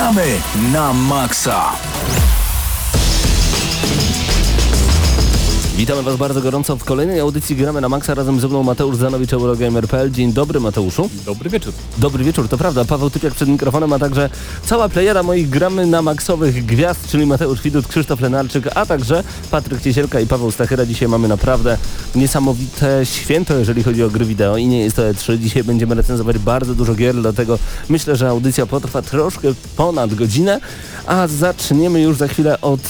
[0.00, 0.40] Gramy
[0.72, 1.76] na maksa!
[5.80, 9.32] Witamy Was bardzo gorąco w kolejnej audycji Gramy na Maxa razem ze mną Mateusz Zanowicz,
[9.32, 10.10] Eurogamer.pl.
[10.10, 11.10] Dzień dobry Mateuszu.
[11.26, 11.72] Dobry wieczór.
[11.98, 12.84] Dobry wieczór, to prawda.
[12.84, 14.30] Paweł Typiak przed mikrofonem, a także
[14.66, 19.82] cała plejada moich Gramy na Maxowych gwiazd, czyli Mateusz Widut, Krzysztof Lenarczyk, a także Patryk
[19.82, 20.86] Ciesielka i Paweł Stachyra.
[20.86, 21.78] Dzisiaj mamy naprawdę
[22.14, 25.38] niesamowite święto, jeżeli chodzi o gry wideo i nie jest to E3.
[25.38, 30.60] Dzisiaj będziemy recenzować bardzo dużo gier, dlatego myślę, że audycja potrwa troszkę ponad godzinę,
[31.06, 32.80] a zaczniemy już za chwilę od,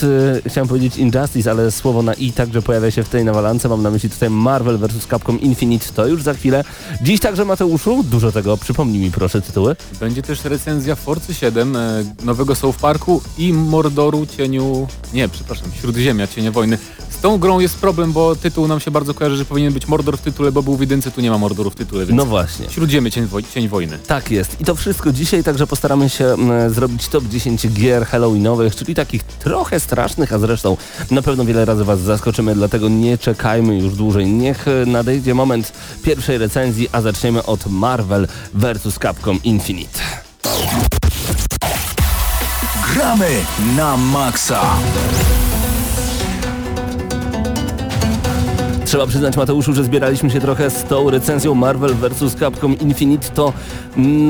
[0.45, 3.69] e, chciałem powiedzieć Injustice, ale słowo na i także pojawia się w tej nawalance.
[3.69, 5.07] Mam na myśli tutaj Marvel vs.
[5.11, 5.87] Capcom Infinite.
[5.95, 6.65] To już za chwilę.
[7.03, 8.57] Dziś także Mateuszu, dużo tego.
[8.57, 9.77] Przypomnij mi proszę tytuły.
[10.01, 14.87] Będzie też recenzja Forcy 7, e, nowego South Parku i Mordoru Cieniu...
[15.15, 16.79] Nie, przepraszam, Śródziemia, Cienia Wojny.
[17.11, 20.19] Z tą grą jest problem, bo tytuł nam się bardzo kojarzy, że powinien być Mordor
[20.19, 22.71] w tytule, bo był w jedynce, tu nie ma Mordoru w tytule, więc No właśnie.
[22.71, 23.99] Śródziemie, Cień, Woj Cień Wojny.
[24.07, 24.61] Tak jest.
[24.61, 26.37] I to wszystko dzisiaj, także postaramy się
[26.69, 30.77] zrobić top 10 gier halloweenowych, czyli takich trochę strasznych, a zresztą
[31.11, 34.27] na pewno wiele razy Was zaskoczymy, dlatego nie czekajmy już dłużej.
[34.27, 38.99] Niech nadejdzie moment pierwszej recenzji, a zaczniemy od Marvel vs.
[39.03, 40.01] Capcom Infinite.
[42.95, 43.29] Gramy
[43.77, 44.61] na maksa!
[48.91, 52.37] Trzeba przyznać Mateuszu, że zbieraliśmy się trochę z tą recenzją Marvel vs.
[52.41, 53.29] Capcom Infinite.
[53.29, 53.53] To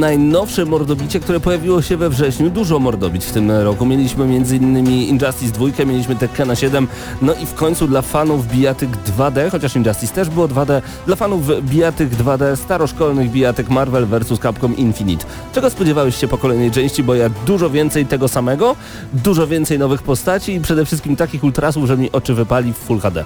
[0.01, 2.51] najnowsze mordobicie, które pojawiło się we wrześniu.
[2.51, 3.87] Dużo mordobić w tym roku.
[3.87, 4.87] Mieliśmy m.in.
[4.89, 6.89] Injustice 2, mieliśmy Tekkena 7,
[7.23, 11.63] no i w końcu dla fanów bijatyk 2D, chociaż Injustice też było 2D, dla fanów
[11.63, 14.41] bijatyk 2D, staroszkolnych bijatyk Marvel vs.
[14.43, 15.27] Capcom Infinite.
[15.53, 18.77] Czego spodziewałeś się po kolejnej części, bo ja dużo więcej tego samego,
[19.13, 23.01] dużo więcej nowych postaci i przede wszystkim takich ultrasów, że mi oczy wypali w Full
[23.01, 23.25] HD.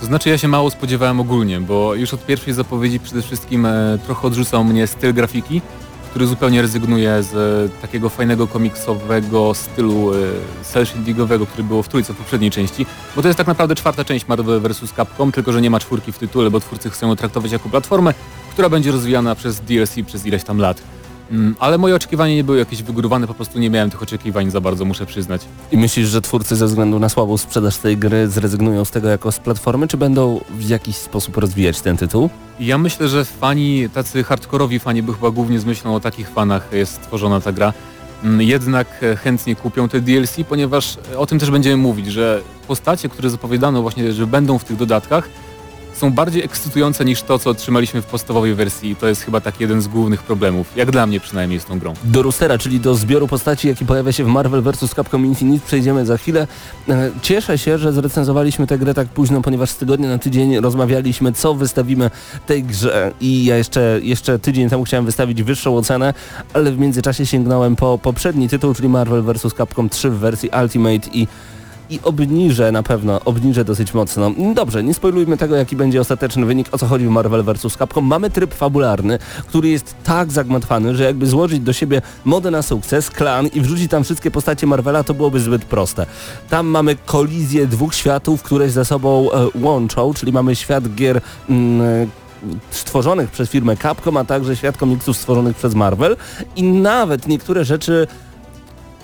[0.00, 3.98] To znaczy ja się mało spodziewałem ogólnie, bo już od pierwszej zapowiedzi przede wszystkim e,
[4.06, 5.62] trochę odrzucał mnie styl grafiki,
[6.10, 10.16] który zupełnie rezygnuje z e, takiego fajnego komiksowego stylu e,
[10.62, 14.04] cel shadingowego, który było w trójce w poprzedniej części, bo to jest tak naprawdę czwarta
[14.04, 14.92] część Marvel vs.
[14.96, 18.14] Capcom, tylko że nie ma czwórki w tytule, bo twórcy chcą ją traktować jako platformę,
[18.50, 20.82] która będzie rozwijana przez DLC przez ileś tam lat.
[21.30, 24.60] Mm, ale moje oczekiwania nie były jakieś wygórowane, po prostu nie miałem tych oczekiwań za
[24.60, 25.42] bardzo, muszę przyznać.
[25.72, 29.32] I myślisz, że twórcy ze względu na słabą sprzedaż tej gry zrezygnują z tego jako
[29.32, 32.30] z platformy, czy będą w jakiś sposób rozwijać ten tytuł?
[32.60, 36.68] Ja myślę, że fani, tacy hardkorowi fani, bo chyba głównie z myślą o takich fanach
[36.72, 37.72] jest stworzona ta gra,
[38.24, 43.08] mm, jednak e, chętnie kupią te DLC, ponieważ o tym też będziemy mówić, że postacie,
[43.08, 45.28] które zapowiadano właśnie, że będą w tych dodatkach,
[45.98, 49.60] są bardziej ekscytujące niż to, co otrzymaliśmy w podstawowej wersji i to jest chyba tak
[49.60, 51.94] jeden z głównych problemów, jak dla mnie przynajmniej z tą grą.
[52.04, 54.94] Do roostera, czyli do zbioru postaci, jaki pojawia się w Marvel vs.
[54.94, 56.46] Capcom Infinite, przejdziemy za chwilę.
[56.88, 61.32] E, Cieszę się, że zrecenzowaliśmy tę grę tak późno, ponieważ z tygodnia na tydzień rozmawialiśmy,
[61.32, 62.10] co wystawimy
[62.46, 66.14] tej grze i ja jeszcze, jeszcze tydzień temu chciałem wystawić wyższą ocenę,
[66.52, 69.54] ale w międzyczasie sięgnąłem po poprzedni tytuł, czyli Marvel vs.
[69.58, 71.28] Capcom 3 w wersji Ultimate i
[71.90, 74.30] i obniżę na pewno, obniżę dosyć mocno.
[74.54, 77.76] Dobrze, nie spoilujmy tego, jaki będzie ostateczny wynik, o co chodzi w Marvel vs.
[77.78, 78.04] Capcom.
[78.04, 83.10] Mamy tryb fabularny, który jest tak zagmatwany, że jakby złożyć do siebie modę na sukces,
[83.10, 86.06] klan i wrzucić tam wszystkie postacie Marvela, to byłoby zbyt proste.
[86.50, 91.20] Tam mamy kolizję dwóch światów, które ze sobą e, łączą, czyli mamy świat gier...
[91.50, 92.10] Mm,
[92.70, 96.16] stworzonych przez firmę Capcom, a także świat komiksów stworzonych przez Marvel
[96.56, 98.06] i nawet niektóre rzeczy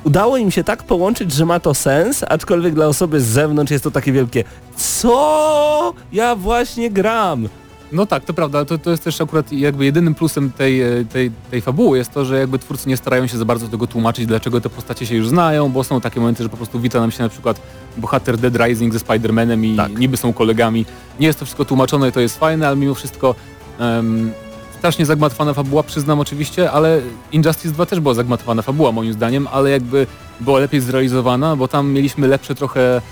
[0.05, 3.85] udało im się tak połączyć, że ma to sens, aczkolwiek dla osoby z zewnątrz jest
[3.85, 4.45] to takie wielkie
[4.77, 5.95] co?
[6.13, 7.49] Ja właśnie gram.
[7.93, 11.31] No tak, to prawda, to, to jest też akurat jakby jedynym plusem tej, e, tej,
[11.51, 14.61] tej fabuły jest to, że jakby twórcy nie starają się za bardzo tego tłumaczyć, dlaczego
[14.61, 17.23] te postacie się już znają, bo są takie momenty, że po prostu wita nam się
[17.23, 17.61] na przykład
[17.97, 19.99] bohater Dead Rising ze Spider-Manem i Tak.
[19.99, 20.87] niby są kolegami.
[21.21, 23.35] Nie jest to wszystko tłumaczone i to jest fajne, ale mimo wszystko
[24.85, 27.01] strasznie zagmatwana fabuła, przyznam oczywiście, ale
[27.33, 30.07] Injustice 2 też była zagmatwana fabuła moim zdaniem, ale jakby
[30.41, 33.03] była lepiej zrealizowana, bo tam mieliśmy lepsze trochę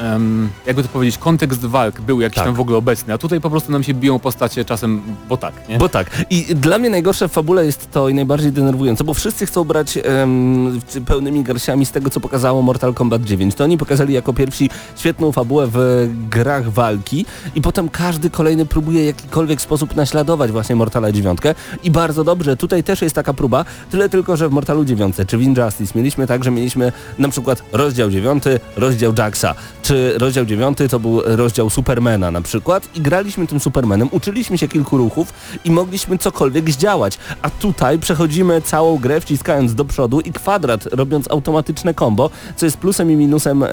[0.00, 2.44] em, jakby to powiedzieć, kontekst walk był jakiś Tak.
[2.44, 5.68] tam w ogóle obecny, a tutaj po prostu nam się biją postacie czasem, bo tak,
[5.68, 5.78] nie?
[5.78, 6.24] Bo tak.
[6.30, 9.98] I dla mnie najgorsze w fabule jest to i najbardziej denerwujące, bo wszyscy chcą brać
[10.04, 13.54] em, pełnymi garściami z tego, co pokazało Mortal Kombat 9.
[13.54, 19.02] To oni pokazali jako pierwsi świetną fabułę w grach walki i potem każdy kolejny próbuje
[19.02, 21.38] w jakikolwiek sposób naśladować właśnie Mortala 9.
[21.82, 25.38] I bardzo dobrze, tutaj też jest taka próba, tyle tylko, że w Mortalu 9 czy
[25.38, 28.42] w Injustice mieliśmy tak, że mieliśmy na przykład rozdział 9,
[28.76, 29.54] rozdział Jacksa,
[29.90, 34.68] czy rozdział 9 to był rozdział Supermana na przykład i graliśmy tym Supermanem, uczyliśmy się
[34.68, 35.32] kilku ruchów
[35.64, 37.18] i mogliśmy cokolwiek zdziałać.
[37.42, 42.76] A tutaj przechodzimy całą grę wciskając do przodu i kwadrat robiąc automatyczne combo, co jest
[42.76, 43.68] plusem i minusem e,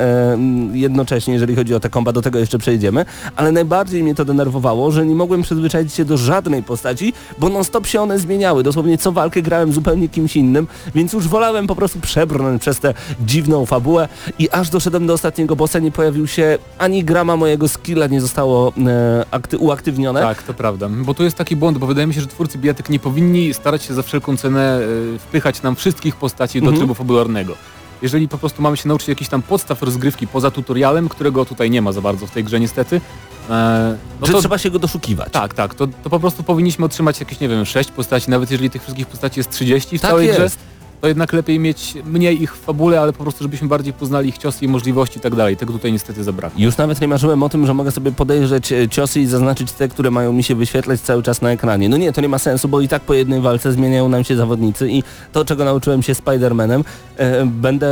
[0.71, 3.05] jednocześnie, jeżeli chodzi o te komba, do tego jeszcze przejdziemy,
[3.35, 7.63] ale najbardziej mnie to denerwowało, że nie mogłem przyzwyczaić się do żadnej postaci, bo non
[7.63, 8.63] stop się one zmieniały.
[8.63, 12.93] Dosłownie co walkę grałem zupełnie kimś innym, więc już wolałem po prostu przebrnąć przez tę
[13.25, 14.07] dziwną fabułę
[14.39, 18.73] i aż doszedłem do ostatniego bossa, nie pojawił się ani grama mojego skilla, nie zostało
[18.87, 20.21] e, akty- uaktywnione.
[20.21, 20.89] Tak, to prawda.
[20.89, 23.83] Bo tu jest taki błąd, bo wydaje mi się, że twórcy bijatyk nie powinni starać
[23.83, 24.79] się za wszelką cenę
[25.15, 26.77] e, wpychać nam wszystkich postaci do Mhm.
[26.77, 27.53] trybu fabularnego.
[28.01, 31.81] Jeżeli po prostu mamy się nauczyć jakichś tam podstaw rozgrywki poza tutorialem, którego tutaj nie
[31.81, 33.01] ma za bardzo w tej grze niestety,
[33.49, 35.29] e, no że to trzeba się go doszukiwać.
[35.31, 38.69] tak, tak, to, to po prostu powinniśmy otrzymać jakieś, nie wiem, sześć postaci, nawet jeżeli
[38.69, 40.59] tych wszystkich postaci jest 30 w Tak całej grze, jest.
[41.01, 44.37] To jednak lepiej mieć mniej ich w fabule, ale po prostu żebyśmy bardziej poznali ich
[44.37, 45.57] ciosy i możliwości i tak dalej.
[45.57, 46.61] Tego tutaj niestety zabrakło.
[46.61, 49.87] Już nawet nie marzyłem o tym, że mogę sobie podejrzeć e, ciosy i zaznaczyć te,
[49.87, 51.89] które mają mi się wyświetlać cały czas na ekranie.
[51.89, 54.35] No nie, to nie ma sensu, bo i tak po jednej walce zmieniają nam się
[54.35, 56.83] zawodnicy i to, czego nauczyłem się Spider-Manem,
[57.17, 57.87] e, będę,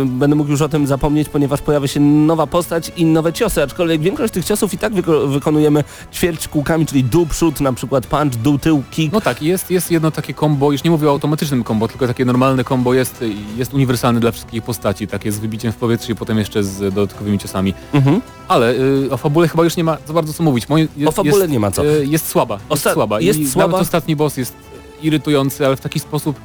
[0.00, 3.62] e, będę mógł już o tym zapomnieć, ponieważ pojawia się nowa postać i nowe ciosy,
[3.62, 8.06] aczkolwiek większość tych ciosów i tak wyko- wykonujemy ćwierć kółkami, czyli dół, przód, na przykład
[8.06, 9.12] punch, dół, tył, kick.
[9.12, 12.24] No tak, jest, jest jedno takie combo, już nie mówię o automatycznym combo, tylko takie
[12.24, 13.24] normalne combo jest,
[13.56, 17.38] jest uniwersalne dla wszystkich postaci, takie z wybiciem w powietrze i potem jeszcze z dodatkowymi
[17.38, 17.74] ciosami.
[17.92, 18.20] Mhm.
[18.48, 20.68] Ale y, o fabule chyba już nie ma za bardzo co mówić.
[20.68, 21.86] Moje, jest, O fabule jest, nie ma co.
[21.86, 23.20] y, jest słaba, jest Osta- słaba.
[23.20, 23.68] jest I słaba.
[23.68, 24.54] Nawet ostatni boss jest
[25.02, 26.36] irytujący, ale w taki sposób,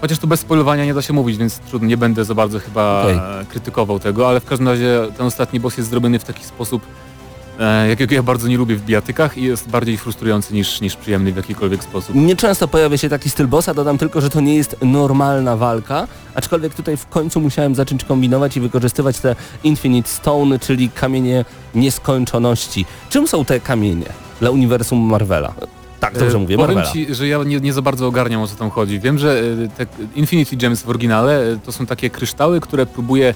[0.00, 3.04] chociaż tu bez spoilowania nie da się mówić, więc trudno, nie będę za bardzo chyba
[3.06, 6.82] e, krytykował tego, ale w każdym razie ten ostatni boss jest zrobiony w taki sposób,
[7.88, 11.36] jakiego ja bardzo nie lubię w bijatykach i jest bardziej frustrujący niż, niż przyjemny w
[11.36, 12.14] jakikolwiek sposób.
[12.14, 16.74] Nieczęsto pojawia się taki styl bossa, dodam tylko, że to nie jest normalna walka, aczkolwiek
[16.74, 21.44] tutaj w końcu musiałem zacząć kombinować i wykorzystywać te Infinite Stone, czyli kamienie
[21.74, 22.86] nieskończoności.
[23.10, 24.06] Czym są te kamienie
[24.40, 25.54] dla uniwersum Marvela?
[26.00, 26.92] Tak, dobrze E, mówię, Powiem Marvela.
[26.92, 29.00] Ci, że ja nie, nie za bardzo ogarniam o co tam chodzi.
[29.00, 33.28] Wiem, że e, te Infinity Gems w oryginale e, to są takie kryształy, które próbuje
[33.28, 33.34] e,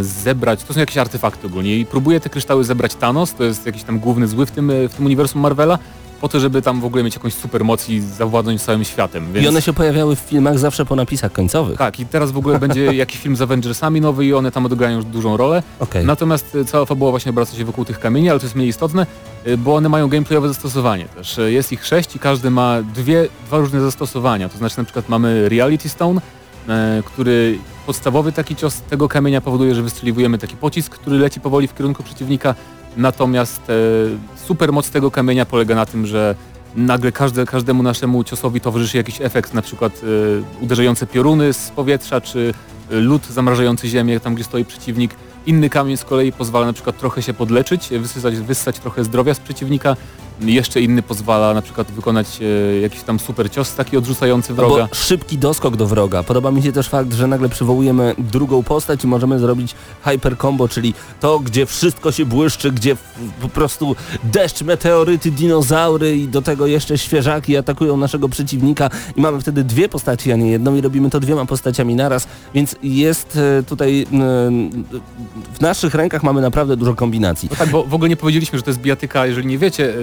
[0.00, 3.82] zebrać, to są jakieś artefakty ogólnie i próbuje te kryształy zebrać Thanos, to jest jakiś
[3.82, 5.78] tam główny zły w tym, e, w tym uniwersum Marvela,
[6.20, 9.32] po to, żeby tam w ogóle mieć jakąś supermoc i zawładnąć całym światem.
[9.32, 9.46] Więc...
[9.46, 11.78] I one się pojawiały w filmach zawsze po napisach końcowych.
[11.78, 14.96] Tak, i teraz w ogóle będzie jakiś film z Avengersami nowy i one tam odegrają
[14.96, 15.62] już dużą rolę.
[15.78, 16.04] Okej.
[16.06, 19.06] Natomiast e, cała fabuła właśnie obraca się wokół tych kamieni, ale to jest mniej istotne,
[19.44, 21.38] e, bo one mają gameplayowe zastosowanie też.
[21.38, 24.48] E, Jest ich sześć i każdy ma dwie, dwa różne zastosowania.
[24.48, 26.20] To znaczy na przykład mamy Reality Stone,
[26.68, 31.68] e, który podstawowy taki cios tego kamienia powoduje, że wystrzeliwujemy taki pocisk, który leci powoli
[31.68, 32.54] w kierunku przeciwnika.
[32.96, 33.74] Natomiast e,
[34.46, 36.34] supermoc tego kamienia polega na tym, że
[36.76, 40.00] nagle każde, każdemu naszemu ciosowi towarzyszy jakiś efekt, na przykład
[40.60, 42.54] e, uderzające pioruny z powietrza, czy
[42.90, 45.14] e, lód zamrażający ziemię tam, gdzie stoi przeciwnik.
[45.46, 49.40] Inny kamień z kolei pozwala na przykład trochę się podleczyć, wysysać, wyssać trochę zdrowia z
[49.40, 49.96] przeciwnika.
[50.40, 54.82] Jeszcze inny pozwala na przykład wykonać e, jakiś tam super cios taki odrzucający wroga.
[54.82, 56.22] Albo szybki doskok do wroga.
[56.22, 60.68] Podoba mi się też fakt, że nagle przywołujemy drugą postać i możemy zrobić hyper combo,
[60.68, 62.96] czyli to, gdzie wszystko się błyszczy, gdzie
[63.42, 69.40] po prostu deszcz, meteoryty, dinozaury i do tego jeszcze świeżaki atakują naszego przeciwnika i mamy
[69.40, 73.62] wtedy dwie postaci, a nie jedną i robimy to dwiema postaciami naraz, więc jest e,
[73.62, 74.06] tutaj e,
[75.54, 77.48] w naszych rękach mamy naprawdę dużo kombinacji.
[77.50, 79.94] No tak, bo w ogóle nie powiedzieliśmy, że to jest bijatyka, jeżeli nie wiecie,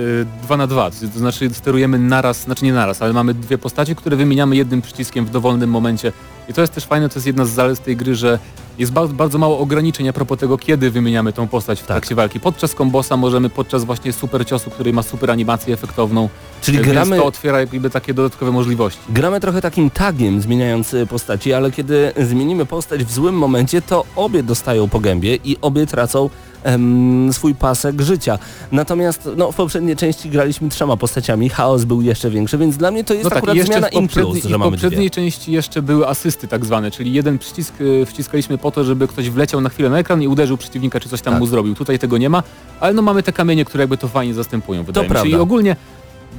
[0.43, 4.17] 2 na 2 to znaczy sterujemy naraz, znaczy nie naraz, ale mamy dwie postacie, które
[4.17, 6.11] wymieniamy jednym przyciskiem w dowolnym momencie.
[6.49, 8.39] I to jest też fajne, to jest jedna z zalet tej gry, że
[8.77, 11.87] jest ba bardzo mało ograniczeń a propos tego, kiedy wymieniamy tą postać w Tak.
[11.87, 12.39] trakcie walki.
[12.39, 16.29] Podczas kombosa możemy, podczas właśnie super ciosu, który ma super animację efektowną,
[16.61, 17.17] Czyli e, gramy...
[17.17, 18.99] to otwiera jakby takie dodatkowe możliwości.
[19.09, 24.05] Gramy trochę takim tagiem zmieniając y, postaci, ale kiedy zmienimy postać w złym momencie, to
[24.15, 26.29] obie dostają po gębie i obie tracą
[26.63, 28.39] em, swój pasek życia.
[28.71, 33.03] Natomiast no, w poprzedniej części graliśmy trzema postaciami, chaos był jeszcze większy, więc dla mnie
[33.03, 35.09] to jest No tak, akurat zmiana in plus, że i w mamy poprzedniej dwie.
[35.09, 39.29] części jeszcze były asysty tak zwane, czyli jeden przycisk y, wciskaliśmy po to, żeby ktoś
[39.29, 41.39] wleciał na chwilę na ekran i uderzył przeciwnika, czy coś tam Tak.
[41.39, 41.75] mu zrobił.
[41.75, 42.43] Tutaj tego nie ma,
[42.79, 45.13] ale no mamy te kamienie, które jakby to fajnie zastępują, wydaje mi się.
[45.13, 45.37] prawda.
[45.37, 45.75] I ogólnie,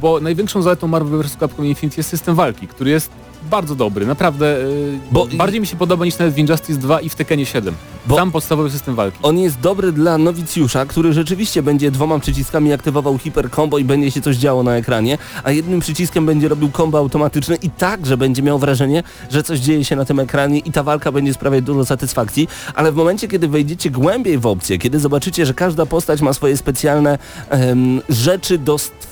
[0.00, 1.36] bo największą zaletą Marvel vs.
[1.40, 3.10] Capcom Infinite jest system walki, który jest
[3.48, 4.56] bardzo dobry, naprawdę.
[4.66, 7.74] y, Bo- bardziej mi się podoba niż nawet w Injustice 2 i w Tekkenie 7.
[8.06, 9.18] Bo- Sam podstawowy system walki.
[9.22, 14.10] On jest dobry dla nowicjusza, który rzeczywiście będzie dwoma przyciskami aktywował hiper combo i będzie
[14.10, 18.42] się coś działo na ekranie, a jednym przyciskiem będzie robił combo automatyczne i także będzie
[18.42, 21.84] miał wrażenie, że coś dzieje się na tym ekranie i ta walka będzie sprawiać dużo
[21.84, 26.32] satysfakcji, ale w momencie, kiedy wejdziecie głębiej w opcję, kiedy zobaczycie, że każda postać ma
[26.32, 29.08] swoje specjalne em, rzeczy do stworzenia,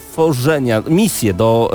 [0.90, 1.72] misje do,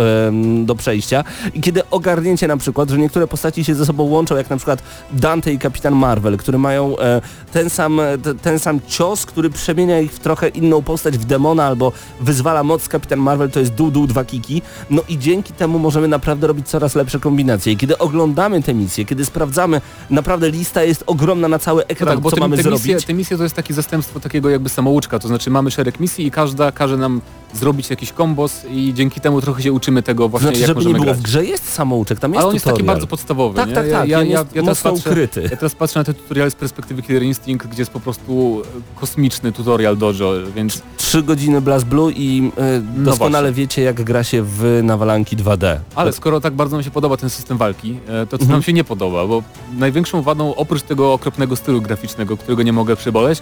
[0.63, 4.49] do przejścia i kiedy ogarnięcie na przykład, że niektóre postaci się ze sobą łączą, jak
[4.49, 4.83] na przykład
[5.13, 7.21] Dante i Kapitan Marvel, które mają e,
[7.53, 8.01] ten, sam,
[8.41, 12.87] ten sam cios, który przemienia ich w trochę inną postać, w demona albo wyzwala moc
[12.87, 14.61] Kapitan Marvel, to jest dół, dół, dwa kiki.
[14.89, 17.73] No i dzięki temu możemy naprawdę robić coraz lepsze kombinacje.
[17.73, 22.09] I kiedy oglądamy te misje, kiedy sprawdzamy, naprawdę lista jest ogromna na cały No ekran,
[22.09, 22.85] tak, bo co te, mamy te, zrobić.
[22.85, 26.25] misje, te misje to jest takie zastępstwo takiego jakby samouczka, to znaczy mamy szereg misji
[26.25, 27.21] i każda każe nam
[27.53, 30.83] zrobić jakiś kombos i dzięki temu trochę się uczymy tego właśnie Znaczy, jak żeby nie
[30.85, 31.17] możemy było, grać.
[31.17, 33.75] w grze jest samouczek, tam jest Ale on jest taki bardzo podstawowy, Tak, nie?
[33.75, 35.41] tak, tak, Ja, on ja, jest ja, teraz mocno patrzę, ukryty.
[35.43, 38.99] ja teraz patrzę na te tutoriale z perspektywy Killer Instinct, gdzie jest po prostu e,
[38.99, 44.23] kosmiczny tutorial dojo, więc Trzy godziny Blast Blue i y, No doskonale wiecie jak gra
[44.23, 45.77] się w nawalanki 2D.
[45.95, 48.51] Ale skoro tak bardzo nam się podoba ten system walki, e, to co Mhm.
[48.51, 49.43] nam się nie podoba, bo
[49.77, 53.41] największą wadą oprócz tego okropnego stylu graficznego, którego nie mogę przeboleć,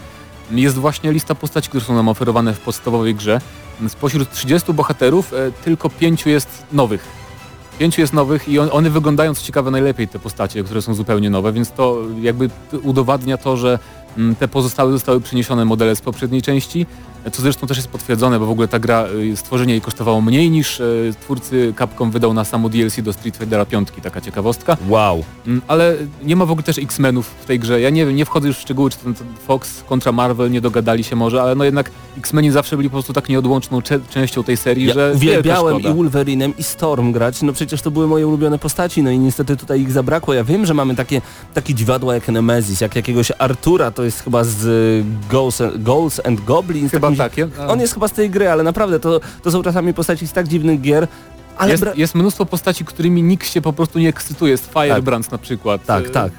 [0.51, 3.41] jest właśnie lista postaci, które są nam oferowane w podstawowej grze.
[3.87, 7.19] Spośród 30 bohaterów e, tylko pięciu jest nowych.
[7.79, 11.29] Pięciu jest nowych i on, one wyglądają co ciekawe najlepiej te postacie, które są zupełnie
[11.29, 12.49] nowe, więc to jakby
[12.83, 13.79] udowadnia to, że
[14.17, 16.85] mm, te pozostałe zostały przeniesione modele z poprzedniej części,
[17.31, 20.49] co zresztą też jest potwierdzone, bo w ogóle ta gra, y, stworzenie jej kosztowało mniej
[20.49, 24.77] niż y, twórcy Capcom wydał na samo DLC do Street Fightera 5, taka ciekawostka.
[24.87, 25.23] Wow.
[25.47, 27.81] Mm, Ale nie ma w ogóle też X-Menów w tej grze.
[27.81, 30.61] Ja nie wiem, nie wchodzę już w szczegóły, czy ten, ten Fox kontra Marvel nie
[30.61, 34.57] dogadali się może, ale no jednak X-Meni zawsze byli po prostu tak nieodłączną częścią tej
[34.57, 35.93] serii, Ja że uwielbiałem i.
[35.93, 39.81] Wolverinem i Storm grać, no przecież to były moje ulubione postaci, no i niestety tutaj
[39.81, 40.33] ich zabrakło.
[40.33, 41.21] Ja wiem, że mamy takie,
[41.53, 46.21] takie dziwadła jak Nemesis, jak jakiegoś Artura, to jest chyba z y, Ghosts and, Ghosts
[46.25, 46.91] and Goblins.
[46.91, 47.63] Chyba takim- takie.
[47.63, 50.33] A- On jest chyba z tej gry, ale naprawdę to, to są czasami postaci z
[50.33, 51.07] tak dziwnych gier,
[51.67, 54.51] jest, jest mnóstwo postaci, którymi nikt się po prostu nie ekscytuje.
[54.51, 55.85] Jest Firebrands na przykład.
[55.85, 56.31] tak, E, tak.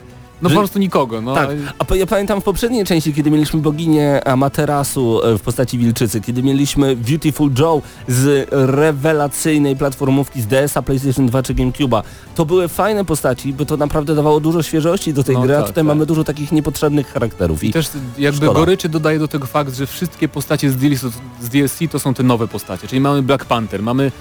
[0.42, 1.20] No Że- po prostu nikogo.
[1.20, 1.34] No.
[1.34, 1.50] Tak,
[1.90, 6.42] a ja pamiętam w poprzedniej części, kiedy mieliśmy boginię Amaterasu e, w postaci Wilczycy, kiedy
[6.42, 12.02] mieliśmy Beautiful Joe z rewelacyjnej platformówki z DS-a, PlayStation 2 czy GameCube'a.
[12.34, 15.58] To były fajne postaci, bo to naprawdę dawało dużo świeżości do tej No gry, a
[15.58, 15.88] tak, tutaj tak.
[15.88, 17.64] mamy dużo takich niepotrzebnych charakterów.
[17.64, 18.60] I I też jakby szkoda.
[18.60, 21.00] goryczy dodaje do tego fakt, że wszystkie postacie z DLC,
[21.40, 22.88] z DLC to są te nowe postacie.
[22.88, 24.12] Czyli mamy Black Panther, mamy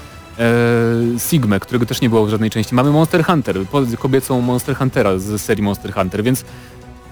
[1.18, 2.74] Sigmę, którego też nie było w żadnej części.
[2.74, 3.56] Mamy Monster Hunter,
[3.98, 6.44] kobiecą Monster Huntera z serii Monster Hunter, więc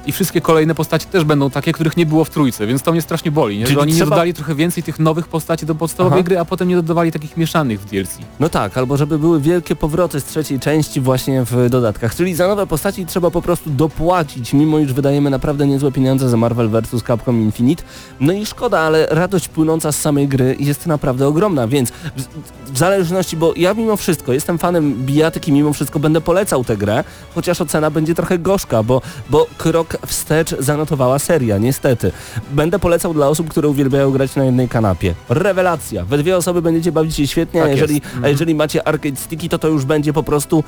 [0.08, 3.02] i wszystkie kolejne postacie też będą takie, których nie było w trójce, więc to mnie
[3.02, 3.64] strasznie boli, nie?
[3.64, 6.26] Czyli że oni trzeba- nie dodali trochę więcej tych nowych postaci do podstawowej Aha.
[6.26, 8.18] gry, a potem nie dodawali takich mieszanych w DLC.
[8.40, 12.14] No tak, albo żeby były wielkie powroty z trzeciej części właśnie w dodatkach.
[12.14, 16.36] Czyli za nowe postaci trzeba po prostu dopłacić, mimo iż wydajemy naprawdę niezłe pieniądze za
[16.36, 17.02] Marvel vs.
[17.06, 17.82] Capcom Infinite.
[18.20, 22.78] No i szkoda, ale radość płynąca z samej gry jest naprawdę ogromna, więc w, w
[22.78, 27.60] zależności, bo ja mimo wszystko jestem fanem bijatyki, mimo wszystko będę polecał tę grę, chociaż
[27.60, 32.12] ocena będzie trochę gorzka, bo, bo krok wstecz zanotowała seria, niestety.
[32.50, 35.14] Będę polecał dla osób, które uwielbiają grać na jednej kanapie.
[35.28, 36.04] Rewelacja.
[36.04, 38.06] We dwie osoby będziecie bawić się świetnie, Tak a jeżeli, jest.
[38.06, 38.32] a Mhm.
[38.32, 40.64] jeżeli macie arcade sticky, to to już będzie po prostu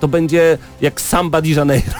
[0.00, 1.92] to będzie jak Samba di Janeiro.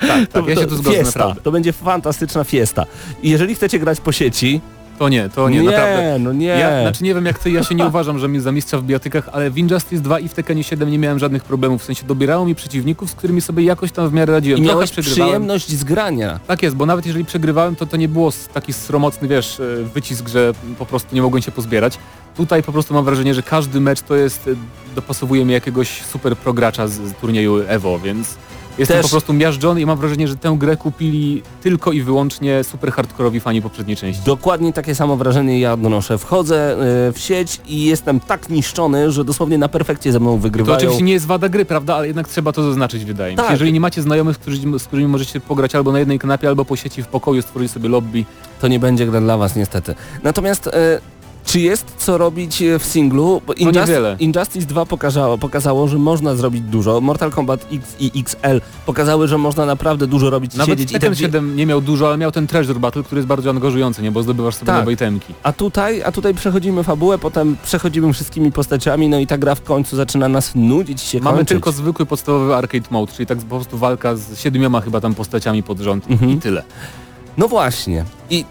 [0.00, 1.18] Tak, tak, ja się tu zgodzę fiesta.
[1.18, 1.42] naprawdę.
[1.42, 2.86] To będzie fantastyczna fiesta.
[3.22, 4.60] I jeżeli chcecie grać po sieci,
[4.98, 6.18] To nie, to nie, nie naprawdę.
[6.18, 6.46] no nie.
[6.46, 8.84] Ja, znaczy nie wiem jak ty, ja się nie uważam, że mi za mistrza w
[8.84, 12.06] biotykach, ale w Injustice 2 i w Tekkenie 7 nie miałem żadnych problemów, w sensie
[12.06, 14.58] dobierało mi przeciwników, z którymi sobie jakoś tam w miarę radziłem.
[14.58, 16.40] I miałeś przyjemność z grania.
[16.46, 20.28] Tak jest, bo nawet jeżeli przegrywałem, to to nie było taki sromocny, wiesz, e, wycisk,
[20.28, 21.98] że po prostu nie mogłem się pozbierać.
[22.36, 24.50] Tutaj po prostu mam wrażenie, że każdy mecz to jest, e,
[24.94, 28.36] dopasowuje mi jakiegoś super progracza z, z turnieju EVO, więc
[28.78, 32.64] jestem Też- po prostu miażdżony i mam wrażenie, że tę grę kupili tylko i wyłącznie
[32.64, 34.22] super hardkorowi fani poprzedniej części.
[34.26, 36.18] Dokładnie takie samo wrażenie ja odnoszę.
[36.18, 36.76] Wchodzę
[37.08, 40.76] y, w sieć i jestem tak niszczony, że dosłownie na perfekcie ze mną To wygrywają.
[40.78, 43.42] oczywiście nie jest wada gry, prawda, ale jednak trzeba to zaznaczyć, wydaje mi się.
[43.42, 43.50] Tak.
[43.52, 44.36] Jeżeli nie macie znajomych,
[44.78, 47.88] z którymi możecie pograć albo na jednej kanapie, albo po sieci w pokoju, stworzyć sobie
[47.88, 48.24] lobby,
[48.60, 49.94] To nie będzie gra dla was niestety.
[50.22, 51.00] Natomiast e,
[51.44, 53.42] czy jest co robić e, w singlu?
[53.46, 54.16] Bo Injust- niewiele.
[54.18, 57.00] Injustice 2 pokazało, pokazało, że można zrobić dużo.
[57.00, 60.90] Mortal Kombat X i XL pokazały, że można naprawdę dużo robić Nawet siedzieć.
[60.90, 63.50] I Tekken te- 7 nie miał dużo, ale miał ten Treasure Battle, który jest bardzo
[63.50, 64.12] angażujący, nie?
[64.12, 64.80] Bo zdobywasz sobie Tak.
[64.80, 65.34] nowe itemki.
[65.42, 69.62] A tutaj, a tutaj przechodzimy fabułę, potem przechodzimy wszystkimi postaciami, no i ta gra w
[69.62, 71.48] końcu zaczyna nas nudzić się Mamy kończyć.
[71.48, 75.62] tylko zwykły podstawowy arcade mode, czyli tak po prostu walka z siedmioma chyba tam postaciami
[75.62, 76.30] pod rząd Mhm.
[76.32, 76.62] i tyle.
[77.36, 78.04] No właśnie.
[78.30, 78.44] I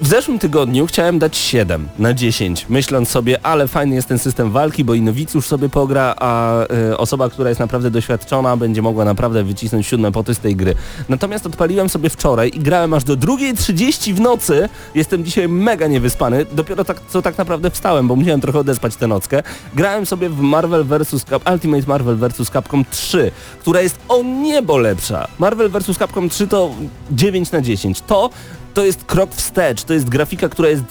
[0.00, 4.50] w zeszłym tygodniu chciałem dać 7 na 10, myśląc sobie, ale fajny jest ten system
[4.50, 9.04] walki, bo i nowicjusz sobie pogra, a y, osoba, która jest naprawdę doświadczona, będzie mogła
[9.04, 10.74] naprawdę wycisnąć siódme poty z tej gry.
[11.08, 14.68] Natomiast odpaliłem sobie wczoraj i grałem aż do 2.30 w nocy.
[14.94, 16.46] Jestem dzisiaj mega niewyspany.
[16.52, 19.42] Dopiero tak, co tak naprawdę wstałem, bo musiałem trochę odespać tę nockę.
[19.74, 21.24] Grałem sobie w Marvel vs.
[21.24, 22.50] Cap Ultimate Marvel vs.
[22.50, 25.28] Capcom 3, która jest o niebo lepsza.
[25.38, 25.98] Marvel vs.
[25.98, 26.70] Capcom 3 to
[27.10, 28.00] 9 na 10.
[28.00, 28.30] To
[28.78, 30.84] to jest krok wstecz, to jest grafika, która jest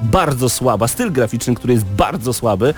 [0.00, 2.74] bardzo słaba, styl graficzny, który jest bardzo słaby,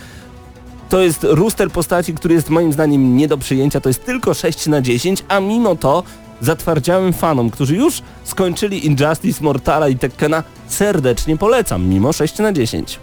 [0.88, 4.66] to jest rooster postaci, który jest moim zdaniem nie do przyjęcia, to jest tylko 6
[4.66, 6.02] na 10, a mimo to
[6.40, 12.99] zatwardziałym fanom, którzy już skończyli Injustice, Mortala i Tekkena, serdecznie polecam, mimo 6 na 10.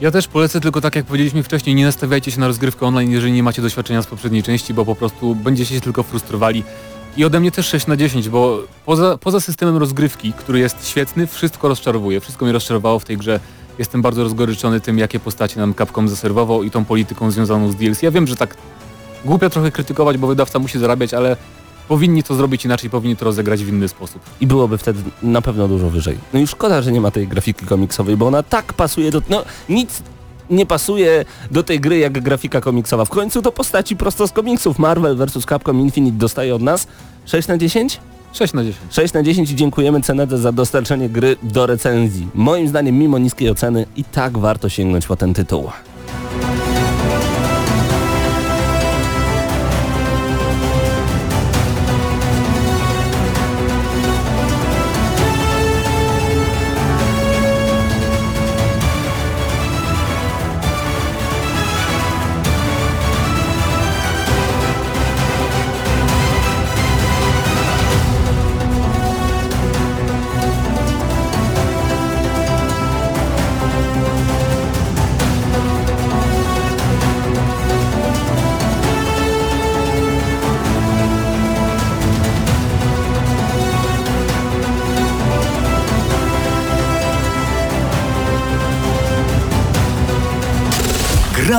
[0.00, 3.32] Ja też polecę, tylko tak jak powiedzieliśmy wcześniej, nie nastawiajcie się na rozgrywkę online, jeżeli
[3.32, 6.64] nie macie doświadczenia z poprzedniej części, bo po prostu będziecie się tylko frustrowali.
[7.16, 11.26] I ode mnie też 6 na 10, bo poza, poza systemem rozgrywki, który jest świetny,
[11.26, 12.20] wszystko rozczarowuje.
[12.20, 13.40] Wszystko mnie rozczarowało w tej grze.
[13.78, 18.02] Jestem bardzo rozgoryczony tym, jakie postacie nam Capcom zaserwował i tą polityką związaną z DLC.
[18.02, 18.56] Ja wiem, że tak
[19.24, 21.36] głupio trochę krytykować, bo wydawca musi zarabiać, ale
[21.88, 24.22] powinni to zrobić inaczej, powinni to rozegrać w inny sposób.
[24.40, 26.18] I byłoby wtedy na pewno dużo wyżej.
[26.32, 29.22] No i szkoda, że nie ma tej grafiki komiksowej, bo ona tak pasuje do...
[29.28, 30.02] No nic
[30.50, 33.04] nie pasuje do tej gry jak grafika komiksowa.
[33.04, 34.78] W końcu to postaci prosto z komiksów.
[34.78, 35.46] Marvel vs.
[35.46, 36.86] Capcom Infinite dostaje od nas
[37.26, 38.00] 6 na 10?
[38.32, 38.76] 6 na 10.
[38.90, 42.28] 6 na 10 i dziękujemy Cenedze za dostarczenie gry do recenzji.
[42.34, 45.70] Moim zdaniem mimo niskiej oceny i tak warto sięgnąć po ten tytuł.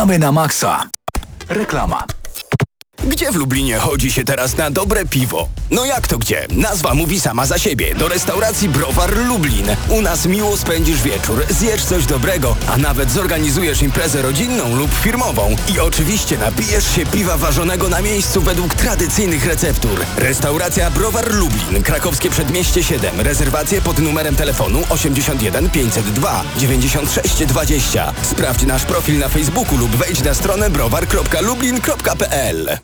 [0.01, 0.89] Gramy na maksa.
[1.45, 2.20] Reklama.
[3.11, 5.47] Gdzie w Lublinie chodzi się teraz na dobre piwo?
[5.71, 6.47] No jak to gdzie?
[6.51, 7.95] Nazwa mówi sama za siebie.
[7.95, 9.65] Do restauracji Browar Lublin.
[9.89, 15.55] U nas miło spędzisz wieczór, zjesz coś dobrego, a nawet zorganizujesz imprezę rodzinną lub firmową.
[15.75, 19.99] I oczywiście napijesz się piwa ważonego na miejscu według tradycyjnych receptur.
[20.17, 23.21] Restauracja Browar Lublin, krakowskie przedmieście 7.
[23.21, 28.13] Rezerwacje pod numerem telefonu 81 502 96 20.
[28.31, 32.77] Sprawdź nasz profil na Facebooku lub wejdź na stronę browar.lublin.pl.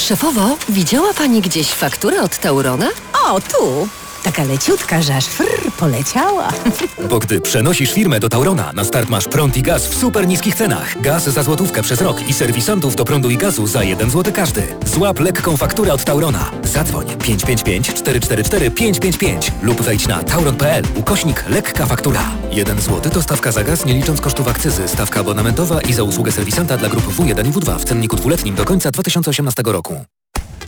[0.00, 2.88] Szefowo, widziała pani gdzieś fakturę od Taurona?
[3.26, 3.88] O, tu!
[4.22, 6.48] Taka leciutka, że aż frr, poleciała.
[7.10, 10.54] Bo gdy przenosisz firmę do Taurona, na start masz prąd i gaz w super niskich
[10.54, 11.02] cenach.
[11.02, 14.62] Gaz za złotówkę przez rok i serwisantów do prądu i gazu za 1 zł każdy.
[14.86, 16.50] Złap lekką fakturę od Taurona.
[16.62, 22.22] Zadzwoń 555 444 555 lub wejdź na tauron.pl ukośnik lekka faktura.
[22.50, 26.32] 1 zł to stawka za gaz nie licząc kosztów akcyzy, stawka abonamentowa i za usługę
[26.32, 30.04] serwisanta dla grup W1 i W2 w cenniku dwuletnim do końca 2018 roku.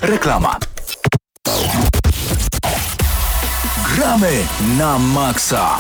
[0.01, 0.57] Reklama.
[3.93, 5.77] Gramy na maksa.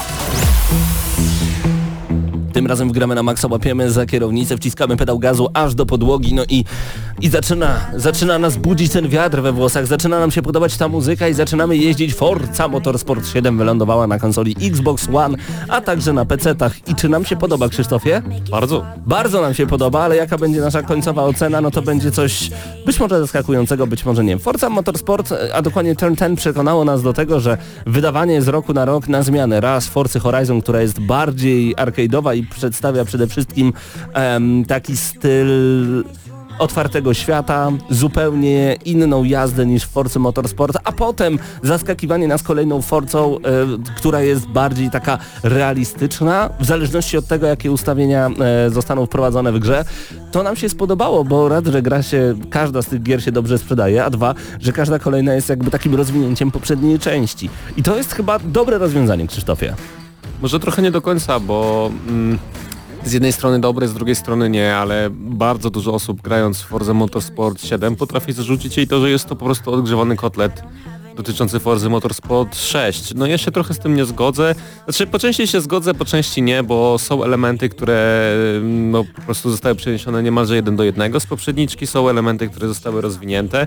[2.52, 6.34] Tym razem w gramy na maksa, łapiemy za kierownicę, wciskamy pedał gazu aż do podłogi,
[6.34, 6.64] no i,
[7.20, 11.28] i zaczyna, zaczyna nas budzić ten wiatr we włosach, zaczyna nam się podobać ta muzyka
[11.28, 15.38] i zaczynamy jeździć Forza Motorsport 7 wylądowała na konsoli Xbox One,
[15.68, 16.72] a także na PC-tach.
[16.88, 18.22] I czy nam się podoba, Krzysztofie?
[18.50, 18.84] Bardzo.
[19.06, 22.50] Bardzo nam się podoba, ale jaka będzie nasza końcowa ocena, no to będzie coś
[22.86, 24.38] być może zaskakującego, być może nie.
[24.38, 28.84] Forza Motorsport, a dokładnie Turn 10 przekonało nas do tego, że wydawanie z roku na
[28.84, 29.60] rok na zmianę.
[29.60, 33.72] Raz Forcy Horizon, która jest bardziej arcade'owa i przedstawia przede wszystkim
[34.66, 35.48] taki styl
[36.59, 43.37] otwartego świata, zupełnie inną jazdę niż w Forcy Motorsport, a potem zaskakiwanie nas kolejną Forcą,
[43.37, 43.40] e,
[43.96, 48.31] która jest bardziej taka realistyczna, w zależności od tego, jakie ustawienia
[48.66, 49.85] e, zostaną wprowadzone w grze.
[50.33, 53.59] To nam się spodobało, bo raz, że gra się, każda z tych gier się dobrze
[53.59, 57.50] sprzedaje, a dwa, że każda kolejna jest jakby takim rozwinięciem poprzedniej części.
[57.76, 59.74] I to jest chyba dobre rozwiązanie, Krzysztofie.
[60.42, 62.38] Może trochę nie do końca, bo mm,
[63.05, 66.94] z jednej strony dobre, z drugiej strony nie, ale bardzo dużo osób grając w Forza
[66.94, 70.62] Motorsport 7 potrafi zarzucić jej to, że jest to po prostu odgrzewany kotlet
[71.16, 73.14] dotyczący Forzy Motorsport 6.
[73.14, 74.55] No ja się trochę z tym nie zgodzę.
[74.85, 79.51] Znaczy po części się zgodzę, po części nie, bo są elementy, które no, po prostu
[79.51, 83.66] zostały przeniesione niemalże jeden do jednego z poprzedniczki, są elementy, które zostały rozwinięte.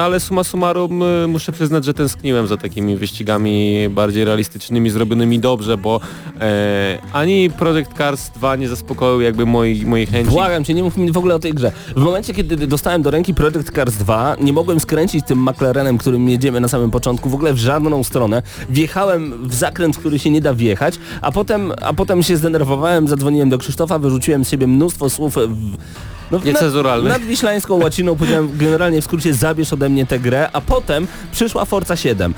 [0.00, 5.76] Ale summa summarum y, muszę przyznać, że tęskniłem za takimi wyścigami bardziej realistycznymi, zrobionymi dobrze,
[5.76, 6.00] bo
[6.40, 10.30] e, ani Project Cars 2 nie zaspokoił jakby mojej, mojej chęci.
[10.30, 11.72] Błagam cię, nie mów mi w ogóle o tej grze.
[11.96, 16.28] W momencie, kiedy dostałem do ręki Project Cars 2, nie mogłem skręcić tym McLarenem, którym
[16.28, 18.42] jedziemy na samym początku, w ogóle w żadną stronę.
[18.70, 23.08] Wjechałem w zakręt, w który się nie da wjechać, a potem, a potem się zdenerwowałem,
[23.08, 25.76] zadzwoniłem do Krzysztofa, wyrzuciłem z siebie mnóstwo słów w,
[26.30, 27.12] no, Niecenzuralnych.
[27.12, 31.06] Nad, nad wiślańską łaciną powiedziałem generalnie w skrócie zabierz ode mnie tę grę, a potem
[31.32, 32.34] przyszła Forza 7.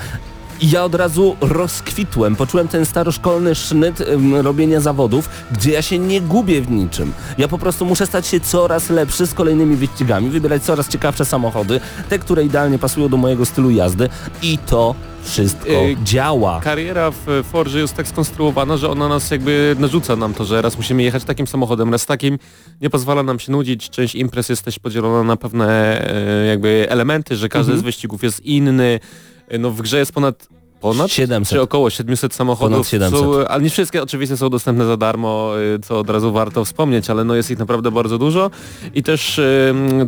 [0.61, 5.99] I ja od razu rozkwitłem, poczułem ten staroszkolny sznyt ym, robienia zawodów, gdzie ja się
[5.99, 7.13] nie gubię w niczym.
[7.39, 11.81] Ja po prostu muszę stać się coraz lepszy z kolejnymi wyścigami, wybierać coraz ciekawsze samochody,
[12.09, 14.09] te, które idealnie pasują do mojego stylu jazdy
[14.43, 14.95] i to
[15.25, 16.61] wszystko Yy, działa.
[16.61, 20.77] Kariera w Forge jest tak skonstruowana, że ona nas jakby narzuca nam to, że raz
[20.77, 22.39] musimy jechać takim samochodem, raz takim,
[22.81, 26.01] nie pozwala nam się nudzić, część imprez jest też podzielona na pewne
[26.43, 27.81] e, jakby elementy, że każdy Mhm.
[27.81, 30.49] z wyścigów jest inny, E, no w grze jest ponad
[30.81, 31.11] Ponad?
[31.11, 31.53] 700.
[31.53, 32.71] Czy około 700 samochodów.
[32.71, 33.21] Ponad 700.
[33.21, 37.11] Są, ale nie wszystkie oczywiście są dostępne za darmo, y, co od razu warto wspomnieć,
[37.11, 38.51] ale no jest ich naprawdę bardzo dużo.
[38.95, 39.41] I też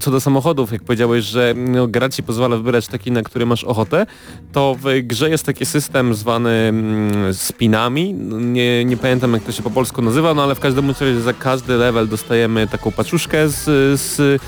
[0.00, 3.64] co do samochodów, jak powiedziałeś, że no, gra ci pozwala wybierać taki, na który masz
[3.64, 4.06] ochotę,
[4.52, 8.14] to w grze jest taki system zwany mm, spinami.
[8.30, 11.32] Nie, nie pamiętam jak to się po polsku nazywa, no ale w każdym razie za
[11.32, 13.64] każdy level dostajemy taką paczuszkę z,
[14.00, 14.42] z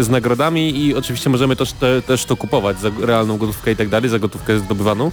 [0.00, 3.88] z nagrodami i oczywiście możemy też, te, też to kupować za realną gotówkę i tak
[3.88, 5.10] dalej, za gotówkę zdobywaną.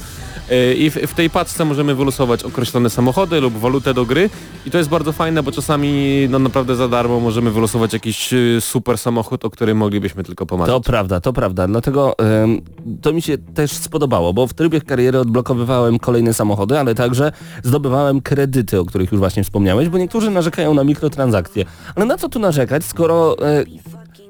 [0.50, 4.30] Yy, I w, w tej paczce możemy wylosować określone samochody lub walutę do gry
[4.66, 8.62] i to jest bardzo fajne, bo czasami no naprawdę za darmo możemy wylosować jakiś yy,
[8.62, 10.74] super samochód, o którym moglibyśmy tylko pomarzyć.
[10.74, 11.68] To prawda, to prawda.
[11.68, 12.62] Dlatego em,
[13.02, 17.32] to mi się też spodobało, bo w trybie kariery odblokowywałem kolejne samochody, ale także
[17.64, 21.66] zdobywałem kredyty, o których już właśnie wspomniałeś, bo niektórzy narzekają na mikrotransakcje.
[21.96, 23.64] Ale na co tu narzekać, skoro e,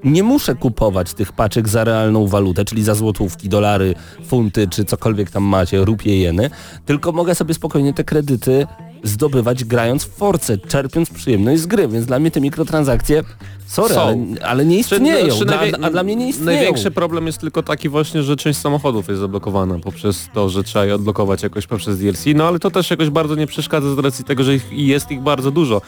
[0.03, 5.31] nie muszę kupować tych paczek za realną walutę, czyli za złotówki, dolary, funty, czy cokolwiek
[5.31, 6.49] tam macie, rupie, jeny,
[6.85, 8.67] tylko mogę sobie spokojnie te kredyty
[9.03, 13.23] zdobywać grając w Force, czerpiąc przyjemność z gry, więc dla mnie te mikrotransakcje,
[13.69, 16.57] sorry, ale, ale nie istnieją, Czy dla, najwię- a dla mnie nie istnieją.
[16.57, 20.85] Największy problem jest tylko taki właśnie, że część samochodów jest zablokowana poprzez to, że trzeba
[20.85, 24.25] je odblokować jakoś poprzez DLC, no ale to też jakoś bardzo nie przeszkadza z racji
[24.25, 25.81] tego, że ich, jest ich bardzo dużo.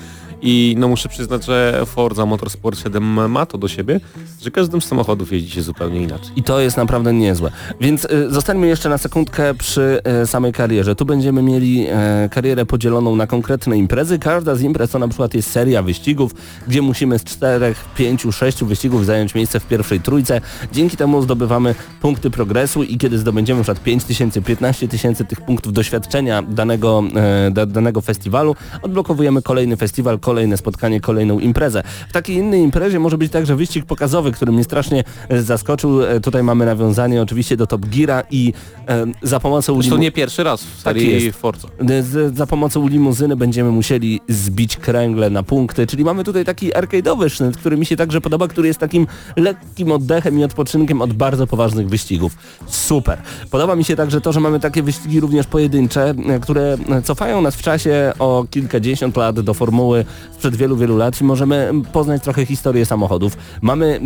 [0.43, 3.99] I no muszę przyznać, że Forza Motorsport 7 ma to do siebie,
[4.41, 6.29] że każdym z samochodów jeździ się zupełnie inaczej.
[6.35, 7.51] I to jest naprawdę niezłe.
[7.81, 10.95] Więc y, zostańmy jeszcze na sekundkę przy y, samej karierze.
[10.95, 11.87] Tu będziemy mieli
[12.25, 14.19] y, karierę podzieloną na konkretne imprezy.
[14.19, 16.31] Każda z imprez to na przykład jest seria wyścigów,
[16.67, 20.41] gdzie musimy z czterech, pięciu, sześciu wyścigów zająć miejsce w pierwszej trójce.
[20.73, 25.41] Dzięki temu zdobywamy punkty progresu i kiedy zdobędziemy na przykład 5 tysięcy, 15 tysięcy tych
[25.41, 31.83] punktów doświadczenia danego, e, da, danego festiwalu, odblokowujemy kolejny festiwal, kolejne spotkanie, kolejną imprezę.
[32.09, 36.03] W takiej innej imprezie może być także wyścig pokazowy, który mnie strasznie e, zaskoczył.
[36.03, 38.53] E, Tutaj mamy nawiązanie oczywiście do Top Geara i
[38.87, 41.37] e, za pomocą limu- nie pierwszy raz w Tak serii jest.
[41.39, 41.67] Forza.
[42.01, 47.29] z, za pomocą limuzyny będziemy musieli zbić kręgle na punkty, czyli mamy tutaj taki arcade'owy
[47.29, 51.47] sznyt, który mi się także podoba, który jest takim lekkim oddechem i odpoczynkiem od bardzo
[51.47, 52.37] poważnych wyścigów.
[52.67, 53.21] Super.
[53.51, 57.55] Podoba mi się także to, że mamy takie wyścigi również pojedyncze, e, które cofają nas
[57.55, 62.45] w czasie o kilkadziesiąt lat do formuły sprzed wielu, wielu lat i możemy poznać trochę
[62.45, 63.37] historię samochodów.
[63.61, 63.99] Mamy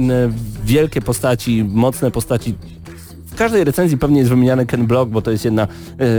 [0.65, 2.55] wielkie postaci, mocne postaci
[3.35, 5.67] w każdej recenzji pewnie jest wymieniany Ken Block, bo to jest jedna e,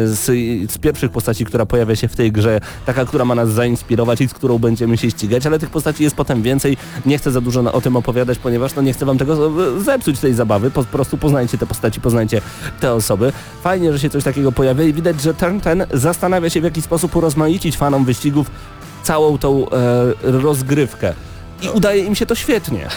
[0.07, 0.25] z,
[0.73, 4.29] z pierwszych postaci, która pojawia się w tej grze, taka, która ma nas zainspirować i
[4.29, 6.77] z którą będziemy się ścigać, ale tych postaci jest potem więcej.
[7.07, 10.19] Nie chcę za dużo o tym opowiadać, ponieważ no nie chcę wam tego z- zepsuć
[10.19, 12.41] tej zabawy, po prostu poznajcie te postaci, poznajcie
[12.81, 13.33] te osoby.
[13.63, 16.83] Fajnie, że się coś takiego pojawia i widać, że Turn ten zastanawia się w jaki
[16.83, 18.51] sposób urozmaicić fanom wyścigów
[19.03, 19.73] całą tą e,
[20.23, 21.15] rozgrywkę.
[21.63, 22.89] I udaje im się to świetnie.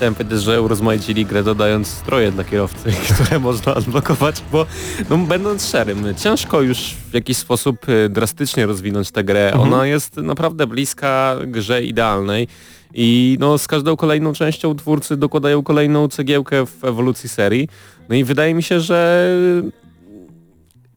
[0.00, 4.66] Chciałem powiedzieć, że urozmaicili grę dodając stroje dla kierowcy, które można odblokować, bo
[5.10, 6.78] no, będąc szczerym, ciężko już
[7.10, 9.52] w jakiś sposób y, drastycznie rozwinąć tę grę.
[9.52, 9.72] Mhm.
[9.72, 12.48] Ona jest naprawdę bliska grze idealnej
[12.94, 17.68] i no, z każdą kolejną częścią twórcy dokładają kolejną cegiełkę w ewolucji serii.
[18.08, 19.28] No i wydaje mi się, że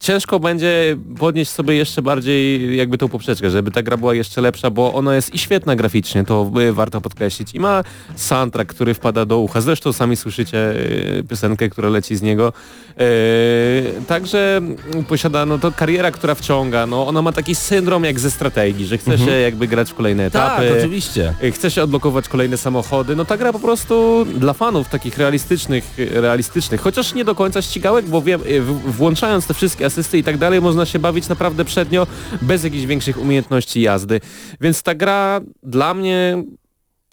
[0.04, 4.70] ciężko będzie podnieść sobie jeszcze bardziej jakby tą poprzeczkę, żeby ta gra była jeszcze lepsza,
[4.70, 7.56] bo ona jest i świetna graficznie, to y, warto podkreślić.
[7.56, 7.84] I ma
[8.16, 9.62] soundtrack, który wpada do ucha.
[9.62, 10.72] Zresztą sami słyszycie
[11.20, 12.54] y, piosenkę, która leci z niego.
[13.02, 14.62] Y, Także
[15.08, 16.86] posiada no to kariera, która wciąga.
[16.86, 20.26] No, ona ma taki syndrom jak ze strategii, że chce się jakby grać w kolejne
[20.26, 20.68] etapy.
[20.70, 21.34] Tak, oczywiście.
[21.44, 23.16] Y, Chce się odblokować kolejne samochody.
[23.16, 28.06] No ta gra po prostu dla fanów takich realistycznych, realistycznych, chociaż nie do końca ścigałek,
[28.06, 31.66] bo wiem, y, w- włączając te wszystkie asysty i tak dalej, można się bawić naprawdę
[31.66, 32.08] przednio,
[32.42, 34.22] bez jakichś większych umiejętności jazdy.
[34.62, 36.44] Więc ta gra dla mnie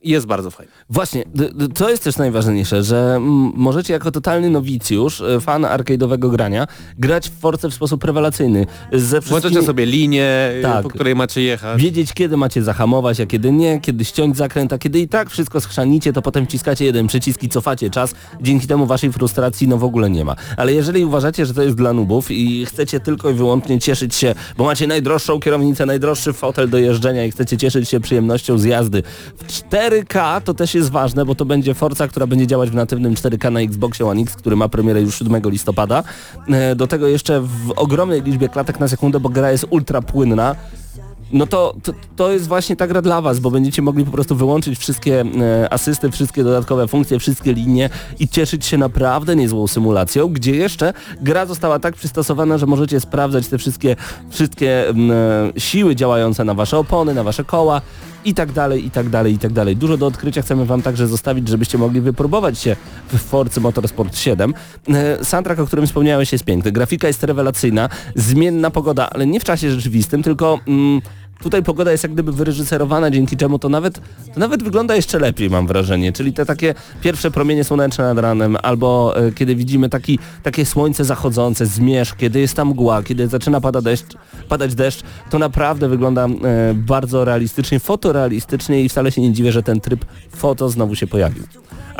[0.02, 0.72] jest bardzo fajna.
[0.90, 1.24] Właśnie,
[1.74, 3.18] to jest też najważniejsze, że
[3.54, 6.66] możecie jako totalny nowicjusz, e, fan arcade'owego grania,
[6.98, 8.66] grać w Force w sposób rewelacyjny.
[8.92, 9.66] Ze Włączacie wszystkimi...
[9.66, 10.82] sobie linię, y, Tak.
[10.82, 11.82] po której macie jechać.
[11.82, 15.60] Wiedzieć, kiedy macie zahamować, a kiedy nie, kiedy ściąć zakręt, a kiedy i tak wszystko
[15.60, 18.14] schrzanicie, to potem wciskacie jeden przycisk i cofacie czas.
[18.40, 20.36] Dzięki temu waszej frustracji no w ogóle nie ma.
[20.56, 24.34] Ale jeżeli uważacie, że to jest dla nubów i chcecie tylko i wyłącznie cieszyć się,
[24.56, 29.02] bo macie najdroższą kierownicę, najdroższy fotel do jeżdżenia i chcecie cieszyć się przyjemnością z jazdy
[29.36, 29.44] w
[29.90, 33.52] 4K to też jest ważne, bo to będzie Forza, która będzie działać w natywnym 4K
[33.52, 36.02] na Xboxie One X, który ma premierę już 7 listopada.
[36.48, 40.56] E, Do tego jeszcze w ogromnej liczbie klatek na sekundę, bo gra jest ultra płynna
[41.32, 44.36] no to, to, to jest właśnie ta gra dla Was, bo będziecie mogli po prostu
[44.36, 50.28] wyłączyć wszystkie e, asysty, wszystkie dodatkowe funkcje, wszystkie linie i cieszyć się naprawdę niezłą symulacją,
[50.28, 53.96] gdzie jeszcze gra została tak przystosowana, że możecie sprawdzać te wszystkie,
[54.30, 57.80] wszystkie m, e, siły działające na Wasze opony, na Wasze koła
[58.24, 59.76] i tak dalej, i tak dalej, i tak dalej.
[59.76, 62.76] Dużo do odkrycia chcemy Wam także zostawić, żebyście mogli wypróbować się
[63.12, 64.54] w Forcy Motorsport 7.
[64.88, 66.72] E, Soundtrack, o którym wspomniałeś, jest piękny.
[66.72, 70.58] Grafika jest rewelacyjna, zmienna pogoda, ale nie w czasie rzeczywistym, tylko...
[70.66, 71.00] Mm,
[71.42, 74.00] Tutaj pogoda jest jak gdyby wyreżyserowana, dzięki czemu to nawet,
[74.34, 76.12] to nawet wygląda jeszcze lepiej, mam wrażenie.
[76.12, 81.04] Czyli te takie pierwsze promienie słoneczne nad ranem, albo e, kiedy widzimy taki, takie słońce
[81.04, 84.14] zachodzące, zmierzch, kiedy jest tam mgła, kiedy zaczyna pada deszcz,
[84.48, 89.62] padać deszcz, to naprawdę wygląda e, bardzo realistycznie, fotorealistycznie i wcale się nie dziwię, że
[89.62, 90.04] ten tryb
[90.36, 91.42] foto znowu się pojawił.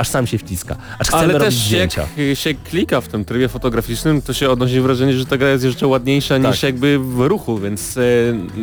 [0.01, 2.09] Aż sam się wciska, aż chcemy Ale robić też jak
[2.39, 5.87] się klika w tym trybie fotograficznym, to się odnosi wrażenie, że ta gra jest jeszcze
[5.87, 6.53] ładniejsza Tak.
[6.53, 8.01] niż jakby w ruchu, więc e,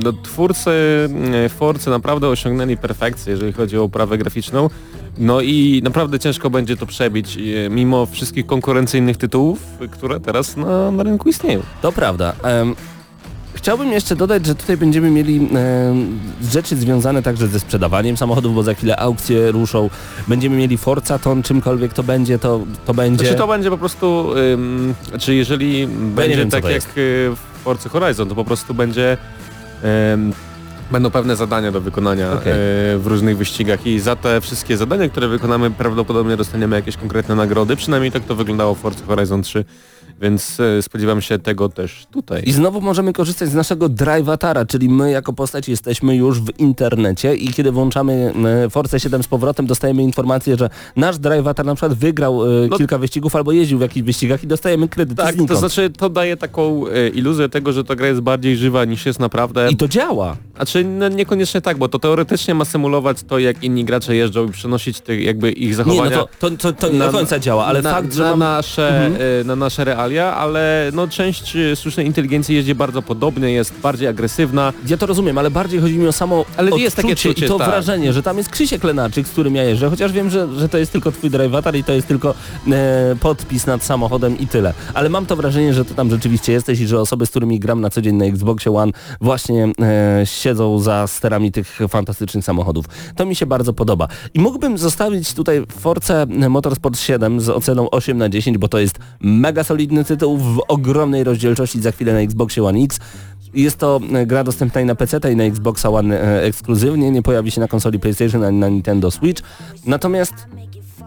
[0.03, 0.69] no, twórcy
[1.45, 4.69] e, Forcy naprawdę osiągnęli perfekcję, jeżeli chodzi o oprawę graficzną.
[5.17, 9.59] No i naprawdę ciężko będzie to przebić, e, mimo wszystkich konkurencyjnych tytułów,
[9.91, 11.61] które teraz na, na rynku istnieją.
[11.81, 12.33] To prawda.
[12.43, 12.75] Em,
[13.57, 16.19] Chciałbym jeszcze dodać, że tutaj będziemy mieli em,
[16.51, 19.89] rzeczy związane także ze sprzedawaniem samochodów, bo za chwilę aukcje ruszą.
[20.27, 23.25] Będziemy mieli Forza Ton, czymkolwiek to będzie, to, to będzie...
[23.25, 26.87] Czy to będzie po prostu, ym, czy jeżeli będzie wiem, tak jak jest.
[26.87, 26.91] y,
[27.35, 29.17] w Forza Horizon, to po prostu będzie
[30.13, 30.33] ym,
[30.91, 32.53] będą pewne zadania do wykonania Okej.
[32.53, 32.55] y,
[32.99, 37.75] w różnych wyścigach i za te wszystkie zadania, które wykonamy prawdopodobnie dostaniemy jakieś konkretne nagrody,
[37.75, 39.65] przynajmniej tak to wyglądało w Forza Horizon 3,
[40.21, 42.43] więc y, spodziewam się tego też tutaj.
[42.45, 47.35] I znowu możemy korzystać z naszego Drivatara, czyli my jako postać jesteśmy już w internecie
[47.35, 48.33] i kiedy włączamy
[48.65, 52.77] e, Force 7 z powrotem, dostajemy informację, że nasz Drivatar na przykład wygrał e, No-
[52.77, 56.37] kilka wyścigów albo jeździł w jakichś wyścigach i dostajemy kredyt tak, to znaczy to daje
[56.37, 59.69] taką iluzję tego, że ta gra jest bardziej żywa niż jest naprawdę.
[59.71, 60.37] I to działa.
[60.57, 64.47] A czy no, niekoniecznie tak, bo to teoretycznie ma symulować to, jak inni gracze jeżdżą
[64.47, 66.17] i przenosić te, jakby ich Nie, zachowania.
[66.17, 68.39] no to, to, to, to nie do końca działa, ale na, fakt, że na, mam...
[68.39, 69.47] nasze, Mhm.
[69.47, 74.73] na nasze ale no część y, sztucznej inteligencji jeździ bardzo podobnie, jest bardziej agresywna.
[74.87, 77.49] Ja to rozumiem, ale bardziej chodzi mi o samo Ale odczucie jest takie czucie, i
[77.49, 77.69] to tak.
[77.69, 80.77] wrażenie, że tam jest Krzysiek Lenarczyk, z którym ja jeżdżę, chociaż wiem, że, że to
[80.77, 82.33] jest tylko twój drivatar i to jest tylko
[82.71, 84.73] e, podpis nad samochodem i tyle.
[84.93, 87.81] Ale mam to wrażenie, że ty tam rzeczywiście jesteś i że osoby, z którymi gram
[87.81, 88.91] na co dzień na Xboxie One
[89.21, 92.85] właśnie e, siedzą za sterami tych fantastycznych samochodów.
[93.15, 94.07] To mi się bardzo podoba.
[94.33, 98.99] I mógłbym zostawić tutaj Force Motorsport 7 z oceną 8 na 10, bo to jest
[99.19, 102.99] mega solidny tytuł w ogromnej rozdzielczości za chwilę na Xboxie One X.
[103.53, 107.21] Jest to e, gra dostępna i na PC i na Xboxa One e, ekskluzywnie, nie
[107.21, 109.43] pojawi się na konsoli PlayStation ani na Nintendo Switch.
[109.85, 110.33] Natomiast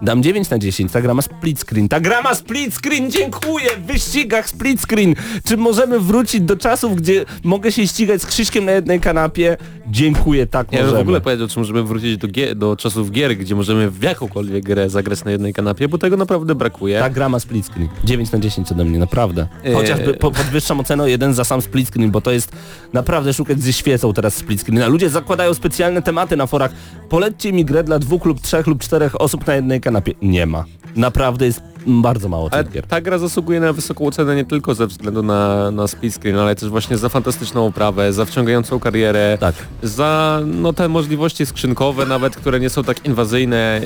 [0.03, 1.89] dam 9 na 10, ta gra ma split screen.
[1.89, 3.71] Ta gra ma split screen, dziękuję!
[3.77, 5.15] W wyścigach split screen!
[5.45, 9.57] Czy możemy wrócić do czasów, gdzie mogę się ścigać z Krzyśkiem na jednej kanapie?
[9.87, 10.99] Dziękuję, tak Ja możemy.
[10.99, 14.91] w ogóle powiedział, czy możemy wrócić do, do czasów gier, gdzie możemy w jakąkolwiek grę
[14.91, 16.99] zagrać na jednej kanapie, bo tego naprawdę brakuje.
[16.99, 17.89] Ta gra ma split screen.
[18.05, 19.47] 9 na 10 ode mnie, naprawdę.
[19.65, 19.75] Eee.
[19.75, 22.53] Chociażby po, podwyższam ocenę o jeden za sam split screen, bo to jest
[22.93, 24.83] naprawdę szukać ze świecą teraz split screen.
[24.83, 26.71] A ludzie zakładają specjalne tematy na forach.
[27.09, 29.90] Polećcie mi grę dla dwóch lub trzech lub czterech osób na jednej kanapie.
[30.23, 30.65] Nie ma.
[30.97, 32.87] Naprawdę jest bardzo mało tych gier.
[32.87, 36.55] ta gra zasługuje na wysoką ocenę nie tylko ze względu na, na split screen, ale
[36.55, 39.55] też właśnie za fantastyczną oprawę, za wciągającą karierę, Tak.
[39.83, 43.81] za no, te możliwości skrzynkowe nawet, które nie są tak inwazyjne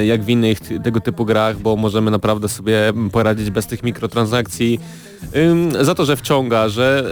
[0.00, 4.80] e, jak w innych tego typu grach, bo możemy naprawdę sobie poradzić bez tych mikrotransakcji.
[5.80, 7.10] Za to, że wciąga, że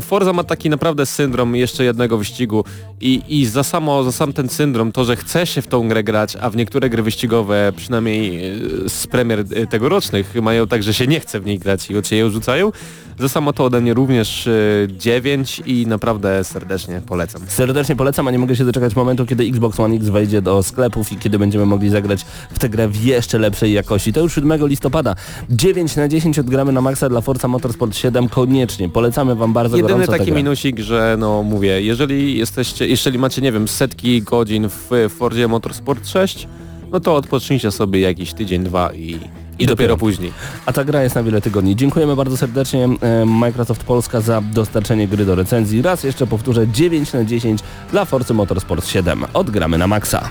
[0.00, 2.64] Forza ma taki naprawdę syndrom jeszcze jednego wyścigu
[3.00, 6.04] i, i za samo, za sam ten syndrom, to, że chce się w tą grę
[6.04, 10.94] grać, a w niektóre gry wyścigowe, przynajmniej y, z premier y, tegorocznych, mają tak, że
[10.94, 12.72] się nie chce w niej grać i od się ją rzucają,
[13.18, 17.42] za samo to ode mnie również y, 9 i naprawdę serdecznie polecam.
[17.48, 21.12] Serdecznie polecam, a nie mogę się doczekać momentu, kiedy Xbox One X wejdzie do sklepów
[21.12, 24.12] i kiedy będziemy mogli zagrać w tę grę w jeszcze lepszej jakości.
[24.12, 25.14] To już 7 listopada.
[25.50, 28.88] 9 na 10 odgramy na maksa dla Forza Motorsport 7 koniecznie.
[28.88, 33.52] Polecamy wam bardzo Jedyny gorąco taki minusik, że no mówię, jeżeli jesteście, jeżeli macie, nie
[33.52, 36.48] wiem, setki godzin w Fordzie Motorsport 6,
[36.92, 39.18] no to odpocznijcie sobie jakiś tydzień, dwa i,
[39.58, 40.32] i, dopiero, później.
[40.66, 41.76] A ta gra jest na wiele tygodni.
[41.76, 42.88] Dziękujemy bardzo serdecznie
[43.26, 45.82] Microsoft Polska za dostarczenie gry do recenzji.
[45.82, 49.24] Raz jeszcze powtórzę 9 na 10 dla Forcy Motorsport 7.
[49.34, 50.28] Odgramy na maksa.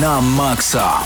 [0.00, 1.04] Na maksa.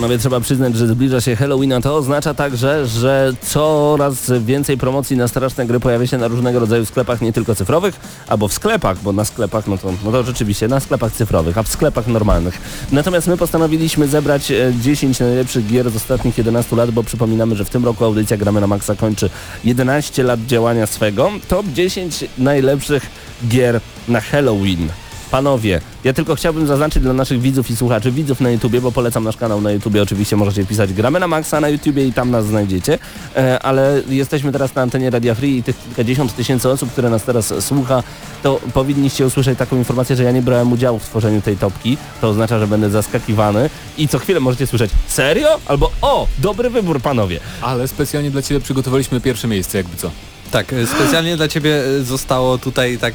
[0.00, 5.16] Panowie, trzeba przyznać, że zbliża się Halloween, a to oznacza także, że coraz więcej promocji
[5.16, 9.02] na straszne gry pojawia się na różnego rodzaju sklepach, nie tylko cyfrowych, albo w sklepach,
[9.02, 12.60] bo na sklepach, no to, no to rzeczywiście, na sklepach cyfrowych, a w sklepach normalnych.
[12.92, 17.64] Natomiast my postanowiliśmy zebrać e, 10 najlepszych gier z ostatnich 11 lat, bo przypominamy, że
[17.64, 19.30] w tym roku audycja Gramy na Maxa kończy
[19.64, 21.30] 11 lat działania swego.
[21.48, 23.06] Top 10 najlepszych
[23.48, 24.88] gier na Halloween.
[25.30, 29.24] Panowie, ja tylko chciałbym zaznaczyć dla naszych widzów i słuchaczy, widzów na YouTubie, bo polecam
[29.24, 32.46] nasz kanał na YouTubie, oczywiście możecie wpisać Gramy na Maxa na YouTubie i tam nas
[32.46, 32.98] znajdziecie,
[33.36, 37.22] e, ale jesteśmy teraz na antenie Radia Free i tych kilkadziesiąt tysięcy osób, które nas
[37.22, 38.02] teraz słucha,
[38.42, 42.28] to powinniście usłyszeć taką informację, że ja nie brałem udziału w tworzeniu tej topki, to
[42.28, 45.48] oznacza, że będę zaskakiwany i co chwilę możecie słyszeć serio?
[45.66, 47.40] Albo o, dobry wybór panowie.
[47.62, 50.10] Ale specjalnie dla Ciebie przygotowaliśmy pierwsze miejsce, jakby co.
[50.50, 53.14] Tak, e, specjalnie dla ciebie e, zostało tutaj tak.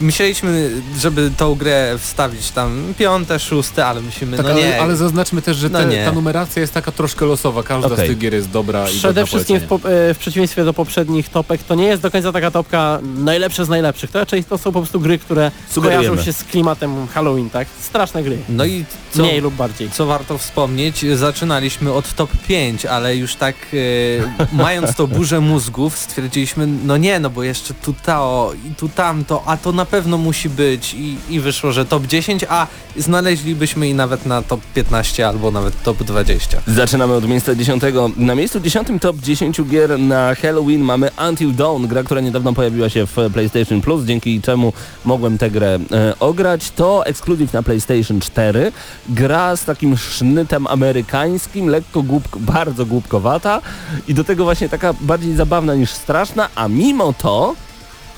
[0.00, 4.66] Myśleliśmy, żeby tą grę wstawić tam piąte, szóste, ale myślimy, Tak, no nie.
[4.74, 6.04] ale, ale zaznaczmy też, że No te, nie.
[6.04, 7.62] ta numeracja jest taka troszkę losowa.
[7.62, 8.06] Każda Okej.
[8.06, 11.28] z tych gier jest dobra i Przede wszystkim w, po, e, w przeciwieństwie do poprzednich
[11.28, 14.10] topek, to nie jest do końca taka topka najlepsze z najlepszych.
[14.10, 16.04] To raczej to są po prostu gry, które Sugerujemy.
[16.08, 17.68] kojarzą się z klimatem Halloween, tak?
[17.80, 18.38] Straszne gry.
[18.48, 19.90] No i co, Mniej lub bardziej.
[19.90, 25.98] co warto wspomnieć, zaczynaliśmy od top 5, ale już tak e, mając tą burzę mózgów
[25.98, 30.18] stwierdziliśmy, no nie, no bo jeszcze tu to i tu tamto, a to na pewno
[30.18, 35.28] musi być i, i wyszło, że top 10, a znaleźlibyśmy i nawet na top 15
[35.28, 36.62] albo nawet top 20.
[36.66, 37.82] Zaczynamy od miejsca 10.
[38.16, 42.88] Na miejscu 10 top 10 gier na Halloween mamy Until Dawn, gra, która niedawno pojawiła
[42.88, 44.72] się w PlayStation Plus, dzięki czemu
[45.04, 46.70] mogłem tę grę e, ograć.
[46.70, 48.72] To ekskluzyw na PlayStation 4.
[49.08, 53.60] Gra z takim sznytem amerykańskim, lekko głupk, bardzo głupkowata
[54.08, 57.54] i do tego właśnie taka bardziej zabawna niż straszna, a mimo to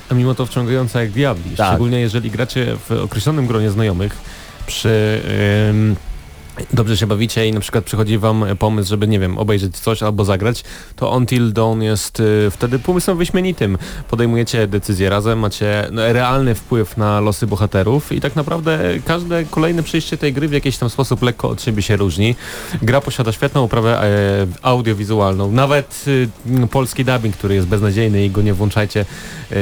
[0.09, 1.55] A mimo to wciągająca jak diabli.
[1.55, 1.67] Tak.
[1.67, 4.17] Szczególnie jeżeli gracie w określonym gronie znajomych
[4.67, 5.21] przy...
[5.69, 5.95] ym,
[6.73, 10.25] Dobrze się bawicie i na przykład przychodzi wam pomysł, żeby, nie wiem, obejrzeć coś albo
[10.25, 10.63] zagrać,
[10.95, 13.77] to Until Dawn jest y, wtedy pomysłem wyśmienitym.
[14.09, 19.83] Podejmujecie decyzje razem, macie no, realny wpływ na losy bohaterów i tak naprawdę każde kolejne
[19.83, 22.35] przejście tej gry w jakiś tam sposób lekko od siebie się różni.
[22.81, 26.05] Gra posiada świetną oprawę e, audiowizualną, nawet
[26.71, 29.05] polski dubbing, który jest beznadziejny i go nie włączajcie,
[29.51, 29.55] e,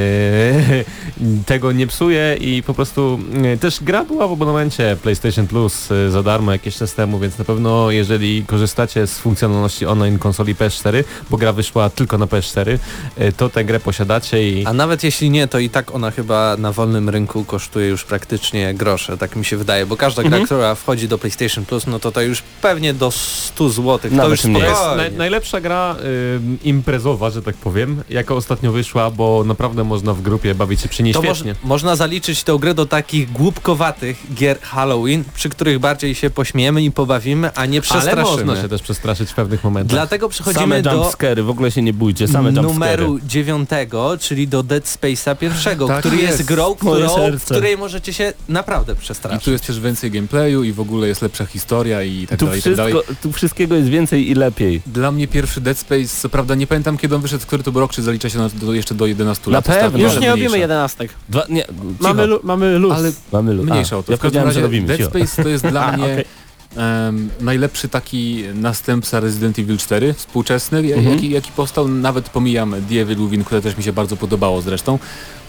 [1.46, 6.12] tego nie psuje i po prostu e, też gra była w abonamencie PlayStation Plus e,
[6.12, 11.04] za darmo jakiś czas temu, więc na pewno jeżeli korzystacie z funkcjonalności online konsoli PS4,
[11.30, 12.78] bo gra wyszła tylko na PS4,
[13.18, 16.58] e, to tę grę posiadacie i A nawet jeśli nie, to i tak ona chyba
[16.58, 20.76] na wolnym rynku kosztuje już praktycznie grosze, tak mi się wydaje, bo każda gra, która
[20.76, 24.00] wchodzi do PlayStation Plus, no to to już pewnie do 100 zł.
[24.00, 24.54] To Nawet już.
[24.54, 25.96] To jest naj, najlepsza gra
[26.36, 30.90] ym, imprezowa, że tak powiem, jaka ostatnio wyszła, bo naprawdę można w grupie bawić się
[30.90, 35.80] przy niej To moż, można zaliczyć tę grę do takich głupkowatych gier Halloween, przy których
[35.80, 38.46] bardziej się pośmiejemy i pobawimy, a nie Ale przestraszymy.
[38.46, 39.92] można się też przestraszyć w pewnych momentach.
[39.98, 44.64] Dlatego same przechodzimy do jumpscary, w ogóle się nie bójcie, same numeru dziewiątego, czyli do
[44.64, 46.44] Dead Space'a pierwszego, Tak który jest, jest.
[46.46, 49.44] grą, którą, w której możecie się naprawdę I przestraszyć.
[49.44, 52.60] tu jest też więcej gameplayu i w ogóle jest lepsza historia i tak Tu, dalej,
[52.60, 52.94] i tak dalej.
[52.94, 54.82] wszystko, tu wszystkiego jest więcej i lepiej.
[54.88, 57.82] Dla mnie pierwszy Dead Space, co prawda nie pamiętam kiedy on wyszedł, który to był
[57.82, 59.66] rok, czy zalicza się na, do, jeszcze do 11 Na lat.
[59.66, 59.82] pewno.
[59.88, 60.62] Ostatnio, Już ale nie robimy mniejsza.
[60.62, 61.12] jedenastek.
[61.30, 61.66] Dwa, nie,
[62.00, 62.26] Mamy, cicho.
[62.36, 62.94] lu, mamy luz.
[62.94, 63.66] Ale Mamy luz.
[63.66, 64.12] mniejsza A, o to.
[64.12, 64.88] Ja W każdym razie robimy.
[64.88, 65.10] Dead cicho.
[65.10, 66.26] Space to jest dla A, mnie okej.
[66.78, 71.10] Em, najlepszy taki następca Resident Evil 4, współczesny, Mhm.
[71.16, 75.00] jaki, jaki powstał, nawet pomijam The Evil Within, które też mi się bardzo podobało zresztą,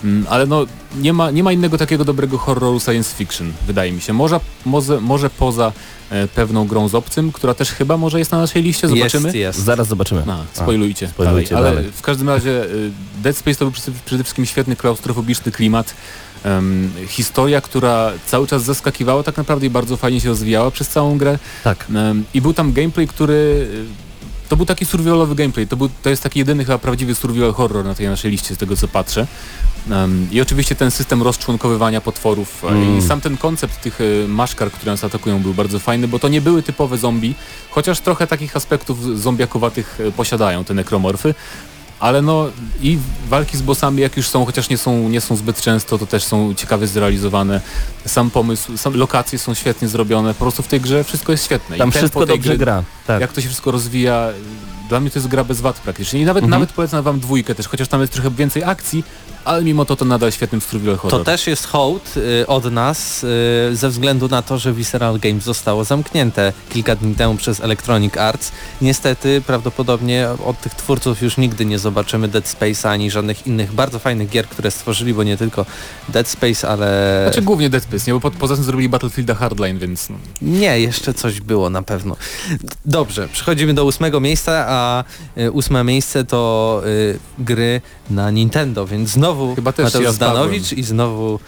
[0.04, 0.66] Mm, ale no
[1.00, 4.12] nie ma, nie ma innego takiego dobrego horroru science fiction, wydaje mi się.
[4.12, 5.72] Może, może, może poza
[6.10, 9.24] e, pewną grą z obcym, która też chyba może jest na naszej liście, zobaczymy.
[9.28, 9.58] Jest, jest.
[9.58, 10.22] Zaraz zobaczymy.
[10.28, 11.08] A, spoilujcie.
[11.08, 11.68] spoilujcie dalej.
[11.70, 11.92] Ale dalej.
[11.96, 12.90] w każdym razie y,
[13.22, 15.94] Dead Space to był przede- przede wszystkim świetny klaustrofobiczny klimat.
[16.44, 21.18] Em, historia, która cały czas zaskakiwała tak naprawdę i bardzo fajnie się rozwijała przez całą
[21.18, 21.38] grę.
[21.64, 21.86] Tak.
[21.94, 26.10] Em, I był tam gameplay, który y, to był taki survivalowy gameplay, to, był, to
[26.10, 29.26] jest taki jedyny chyba prawdziwy survival horror na tej naszej liście z tego co patrzę.
[29.90, 32.98] Um, I oczywiście ten system rozczłonkowywania potworów e, Mm.
[32.98, 36.28] i sam ten koncept tych e, maszkar, które nas atakują był bardzo fajny, bo to
[36.28, 37.34] nie były typowe zombie,
[37.70, 41.34] chociaż trochę takich aspektów zombiakowatych e, posiadają te nekromorfy.
[42.00, 42.46] Ale no
[42.82, 46.06] i walki z bossami jak już są, chociaż nie są, nie są zbyt często, to
[46.06, 47.60] też są ciekawie zrealizowane.
[48.06, 51.76] Sam pomysł, sam, lokacje są świetnie zrobione, po prostu w tej grze wszystko jest świetne.
[51.76, 52.82] Tam I wszystko dobrze gry, gra.
[53.06, 53.20] Tak.
[53.20, 54.28] Jak to się wszystko rozwija,
[54.88, 56.20] dla mnie to jest gra bez wad praktycznie.
[56.20, 56.60] I nawet, Mhm.
[56.60, 59.04] nawet polecam wam dwójkę też, chociaż tam jest trochę więcej akcji,
[59.44, 61.18] ale mimo to to nadal świetnym survival horror.
[61.18, 65.44] To też jest hołd y, od nas y, ze względu na to, że Visceral Games
[65.44, 68.52] zostało zamknięte kilka dni temu przez Electronic Arts.
[68.82, 73.98] Niestety prawdopodobnie od tych twórców już nigdy nie zobaczymy Dead Space ani żadnych innych bardzo
[73.98, 75.66] fajnych gier, które stworzyli, bo nie tylko
[76.08, 78.14] Dead Space, ale Znaczy głównie Dead Space, nie?
[78.14, 80.16] Bo po, poza tym zrobili Battlefielda Hardline, więc no.
[80.42, 82.16] nie, jeszcze coś było na pewno.
[82.84, 85.04] Dobrze, przechodzimy do ósmego miejsca, a
[85.38, 87.80] y, ósme miejsce to y, gry
[88.10, 90.14] na Nintendo, więc znowu Chyba też Mateusz.
[90.14, 91.40] Zdanowicz i znowu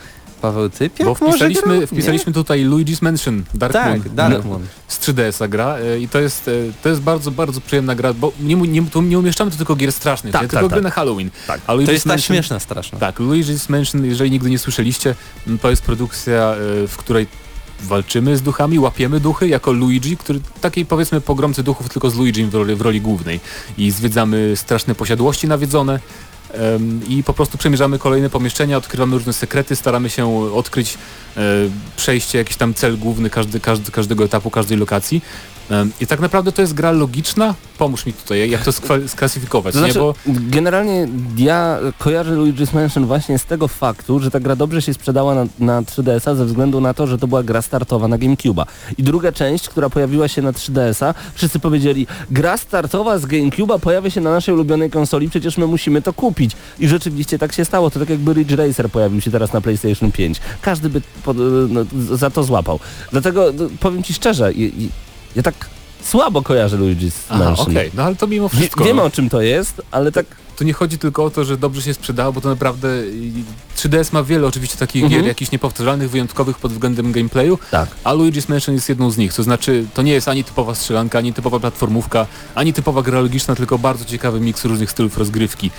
[0.43, 4.17] Paweł Typiak Bo wpisaliśmy, wpisaliśmy tutaj Luigi's Mansion, Dark Tak, Moon.
[4.17, 4.67] Dark Moon.
[4.89, 8.33] z 3DS-a gra e, i to jest, e, to jest bardzo, bardzo przyjemna gra, bo
[8.41, 10.49] nie, nie, tu nie umieszczamy tu tylko gier strasznych, Tak, nie?
[10.49, 10.75] tak, tylko tak.
[10.79, 11.31] gry na Halloween.
[11.47, 11.61] Tak.
[11.61, 12.99] To jest ta Mansion, śmieszna straszna.
[12.99, 15.15] Tak, Luigi's Mansion, jeżeli nigdy nie słyszeliście,
[15.63, 17.27] to jest produkcja, e, w której
[17.81, 22.45] walczymy z duchami, łapiemy duchy jako Luigi, który takiej powiedzmy pogromcy duchów tylko z Luigi
[22.45, 23.41] w roli, w roli głównej
[23.79, 26.01] i zwiedzamy straszne posiadłości nawiedzone
[27.09, 30.99] i po prostu przemierzamy kolejne pomieszczenia, odkrywamy różne sekrety, staramy się odkryć
[31.37, 31.41] e,
[31.97, 35.23] przejście, jakiś tam cel główny każdy, każdy, każdego etapu, każdej lokacji.
[36.01, 37.55] I tak naprawdę to jest gra logiczna.
[37.79, 38.73] Pomóż mi tutaj, jak to
[39.15, 40.01] sklasyfikować, To znaczy, nie?
[40.01, 44.95] Bo generalnie ja kojarzę Luigi's Mansion właśnie z tego faktu, że ta gra dobrze się
[44.95, 48.65] sprzedała na, na 3DS-a ze względu na to, że to była gra startowa na GameCube'a.
[48.99, 54.11] I druga część, która pojawiła się na 3DS-a, wszyscy powiedzieli, gra startowa z GameCube'a pojawia
[54.11, 56.53] się na naszej ulubionej konsoli, przecież my musimy to kupić.
[56.79, 57.91] I rzeczywiście tak się stało.
[57.91, 60.41] To tak jakby Ridge Racer pojawił się teraz na PlayStation 5.
[60.63, 61.37] Każdy by pod,
[61.69, 61.81] no,
[62.17, 62.81] za to złapał.
[63.13, 64.89] Dlatego no, powiem Ci szczerze, i, i,
[65.37, 65.55] ja tak
[66.05, 67.71] słabo kojarzę Luigi's Aha, Mansion.
[67.71, 68.85] okej, no ale to mimo wszystko.
[68.85, 69.05] wiemy no.
[69.05, 71.95] o czym to jest, ale tak Tu nie chodzi tylko o to, że dobrze się
[71.95, 73.33] sprzedało, bo to naprawdę y,
[73.77, 75.21] 3DS ma wiele oczywiście takich Mhm.
[75.23, 77.89] gier, jakichś niepowtarzalnych, wyjątkowych pod względem gameplayu, tak.
[78.05, 79.35] a Luigi's Mansion jest jedną z nich.
[79.35, 83.55] To znaczy, to nie jest ani typowa strzelanka, ani typowa platformówka, ani typowa gra logiczna,
[83.55, 85.71] tylko bardzo ciekawy miks różnych stylów rozgrywki.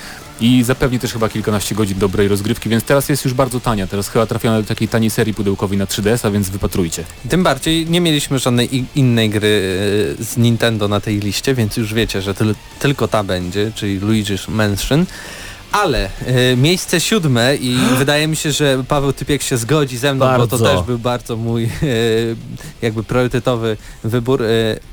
[0.42, 3.88] I zapewni też chyba kilkanaście godzin dobrej rozgrywki, więc teraz jest już bardzo tania.
[3.88, 7.04] Teraz chyba trafiona do takiej taniej serii pudełkowej na 3DS-a, więc wypatrujcie.
[7.30, 9.78] Tym bardziej nie mieliśmy żadnej innej gry
[10.20, 14.00] e, z Nintendo na tej liście, więc już wiecie, że tyl, tylko ta będzie, czyli
[14.00, 15.06] Luigi's Mansion.
[15.72, 20.26] Ale e, miejsce siódme i wydaje mi się, że Paweł Typiek się zgodzi ze mną,
[20.26, 20.58] bo Bardzo.
[20.58, 21.70] to też był bardzo mój e,
[22.82, 24.44] jakby priorytetowy wybór.
[24.44, 24.48] E,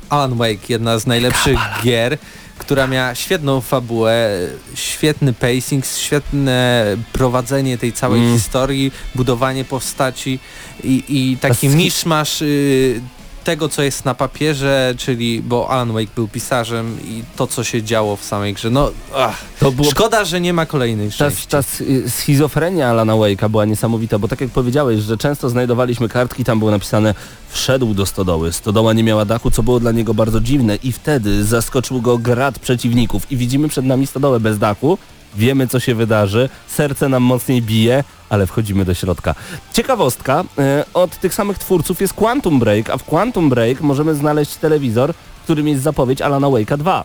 [0.09, 2.17] Alan Wake, jedna z najlepszych gier,
[2.57, 4.29] która miała świetną fabułę,
[4.75, 8.33] świetny pacing, świetne prowadzenie tej całej Mm.
[8.37, 10.39] historii, budowanie postaci
[10.83, 13.01] i, i taki miszmasz y,
[13.45, 17.83] tego, co jest na papierze, czyli, bo Alan Wake był pisarzem i to, co się
[17.83, 18.69] działo w samej grze.
[18.69, 21.47] No, ach, To było szkoda, że nie ma kolejnej Ta, części.
[21.47, 26.43] ta sch- schizofrenia Alana Wake'a była niesamowita, bo tak jak powiedziałeś, że często znajdowaliśmy kartki,
[26.43, 27.13] tam było napisane
[27.49, 31.45] wszedł do stodoły, stodoła nie miała dachu, co było dla niego bardzo dziwne i wtedy
[31.45, 34.97] zaskoczył go grad przeciwników i widzimy przed nami stodołę bez dachu,
[35.37, 39.35] wiemy co się wydarzy, serce nam mocniej bije, ale wchodzimy do środka.
[39.73, 44.55] Ciekawostka, e, od tych samych twórców jest Quantum Break, a w Quantum Break możemy znaleźć
[44.55, 47.03] telewizor, w którym jest zapowiedź Alana Wake'a 2.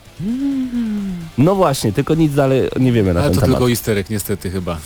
[1.37, 3.57] No właśnie, tylko nic dalej nie wiemy na Ale ten to temat.
[3.57, 4.77] tylko isterek niestety chyba.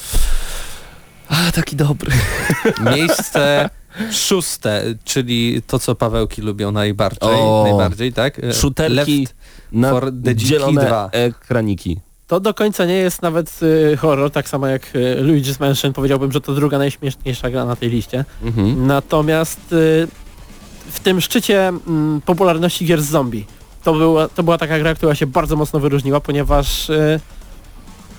[1.30, 2.12] A, taki dobry.
[2.96, 3.70] Miejsce
[4.12, 7.64] szóste, czyli to, co Pawełki lubią najbardziej, O.
[7.68, 8.40] najbardziej tak?
[8.40, 9.36] E, Szuterki Left
[9.72, 11.10] na for the Dziki dzielone 2.
[11.12, 12.00] ekraniki.
[12.28, 15.94] To do końca nie jest nawet y, horror, tak samo jak y, Luigi's Mansion.
[15.94, 18.26] Powiedziałbym, że to druga najśmieszniejsza gra na tej liście.
[18.44, 18.88] Mhm.
[18.88, 20.08] Natomiast y,
[20.92, 23.46] w tym szczycie mm, popularności gier z zombie
[23.86, 27.20] to była, to była taka gra, która się bardzo mocno wyróżniła, ponieważ y,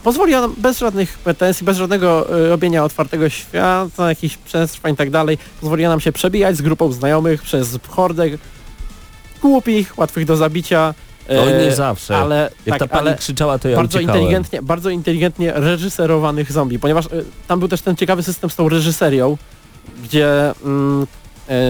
[0.04, 5.10] pozwoliła nam bez żadnych pretensji, bez żadnego y, robienia otwartego świata, jakichś przetrwań i tak
[5.10, 8.24] dalej, pozwoliła nam się przebijać z grupą znajomych przez hordę
[9.42, 10.94] głupich, łatwych do zabicia.
[11.28, 12.16] To nie zawsze.
[12.16, 14.20] Ale, Jak tak, ta pani krzyczała, to ja bardzo uciekałem.
[14.20, 18.68] inteligentnie, bardzo inteligentnie reżyserowanych zombie, ponieważ y, tam był też ten ciekawy system z tą
[18.68, 19.36] reżyserią,
[20.04, 21.06] gdzie mm,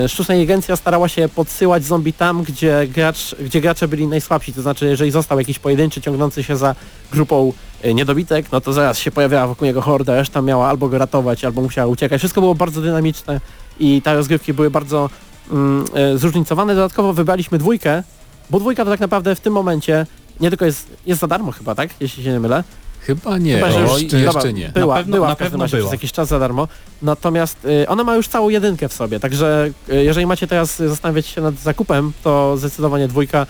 [0.04, 4.62] y, sztuczna inteligencja starała się podsyłać zombie tam, gdzie, gracz, gdzie gracze byli najsłabsi, to
[4.62, 6.74] znaczy jeżeli został jakiś pojedynczy ciągnący się za
[7.12, 7.52] grupą
[7.94, 11.62] niedobitek, no to zaraz się pojawiała wokół niego horda, reszta miała albo go ratować, albo
[11.62, 12.18] musiała uciekać.
[12.18, 13.40] Wszystko było bardzo dynamiczne
[13.78, 15.10] i te rozgrywki były bardzo
[15.50, 15.84] mm,
[16.14, 16.74] zróżnicowane.
[16.74, 18.02] Dodatkowo wybraliśmy dwójkę,
[18.50, 20.06] bo dwójka to tak naprawdę w tym momencie
[20.40, 21.90] nie tylko jest, jest za darmo chyba, tak?
[22.00, 22.64] Jeśli się nie mylę.
[23.00, 24.68] Chyba nie, Chyba, że już, dobra, jeszcze nie.
[24.68, 25.88] Była, Na pewno- była na pewno razie była.
[25.88, 26.68] przez jakiś czas za darmo.
[27.02, 31.26] Natomiast y, ona ma już całą jedynkę w sobie, także y, jeżeli macie teraz zastanawiać
[31.26, 33.46] się nad zakupem, to zdecydowanie dwójka.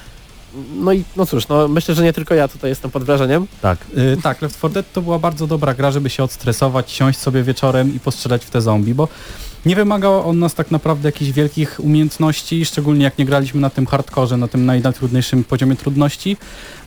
[0.74, 3.47] No i no cóż, no myślę, że nie tylko ja tutaj jestem pod wrażeniem.
[3.62, 3.78] Tak.
[3.99, 7.42] Y, tak, Left 4 Dead to była bardzo dobra gra, żeby się odstresować, siąść sobie
[7.42, 9.09] wieczorem i postrzelać w te zombie, bo
[9.66, 13.86] nie wymagał on nas tak naprawdę jakichś wielkich umiejętności, szczególnie jak nie graliśmy na tym
[13.86, 16.36] hardkorze, na tym naj- najtrudniejszym poziomie trudności,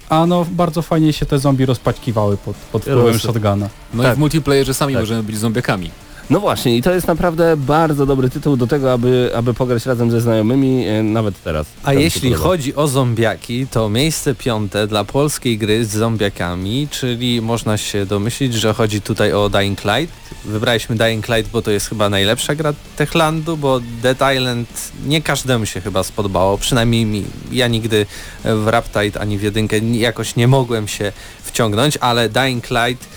[0.10, 3.70] a no bardzo fajnie się te zombie rozpaćkiwały pod, pod wpływem shotguna.
[3.94, 4.14] No Tak.
[4.14, 5.02] i w multiplayerze sami Tak.
[5.04, 5.92] możemy być zombiakami.
[6.30, 10.12] No właśnie i to jest naprawdę bardzo dobry tytuł do tego, aby, aby pograć razem
[10.12, 11.68] ze znajomymi, e, nawet teraz.
[11.84, 17.78] A jeśli chodzi o zombiaki, to miejsce piąte dla polskiej gry z zombiakami, czyli można
[17.78, 20.16] się domyślić, że chodzi tutaj o Dying Light.
[20.46, 25.66] Wybraliśmy Dying Light, bo to jest chyba najlepsza gra Techlandu, bo Dead Island nie każdemu
[25.66, 27.24] się chyba spodobało, przynajmniej mi.
[27.52, 28.06] Ja nigdy
[28.44, 31.12] w Raptide ani w jedynkę jakoś nie mogłem się
[31.44, 33.08] wciągnąć, ale Dying Light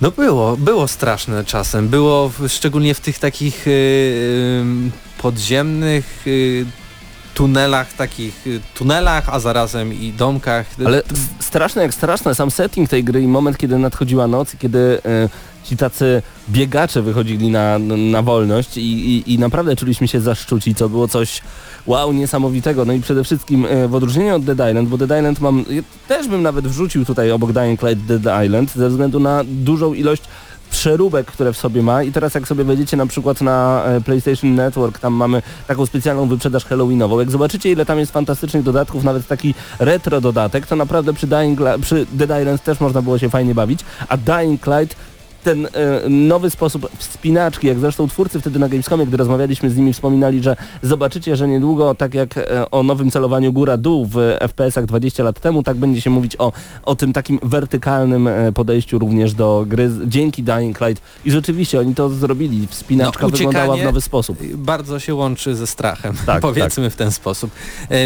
[0.00, 1.88] no było, było straszne czasem.
[1.88, 4.64] Było w, szczególnie w tych takich y, y,
[5.22, 6.66] podziemnych y,
[7.34, 10.66] tunelach, takich y, tunelach, a zarazem i domkach.
[10.86, 11.02] Ale
[11.40, 15.28] straszne jak straszne, sam setting tej gry i moment, kiedy nadchodziła noc, kiedy e,
[15.64, 20.88] ci tacy biegacze wychodzili na, na wolność i, i, i naprawdę czuliśmy się zaszczuci, co
[20.88, 21.42] było coś
[21.86, 22.84] wow, niesamowitego.
[22.84, 25.82] No i przede wszystkim e, w odróżnieniu od Dead Island, bo Dead Island mam, ja
[26.08, 30.22] też bym nawet wrzucił tutaj obok Dying Light Dead Island, ze względu na dużą ilość
[30.70, 34.54] przeróbek, które w sobie ma i teraz jak sobie wejdziecie na przykład na e, PlayStation
[34.54, 37.20] Network, tam mamy taką specjalną wyprzedaż halloweenową.
[37.20, 41.60] Jak zobaczycie ile tam jest fantastycznych dodatków, nawet taki retro dodatek, to naprawdę przy, Dying,
[41.82, 44.96] przy Dead Island też można było się fajnie bawić, a Dying Light
[45.44, 45.70] ten e,
[46.08, 50.56] nowy sposób wspinaczki, jak zresztą twórcy wtedy na Gamescomie, gdy rozmawialiśmy z nimi, wspominali, że
[50.82, 55.62] zobaczycie, że niedługo, tak jak e, o nowym celowaniu góra-dół w FPS-ach 20 lat temu,
[55.62, 60.42] tak będzie się mówić o, o tym takim wertykalnym e, podejściu również do gry dzięki
[60.42, 61.02] Dying Light.
[61.24, 62.66] I rzeczywiście oni to zrobili.
[62.66, 64.38] Wspinaczka No, wyglądała w nowy sposób.
[64.54, 67.50] bardzo się łączy ze strachem, Tak, powiedzmy w ten sposób.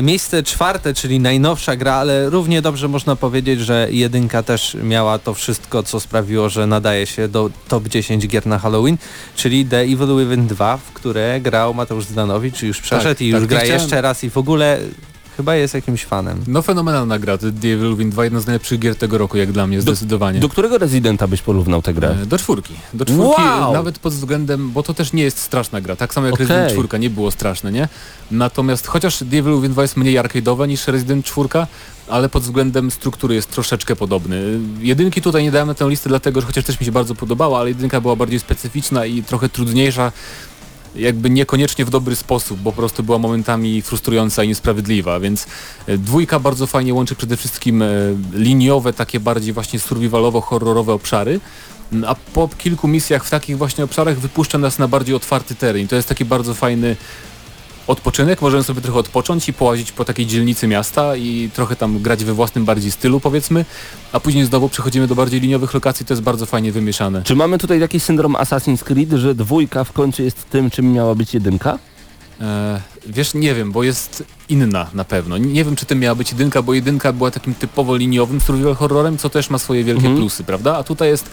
[0.03, 5.35] Miejsce czwarte, czyli najnowsza gra, ale równie dobrze można powiedzieć, że jedynka też miała to
[5.35, 8.97] wszystko, co sprawiło, że nadaje się do top 10 gier na Halloween,
[9.37, 13.41] czyli The Evil Within 2, w które grał Mateusz Zdanowicz, już przeszedł Tak, i tak,
[13.41, 14.79] już gra chciałem- jeszcze raz i w ogóle
[15.37, 16.45] chyba jest jakimś fanem.
[16.47, 19.67] No fenomenalna gra, The Devil Within 2, jedna z najlepszych gier tego roku jak dla
[19.67, 20.41] mnie, zdecydowanie.
[20.41, 22.17] Do którego Residenta byś porównał tę grę?
[22.23, 22.75] E, Do czwórki.
[22.95, 23.73] Do czwórki, Wow!
[23.73, 26.47] nawet pod względem, bo to też nie jest straszna gra, tak samo jak Okej.
[26.47, 27.89] Resident 4 nie było straszne, nie?
[28.31, 31.49] Natomiast chociaż Devil Within 2 jest mniej arcade'owe niż Resident 4,
[32.09, 34.59] ale pod względem struktury jest troszeczkę podobny.
[34.81, 37.59] Jedynki tutaj nie dałem na tę listę dlatego, że chociaż też mi się bardzo podobała,
[37.61, 40.13] ale jedynka była bardziej specyficzna i trochę trudniejsza,
[40.97, 45.47] jakby niekoniecznie w dobry sposób, bo po prostu była momentami frustrująca i niesprawiedliwa, więc
[45.87, 47.87] e, dwójka bardzo fajnie łączy przede wszystkim e,
[48.33, 51.41] liniowe, takie bardziej właśnie survivalowo-horrorowe obszary,
[52.07, 55.89] a po kilku misjach w takich właśnie obszarach wypuszcza nas na bardziej otwarty teren.
[55.89, 56.97] To jest taki bardzo fajny
[57.87, 62.25] odpoczynek, możemy sobie trochę odpocząć i połazić po takiej dzielnicy miasta i trochę tam grać
[62.25, 63.65] we własnym bardziej stylu powiedzmy,
[64.13, 67.23] a później znowu przechodzimy do bardziej liniowych lokacji, to jest bardzo fajnie wymieszane.
[67.23, 71.15] Czy mamy tutaj jakiś syndrom Assassin's Creed, że dwójka w końcu jest tym, czym miała
[71.15, 71.79] być jedynka?
[72.41, 75.39] E, wiesz, nie wiem, bo jest inna na pewno.
[75.39, 79.19] Nie wiem, czy tym miała być jedynka, bo jedynka była takim typowo liniowym survival horrorem,
[79.19, 80.17] co też ma swoje wielkie Mhm.
[80.17, 80.77] plusy, prawda?
[80.77, 81.31] A tutaj jest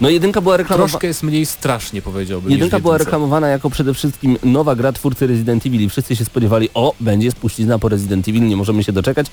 [0.00, 0.88] No jedynka była reklamowana...
[0.88, 2.52] troszkę jest mniej strasznie, powiedziałbym.
[2.52, 6.68] Jedynka była reklamowana jako przede wszystkim nowa gra twórcy Resident Evil i wszyscy się spodziewali,
[6.74, 9.26] o, będzie spuścizna po Resident Evil, nie możemy się doczekać.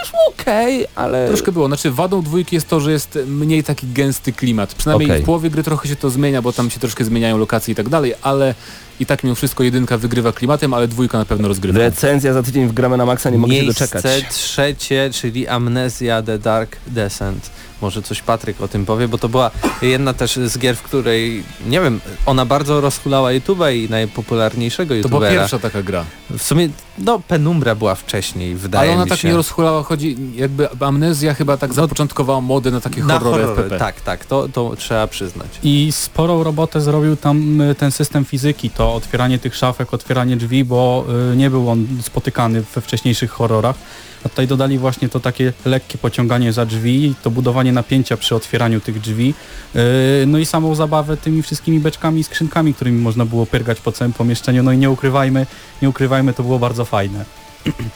[0.00, 1.28] Wyszło okej, ale...
[1.28, 1.66] Troszkę było.
[1.66, 4.74] Znaczy wadą dwójki jest to, że jest mniej taki gęsty klimat.
[4.74, 5.22] Przynajmniej Okej.
[5.22, 7.88] w połowie gry trochę się to zmienia, bo tam się troszkę zmieniają lokacje i tak
[7.88, 8.54] dalej, ale
[9.00, 11.78] i tak mimo wszystko jedynka wygrywa klimatem, ale dwójka na pewno rozgrywa.
[11.78, 14.24] Recenzja za tydzień w Gramy na Maxa, nie mogę się Miejsce doczekać.
[14.30, 17.50] trzecie, czyli Amnesia The Dark Descent.
[17.82, 19.50] Może coś Patryk o tym powie, bo to była
[19.82, 25.08] jedna też z gier, w której, nie wiem, ona bardzo rozhulała YouTube'a i najpopularniejszego To
[25.08, 25.40] była YouTubera.
[25.40, 26.04] pierwsza taka gra.
[26.30, 26.68] W sumie,
[27.00, 29.28] no Penumbra była wcześniej, wydaje Ale ona mi tak się.
[29.28, 33.78] nie rozchulała, chodzi jakby amnezja chyba tak zapoczątkowała modę na takie Na horrory horrory, FPP.
[33.78, 35.46] tak, tak, to, to trzeba przyznać.
[35.62, 40.64] I sporą robotę zrobił tam y, ten system fizyki, to otwieranie tych szafek, otwieranie drzwi,
[40.64, 43.76] bo y, nie był on spotykany we wcześniejszych horrorach.
[44.24, 48.80] A tutaj dodali właśnie to takie lekkie pociąganie za drzwi, to budowanie napięcia przy otwieraniu
[48.80, 49.34] tych drzwi,
[49.76, 49.78] y,
[50.26, 54.12] no i samą zabawę tymi wszystkimi beczkami i skrzynkami, którymi można było pyrgać po całym
[54.12, 54.62] pomieszczeniu.
[54.62, 55.46] No i nie ukrywajmy,
[55.82, 57.24] nie ukrywajmy, to było bardzo fajne.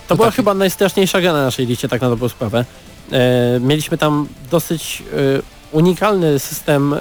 [0.08, 2.64] To była chyba najstraszniejsza gra na naszej liście, tak na dobrą sprawę.
[3.12, 5.42] E, mieliśmy tam dosyć e,
[5.72, 6.98] unikalny system e,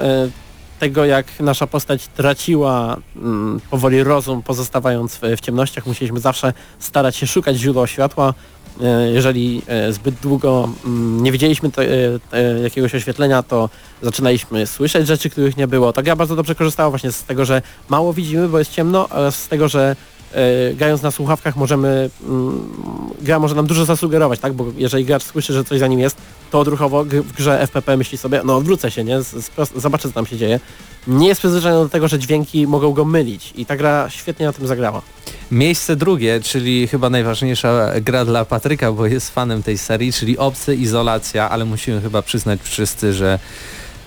[0.79, 5.85] tego, jak nasza postać traciła mm, powoli rozum, pozostawając w, w ciemnościach.
[5.85, 8.33] Musieliśmy zawsze starać się szukać źródła światła.
[8.81, 13.69] e, jeżeli e, zbyt długo mm, nie widzieliśmy te, e, te, jakiegoś oświetlenia, to
[14.01, 15.93] zaczynaliśmy słyszeć rzeczy, których nie było.
[15.93, 19.35] Ta gra bardzo dobrze korzystała właśnie z tego, że mało widzimy, bo jest ciemno, oraz
[19.35, 19.95] z tego, że
[20.75, 22.69] grając na słuchawkach możemy, mm,
[23.21, 24.53] gra może nam dużo zasugerować, tak?
[24.53, 26.17] Bo jeżeli gracz słyszy, że coś za nim jest,
[26.51, 29.19] to odruchowo w grze FPP myśli sobie, no odwrócę się, nie?
[29.75, 30.59] Zobaczę, co tam się dzieje.
[31.07, 34.53] Nie jest przyzwyczajony do tego, że dźwięki mogą go mylić i ta gra świetnie na
[34.53, 35.01] tym zagrała.
[35.51, 40.75] Miejsce drugie, czyli chyba najważniejsza gra dla Patryka, bo jest fanem tej serii, czyli Obcy
[40.75, 43.39] Izolacja, ale musimy chyba przyznać wszyscy, że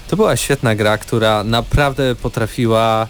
[0.08, 3.08] to była świetna gra, która naprawdę potrafiła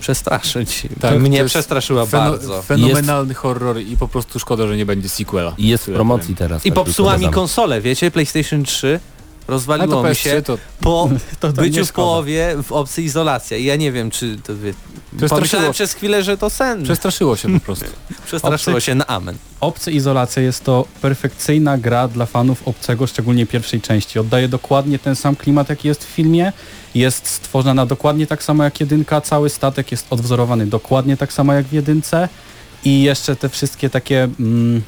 [0.00, 0.82] przestraszyć.
[1.00, 2.62] Tak, to Mnie jest przestraszyła feno- bardzo.
[2.62, 5.54] Fenomenalny horror i po prostu szkoda, że nie będzie sequela.
[5.58, 6.66] I jest w promocji teraz.
[6.66, 9.17] I tak popsuła mi konsolę, wiecie, PlayStation 3 A
[9.48, 11.08] rozwaliło to mi PS3 się to po
[11.40, 13.56] To nie byciu w połowie w Obcy Izolacja.
[13.56, 14.74] I ja nie wiem, czy to wie...
[15.28, 16.82] Pomyślałem przez chwilę, że to sen.
[16.82, 17.86] przestraszyło się po prostu.
[18.26, 19.36] Przestraszyło Obcy- się na amen.
[19.60, 24.18] Obcy Izolacja jest to perfekcyjna gra dla fanów Obcego, szczególnie pierwszej części.
[24.18, 26.52] Oddaje dokładnie ten sam klimat, jaki jest w filmie.
[26.94, 29.20] Jest stworzona dokładnie tak samo jak jedynka.
[29.20, 32.28] Cały statek jest odwzorowany dokładnie tak samo jak w jedynce.
[32.84, 34.28] I jeszcze te wszystkie takie...
[34.40, 34.82] Mm,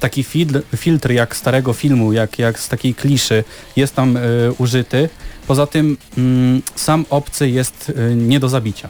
[0.00, 3.44] taki filtr, filtr jak starego filmu, jak, jak z takiej kliszy
[3.76, 4.20] jest tam y,
[4.58, 5.08] użyty.
[5.46, 8.88] Poza tym mm, sam obcy jest y, nie do zabicia.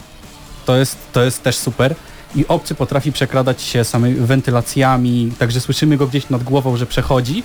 [0.65, 1.95] To jest, to jest też super.
[2.35, 7.43] I obcy potrafi przekradać się samymi wentylacjami, także słyszymy go gdzieś nad głową, że przechodzi,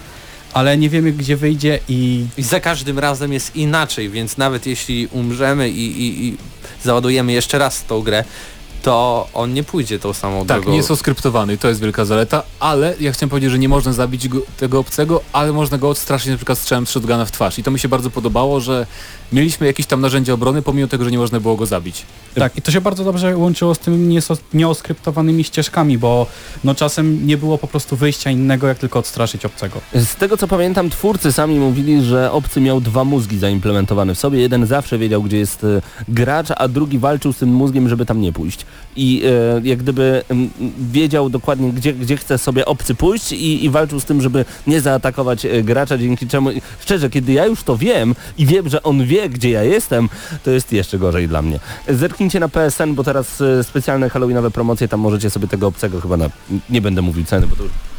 [0.53, 5.07] ale nie wiemy gdzie wyjdzie i I za każdym razem jest inaczej, więc nawet jeśli
[5.07, 6.37] umrzemy i, i, i
[6.83, 8.25] załadujemy jeszcze raz tą grę,
[8.83, 10.71] to on nie pójdzie tą samą Tak, drogą.
[10.71, 14.29] nie jest oskryptowany, to jest wielka zaleta, ale ja chciałem powiedzieć, że nie można zabić
[14.29, 17.59] go, tego obcego, ale można go odstraszyć na przykład strzałem z shotguna w twarz.
[17.59, 18.87] I to mi się bardzo podobało, że
[19.33, 22.07] mieliśmy jakieś tam narzędzia obrony, pomimo tego, że nie można było go zabić.
[22.35, 24.19] tak, i to się bardzo dobrze łączyło z tymi
[24.55, 26.27] nieoskryptowanymi ścieżkami, bo
[26.65, 29.81] no czasem nie było po prostu wyjścia innego, jak tylko odstraszyć obcego.
[29.95, 34.41] Z tego co pamiętam, twórcy sami mówili, że obcy miał dwa mózgi zaimplementowane w sobie.
[34.41, 38.21] Jeden zawsze wiedział, gdzie jest e, gracz, a drugi walczył z tym mózgiem, żeby tam
[38.21, 38.67] nie pójść.
[39.01, 40.51] I e, jak gdyby m,
[40.93, 44.81] wiedział dokładnie, gdzie, gdzie chce sobie obcy pójść i, i walczył z tym, żeby nie
[44.81, 49.05] zaatakować e, gracza, dzięki czemu, szczerze, kiedy ja już to wiem i wiem, że on
[49.05, 50.09] wie, gdzie ja jestem,
[50.45, 51.61] to jest jeszcze gorzej dla mnie.
[51.89, 56.17] Zerknijcie na PSN, bo teraz e, specjalne halloweenowe promocje, tam możecie sobie tego obcego chyba
[56.17, 56.31] na...
[56.71, 57.90] Nie będę mówił ceny, bo to już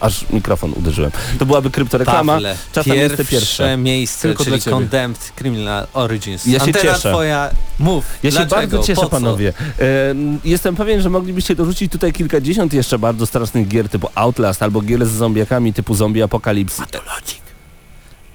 [0.00, 1.10] aż mikrofon uderzyłem.
[1.38, 2.32] To byłaby kryptoreklama.
[2.32, 3.76] Pawle, Czasem pierwsze, miejsce pierwsze.
[3.76, 4.60] miejsce, Tylko czyli.
[4.62, 6.46] Condemned Criminal Origins.
[6.46, 7.10] Ja się Antena cieszę.
[7.10, 8.04] twoja, mów.
[8.22, 8.56] Ja się dlaczego?
[8.56, 9.52] bardzo cieszę, panowie.
[9.80, 14.80] E, jestem pewien, że moglibyście dorzucić tutaj kilkadziesiąt jeszcze bardzo strasznych gier typu Outlast albo
[14.80, 16.82] gier z zombiakami typu Zombie Apocalypse.
[16.82, 17.40] Pathologic.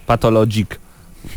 [0.05, 0.69] Pathologic.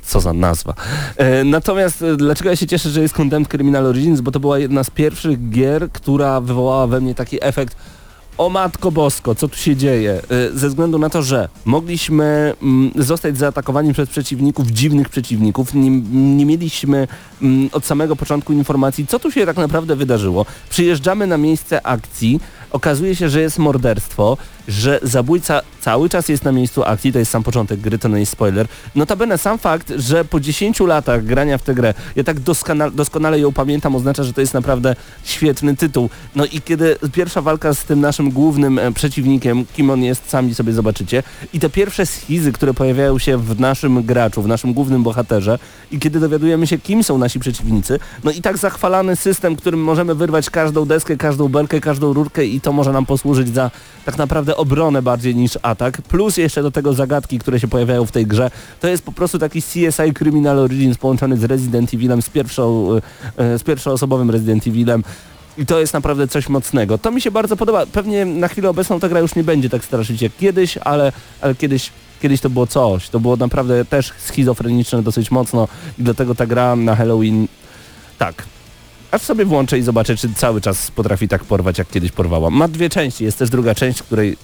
[0.03, 0.75] Co za nazwa.
[1.17, 4.21] E, natomiast e, dlaczego ja się cieszę, że jest Condemned Criminal Origins?
[4.21, 7.77] Bo to była jedna z pierwszych gier, która wywołała we mnie taki efekt
[8.39, 10.21] o matko bosko, co tu się dzieje?
[10.31, 15.91] E, Ze względu na to, że mogliśmy mm, zostać zaatakowani przez przeciwników, dziwnych przeciwników, nie,
[16.37, 17.09] nie mieliśmy
[17.43, 20.47] mm, od samego początku informacji, co tu się tak naprawdę wydarzyło.
[20.71, 24.37] Przyjeżdżamy na miejsce akcji, okazuje się, że jest morderstwo,
[24.69, 28.21] że zabójca cały czas jest na miejscu akcji, to jest sam początek gry, to nie
[28.21, 28.67] jest spoiler.
[28.95, 33.41] Notabene sam fakt, że po 10 latach grania w tę grę, ja tak doskona, doskonale
[33.41, 36.11] ją pamiętam, oznacza, że to jest naprawdę świetny tytuł.
[36.37, 40.55] No i kiedy pierwsza walka z tym naszym głównym e, przeciwnikiem, kim on jest, sami
[40.55, 45.03] sobie zobaczycie, i te pierwsze schizy, które pojawiają się w naszym graczu, w naszym głównym
[45.03, 45.59] bohaterze
[45.91, 50.15] i kiedy dowiadujemy się, kim są nasi przeciwnicy, no i tak zachwalany system, którym możemy
[50.15, 53.71] wyrwać każdą deskę, każdą belkę, każdą rurkę i to może nam posłużyć za
[54.05, 58.13] tak naprawdę obronę bardziej niż atak, plus jeszcze do tego zagadki, które się pojawiają w
[58.13, 58.51] tej grze,
[58.81, 62.97] to jest po prostu taki CSI Criminal Origins połączony z Resident Evilem, z, pierwszą,
[63.39, 65.05] e, e, z pierwszoosobowym Resident Evilem.
[65.59, 66.99] I to jest naprawdę coś mocnego.
[66.99, 67.87] To mi się bardzo podoba.
[67.87, 71.55] Pewnie na chwilę obecną ta gra już nie będzie tak straszyć jak kiedyś, ale, ale
[71.55, 71.91] kiedyś,
[72.23, 73.09] kiedyś to było coś.
[73.09, 77.49] To było naprawdę też schizofreniczne dosyć mocno i dlatego ta gra na Halloween
[78.19, 78.58] tak.
[79.11, 82.51] Aż sobie włączę i zobaczę, czy cały czas potrafi tak porwać, jak kiedyś porwała.
[82.51, 84.37] Ma dwie części, jest też druga część, której...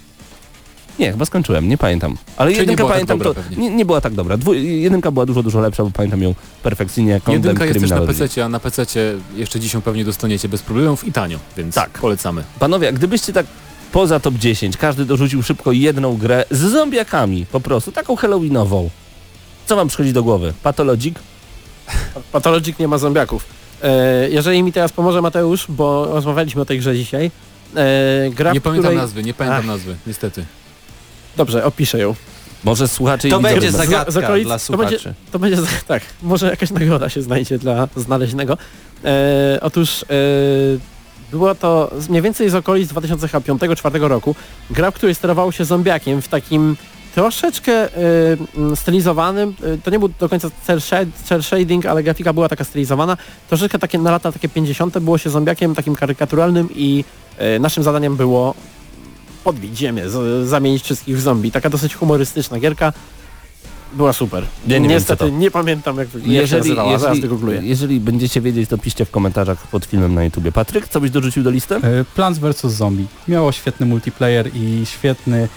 [0.98, 2.16] Nie, chyba skończyłem, nie pamiętam.
[2.36, 4.36] Ale Czyli jedynka tak pamiętam, dobra to nie, nie była tak dobra.
[4.36, 8.00] Dwu, jedynka była dużo, dużo lepsza, bo pamiętam ją perfekcyjnie jak Jedynka jest też na
[8.00, 8.86] PC, a na PC
[9.36, 11.90] jeszcze dziś ją pewnie dostaniecie bez problemów i tanio, więc Tak.
[11.90, 12.44] polecamy.
[12.58, 13.46] Panowie, gdybyście tak
[13.92, 18.90] poza top 10, każdy dorzucił szybko jedną grę z zombiakami, po prostu, taką halloweenową.
[19.66, 20.52] Co wam przychodzi do głowy?
[20.62, 21.14] Pathologic?
[22.32, 23.44] Pathologic nie ma zombiaków.
[23.84, 27.30] E, jeżeli mi teraz pomoże Mateusz, bo rozmawialiśmy o tej grze dzisiaj.
[27.76, 28.96] E, gra, Nie pamiętam której...
[28.96, 29.66] nazwy, nie pamiętam Ach.
[29.66, 30.44] nazwy, niestety.
[31.36, 32.14] Dobrze, opiszę ją.
[32.64, 35.14] Może słuchacze To i będzie zagadka z okolic- dla to będzie- słuchaczy.
[35.32, 35.56] To będzie,
[35.86, 38.58] tak, może jakaś nagroda się znajdzie dla znaleźnego.
[39.04, 40.06] E, otóż e,
[41.30, 44.34] Było to z- mniej więcej z okolic 2005-2004 roku.
[44.70, 46.76] Gra, w której sterowało się zombiakiem w takim
[47.14, 50.50] troszeczkę y, mm, stylizowanym, y, to nie był do końca
[51.24, 53.16] cel, shading, ale grafika była taka stylizowana,
[53.48, 54.98] troszeczkę takie na lata takie 50.
[54.98, 57.04] było się zombiakiem takim karykaturalnym i
[57.56, 58.54] y, naszym zadaniem było
[59.44, 61.50] podbić ziemię, z, zamienić wszystkich w zombie.
[61.50, 62.92] Taka dosyć humorystyczna gierka.
[63.92, 64.44] Była super.
[64.66, 67.60] Ja nie Niestety nie pamiętam jak, jak się nazywała, zaraz wygoogluję.
[67.62, 70.52] jeżeli będziecie wiedzieć, to piszcie w komentarzach pod filmem na YouTubie.
[70.52, 71.74] Patryk, co byś dorzucił do listy?
[71.74, 72.66] E, Plants vs.
[72.66, 73.06] Zombie.
[73.28, 75.48] Miało świetny multiplayer i świetny,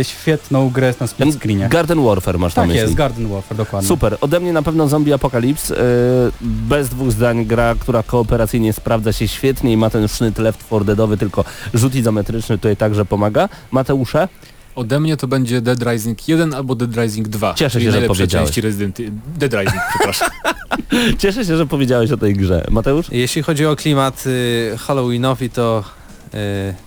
[0.00, 1.68] e, świetną grę na split screenie.
[1.68, 2.82] Garden Warfare masz na Tak myśli.
[2.82, 3.88] jest, Garden Warfare, dokładnie.
[3.88, 4.16] Super.
[4.20, 5.74] Ode mnie na pewno Zombie Apocalypse.
[5.74, 10.66] Yy, bez dwóch zdań gra, która kooperacyjnie sprawdza się świetnie i ma ten sznyt left
[10.66, 11.44] 4 deadowy, tylko
[11.74, 13.48] rzut izometryczny tutaj także pomaga.
[13.70, 14.28] Mateusze?
[14.74, 17.54] Ode mnie to będzie Dead Rising 1 albo Dead Rising 2.
[17.54, 18.46] Cieszę się, że powiedziałeś.
[18.46, 18.96] części Resident
[19.38, 20.28] Dead Rising, przepraszam.
[21.18, 22.64] Cieszę się, że powiedziałeś o tej grze.
[22.70, 23.06] Mateusz?
[23.12, 25.84] Jeśli chodzi o klimat y, Halloweenowy, to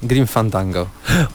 [0.03, 0.87] Grim Fandango.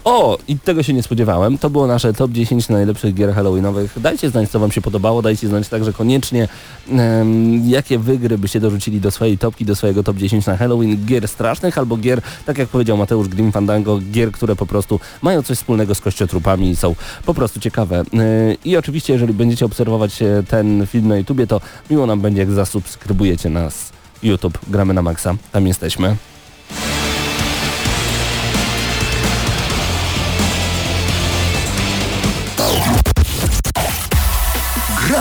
[0.04, 1.58] O, i tego się nie spodziewałem.
[1.58, 4.00] To było nasze top 10 najlepszych gier halloweenowych.
[4.00, 5.22] Dajcie znać, co wam się podobało.
[5.22, 6.48] Dajcie znać także koniecznie,
[6.90, 11.06] em, jakie wy gry byście dorzucili do swojej topki, do swojego top 10 na Halloween.
[11.06, 15.42] Gier strasznych albo gier, tak jak powiedział Mateusz Grim Fandango, gier, które po prostu mają
[15.42, 16.94] coś wspólnego z kościotrupami i są
[17.26, 18.04] po prostu ciekawe.
[18.12, 22.40] Yy, I oczywiście, jeżeli będziecie obserwować e, ten film na YouTubie, to miło nam będzie,
[22.40, 23.92] jak zasubskrybujecie nas
[24.22, 24.58] YouTube.
[24.68, 25.34] Gramy na maksa.
[25.52, 26.16] Tam jesteśmy.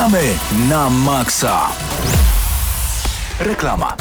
[0.08, 0.40] Gramy
[0.70, 1.68] na maksa.
[3.40, 3.96] Reklama.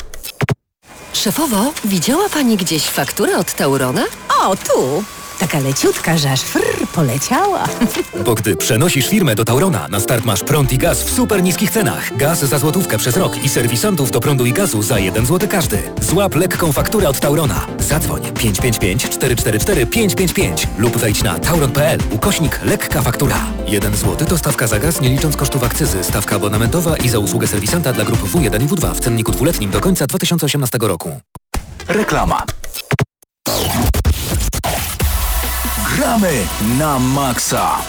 [1.13, 4.05] Szefowo, widziała pani gdzieś fakturę od Taurona?
[4.43, 5.05] O, tu!
[5.39, 7.65] Taka leciutka, że aż frr, poleciała.
[8.27, 11.71] Bo gdy przenosisz firmę do Taurona, na start masz prąd i gaz w super niskich
[11.71, 12.17] cenach.
[12.17, 15.79] Gaz za złotówkę przez rok i serwisantów do prądu i gazu za 1 zł każdy.
[16.03, 17.67] Złap lekką fakturę od Taurona.
[17.79, 23.39] Zadzwoń 555 444 555 lub wejdź na tauron.pl ukośnik lekka faktura.
[23.67, 27.47] 1 zł to stawka za gaz nie licząc kosztów akcyzy, stawka abonamentowa i za usługę
[27.47, 31.21] serwisanta dla grup W1 i W2 w cenniku dwuletnim do końca 2018 roku.
[31.89, 32.43] Reklama.
[35.97, 36.45] Gramy
[36.77, 37.81] na maksa.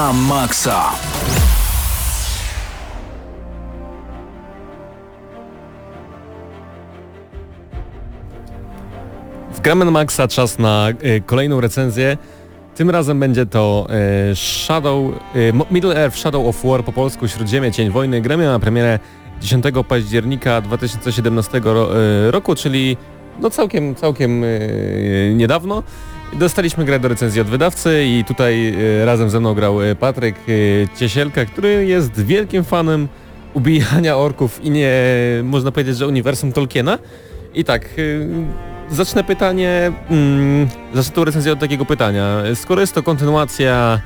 [0.00, 0.80] Na maksa.
[9.52, 12.16] W Gramy na Maxa czas na y, kolejną recenzję.
[12.74, 13.86] Tym razem będzie to
[14.30, 18.20] y, Shadow, y, Middle Earth Shadow of War po polsku Śródziemie Cień Wojny.
[18.20, 18.98] Gra miała premierę
[19.40, 21.88] 10 października 2017 ro,
[22.30, 22.96] roku, czyli
[23.40, 24.44] no całkiem, całkiem
[25.34, 25.82] niedawno.
[26.32, 30.36] Dostaliśmy grę do recenzji od wydawcy i tutaj y, razem ze mną grał y, Patryk
[30.48, 33.08] y, Ciesielka, który jest wielkim fanem
[33.54, 34.92] ubijania orków i nie
[35.44, 36.98] można powiedzieć, że uniwersum Tolkiena.
[37.54, 37.88] I tak,
[38.90, 42.42] zacznę pytanie, mm, zacznę tą recenzję od takiego pytania.
[42.54, 44.00] Skoro jest to kontynuacja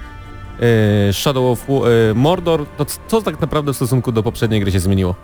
[1.12, 1.66] Shadow of
[2.14, 5.14] Mordor, to co tak naprawdę w stosunku do poprzedniej gry się zmieniło?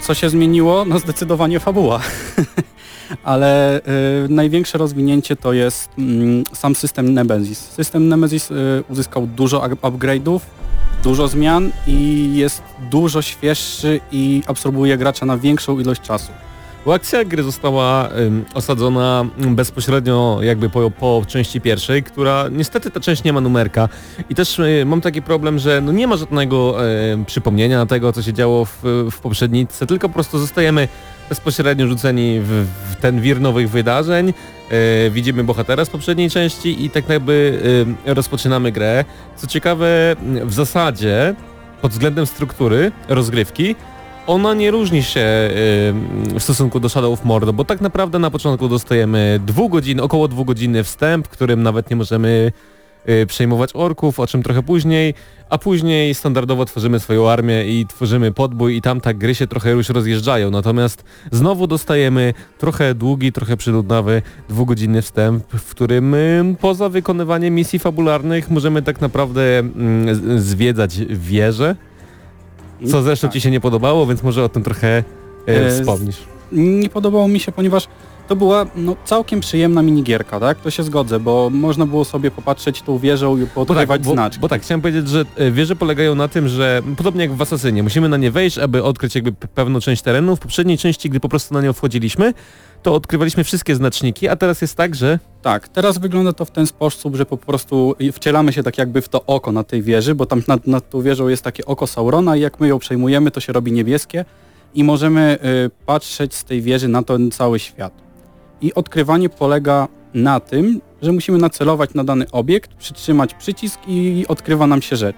[0.00, 0.84] Co się zmieniło?
[0.84, 2.00] No zdecydowanie fabuła.
[3.24, 3.80] Ale
[4.24, 7.58] y, największe rozwinięcie to jest mm, sam system Nemesis.
[7.58, 8.54] System Nemesis y,
[8.88, 10.40] uzyskał dużo up- upgrade'ów,
[11.04, 16.32] dużo zmian i jest dużo świeższy i absorbuje gracza na większą ilość czasu.
[16.86, 22.90] Bo akcja gry została ym, osadzona mm, bezpośrednio jakby po, po części pierwszej, która niestety
[22.90, 23.88] ta część nie ma numerka
[24.30, 28.22] i też y, mam taki problem, że no nie ma żadnego y, przypomnienia tego, co
[28.22, 28.78] się działo w,
[29.10, 30.88] w poprzednicy, tylko po prostu zostajemy
[31.28, 34.32] bezpośrednio rzuceni w, w ten wir nowych wydarzeń.
[34.70, 37.60] E, widzimy bohatera z poprzedniej części i tak jakby
[38.06, 39.04] e, rozpoczynamy grę.
[39.36, 41.34] Co ciekawe, w zasadzie
[41.82, 43.74] pod względem struktury rozgrywki
[44.26, 45.52] ona nie różni się e,
[46.38, 50.28] w stosunku do Shadow of Mordor, bo tak naprawdę na początku dostajemy dwu godzin, około
[50.28, 52.52] dwugodzinny wstęp, w którym nawet nie możemy
[53.26, 55.14] przejmować orków, o czym trochę później,
[55.50, 59.70] a później standardowo tworzymy swoją armię i tworzymy podbój i tam tak gry się trochę
[59.70, 60.50] już rozjeżdżają.
[60.50, 67.78] Natomiast znowu dostajemy trochę długi, trochę przynudnawy, dwugodzinny wstęp, w którym y, poza wykonywaniem misji
[67.78, 71.76] fabularnych możemy tak naprawdę mm, zwiedzać wieże,
[72.90, 75.04] co zresztą Ci się nie podobało, więc może o tym trochę
[75.48, 76.16] e, E, wspomnisz.
[76.52, 77.88] Nie podobało mi się, ponieważ
[78.28, 80.60] to była no, całkiem przyjemna minigierka, tak?
[80.60, 84.40] To się zgodzę, bo można było sobie popatrzeć tą wieżą i podrywać bo, znaczki.
[84.40, 87.82] bo tak, chciałem powiedzieć, że e, wieże polegają na tym, że podobnie jak w Asasynie,
[87.82, 90.36] musimy na nie wejść, aby odkryć jakby pewną część terenu.
[90.36, 92.34] W poprzedniej części, gdy po prostu na nią wchodziliśmy,
[92.82, 96.66] to odkrywaliśmy wszystkie znaczniki, a teraz jest tak, że Tak, teraz wygląda to w ten
[96.66, 100.26] sposób, że po prostu wcielamy się tak jakby w to oko na tej wieży, bo
[100.26, 103.40] tam nad, nad tą wieżą jest takie oko Saurona i jak my ją przejmujemy, to
[103.40, 104.24] się robi niebieskie
[104.74, 108.07] i możemy y, patrzeć z tej wieży na ten cały świat.
[108.60, 114.66] I odkrywanie polega na tym, że musimy nacelować na dany obiekt, przytrzymać przycisk i odkrywa
[114.66, 115.16] nam się rzecz.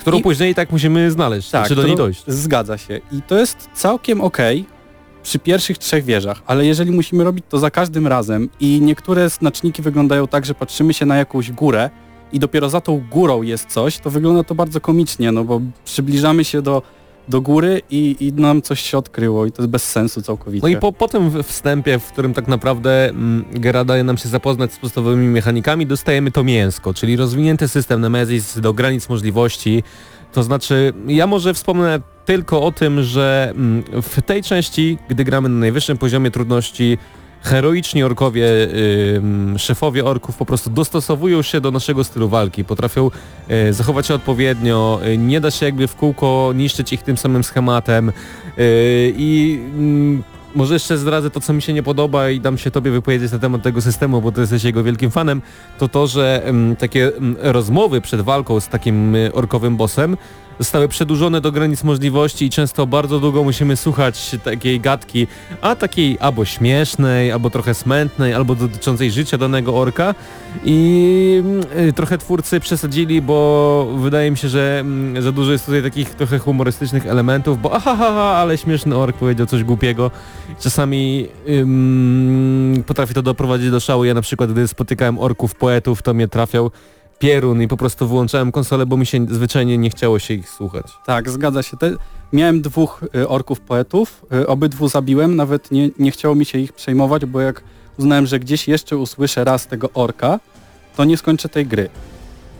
[0.00, 2.24] którą I- później i tak musimy znaleźć, Tak, czy do niej dojść.
[2.26, 3.00] Zgadza się.
[3.12, 4.64] I to jest całkiem okej
[5.22, 9.82] przy pierwszych trzech wieżach, ale jeżeli musimy robić to za każdym razem i niektóre znaczniki
[9.82, 11.90] wyglądają tak, że patrzymy się na jakąś górę
[12.32, 16.44] i dopiero za tą górą jest coś, to wygląda to bardzo komicznie, no bo przybliżamy
[16.44, 16.82] się do,
[17.28, 20.62] do góry i, i nam coś się odkryło i to jest bez sensu całkowicie.
[20.62, 24.28] No i po, po tym wstępie, w którym tak naprawdę mm, gra daje nam się
[24.28, 29.82] zapoznać z podstawowymi mechanikami, dostajemy to mięsko, czyli rozwinięty system Nemesis do granic możliwości.
[30.32, 35.48] To znaczy, ja może wspomnę tylko o tym, że mm, w tej części, gdy gramy
[35.48, 36.98] na najwyższym poziomie trudności,
[37.42, 38.46] heroiczni orkowie,
[39.56, 43.10] szefowie orków po prostu dostosowują się do naszego stylu walki, potrafią
[43.48, 47.44] e, zachować się odpowiednio, e, nie da się jakby w kółko niszczyć ich tym samym
[47.44, 48.08] schematem.
[48.08, 48.12] E,
[49.16, 50.22] i mm,
[50.54, 53.38] może jeszcze zdradzę to, co mi się nie podoba i dam się tobie wypowiedzieć na
[53.38, 55.42] temat tego systemu, bo ty jesteś jego wielkim fanem,
[55.78, 56.42] to to, że
[56.78, 60.16] takie rozmowy przed walką z takim y, orkowym bossem
[60.62, 65.26] zostały przedłużone do granic możliwości i często bardzo długo musimy słuchać takiej gadki,
[65.60, 70.14] a takiej albo śmiesznej, albo trochę smętnej, albo dotyczącej życia danego orka
[70.64, 75.66] i mm, y, trochę twórcy przesadzili, bo wydaje mi się, że mm, za dużo jest
[75.66, 80.10] tutaj takich trochę humorystycznych elementów, bo aha, ha, ha, ale śmieszny ork powiedział coś głupiego.
[80.60, 84.04] Czasami ym, potrafi to doprowadzić do szału.
[84.04, 86.70] Ja na przykład, gdy spotykałem orków, poetów, to mnie trafiał
[87.22, 90.86] pierun i po prostu wyłączałem konsolę, bo mi się zwyczajnie nie chciało się ich słuchać.
[91.06, 91.76] Tak, zgadza się.
[91.76, 91.90] Te,
[92.32, 96.72] miałem dwóch y, orków poetów, y, obydwu zabiłem, nawet nie, nie chciało mi się ich
[96.72, 97.62] przejmować, bo jak
[97.98, 100.40] uznałem, że gdzieś jeszcze usłyszę raz tego orka,
[100.96, 101.88] to nie skończę tej gry.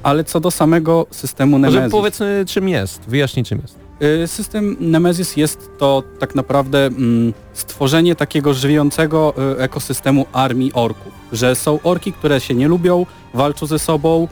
[0.03, 1.93] Ale co do samego systemu Może Nemesis.
[1.93, 3.79] powiedzmy czym jest, wyjaśnij czym jest.
[4.25, 11.13] Y, System Nemesis jest to tak naprawdę mm, stworzenie takiego żyjącego ekosystemu armii orków.
[11.33, 14.29] Że są orki, które się nie lubią, walczą ze sobą,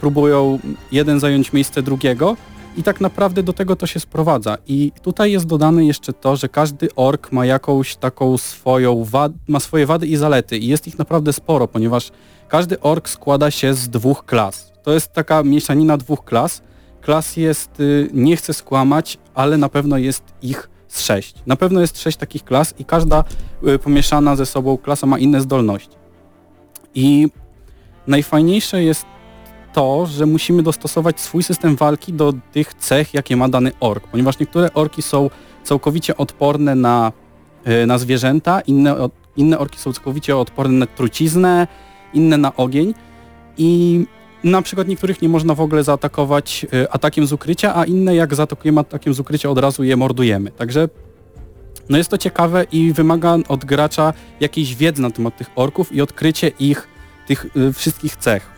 [0.00, 0.58] próbują
[0.92, 2.36] jeden zająć miejsce drugiego
[2.76, 4.58] i tak naprawdę do tego to się sprowadza.
[4.66, 9.60] I tutaj jest dodane jeszcze to, że każdy ork ma jakąś taką swoją wad, ma
[9.60, 12.10] swoje wady i zalety i jest ich naprawdę sporo, ponieważ
[12.48, 14.72] każdy ork składa się z dwóch klas.
[14.82, 16.62] To jest taka mieszanina dwóch klas.
[17.00, 21.34] Klas jest, y, nie chcę skłamać, ale na pewno jest ich z sześć.
[21.46, 23.24] Na pewno jest sześć takich klas i każda
[23.68, 25.96] y, pomieszana ze sobą klasa ma inne zdolności.
[26.94, 27.28] I
[28.06, 29.06] najfajniejsze jest
[29.74, 34.38] to, że musimy dostosować swój system walki do tych cech, jakie ma dany ork, ponieważ
[34.38, 35.30] niektóre orki są
[35.64, 37.12] całkowicie odporne na,
[37.82, 38.96] y, na zwierzęta, inne,
[39.36, 41.66] inne orki są całkowicie odporne na truciznę,
[42.14, 42.94] inne na ogień
[43.58, 44.00] i
[44.44, 48.34] na przykład niektórych nie można w ogóle zaatakować y, atakiem z ukrycia, a inne jak
[48.34, 50.50] zaatakujemy atakiem z ukrycia od razu je mordujemy.
[50.50, 50.88] Także
[51.88, 56.00] no jest to ciekawe i wymaga od gracza jakiejś wiedzy na temat tych orków i
[56.00, 56.88] odkrycie ich,
[57.26, 58.50] tych y, wszystkich cech.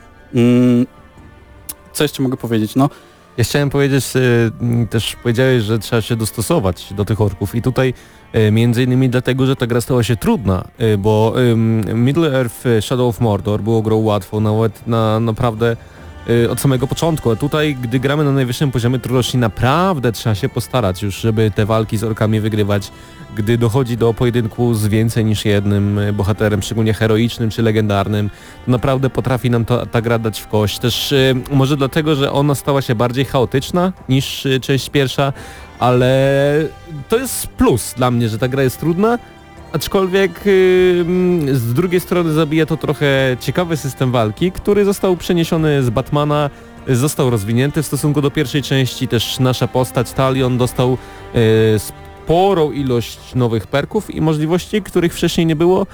[1.96, 2.76] Co jeszcze mogę powiedzieć?
[2.76, 2.90] No,
[3.36, 7.94] Ja chciałem powiedzieć, y, też powiedziałeś, że trzeba się dostosować do tych orków i tutaj
[8.34, 11.34] y, między innymi dlatego, że ta gra stała się trudna, y, bo
[11.94, 15.76] Middle Earth Shadow of Mordor było grą łatwą, nawet na naprawdę
[16.50, 21.02] od samego początku, a tutaj, gdy gramy na najwyższym poziomie trudności, naprawdę trzeba się postarać
[21.02, 22.90] już, żeby te walki z orkami wygrywać,
[23.36, 28.30] gdy dochodzi do pojedynku z więcej niż jednym y, bohaterem, szczególnie heroicznym czy legendarnym,
[28.64, 30.78] to naprawdę potrafi nam to, ta gra dać w kość.
[30.78, 35.32] Też y, może dlatego, że ona stała się bardziej chaotyczna niż y, część pierwsza,
[35.78, 36.68] ale
[37.08, 39.18] to jest plus dla mnie, że ta gra jest trudna,
[39.72, 40.40] Aczkolwiek
[41.52, 46.50] z drugiej strony zabija to trochę ciekawy system walki, który został przeniesiony z Batmana,
[46.88, 49.08] został rozwinięty w stosunku do pierwszej części.
[49.08, 50.98] Też nasza postać Talion dostał
[51.34, 55.86] y, sporą ilość nowych perków i możliwości, których wcześniej nie było.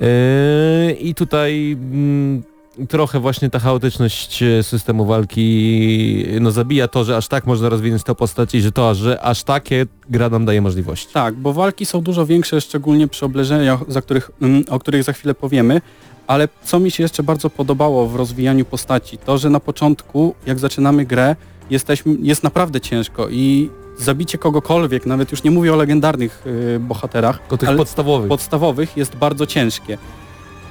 [0.00, 2.42] Y, I tutaj mm,
[2.88, 8.02] trochę właśnie ta chaotyczność e, systemu walki no zabija to, że aż tak można rozwinąć
[8.02, 11.12] tę postać i że to, że aż takie gra nam daje możliwości.
[11.12, 15.12] Tak, bo walki są dużo większe, szczególnie przy oblężeniach, za których, mm, o których za
[15.12, 15.80] chwilę powiemy,
[16.26, 20.58] ale co mi się jeszcze bardzo podobało w rozwijaniu postaci, to, że na początku, jak
[20.58, 21.36] zaczynamy grę,
[21.70, 27.38] jesteśmy, jest naprawdę ciężko i zabicie kogokolwiek, nawet już nie mówię o legendarnych y, bohaterach,
[27.38, 28.28] tylko tych podstawowych.
[28.28, 29.98] podstawowych jest bardzo ciężkie.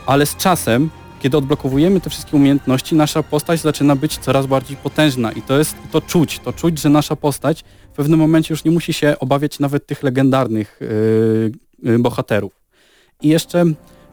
[0.06, 0.90] Ale z czasem
[1.20, 5.76] kiedy odblokowujemy te wszystkie umiejętności, nasza postać zaczyna być coraz bardziej potężna i to jest
[5.92, 7.64] to czuć, to czuć, że nasza postać
[7.94, 12.52] w pewnym momencie już nie musi się obawiać nawet tych legendarnych yy, yy, bohaterów.
[13.22, 13.66] I jeszcze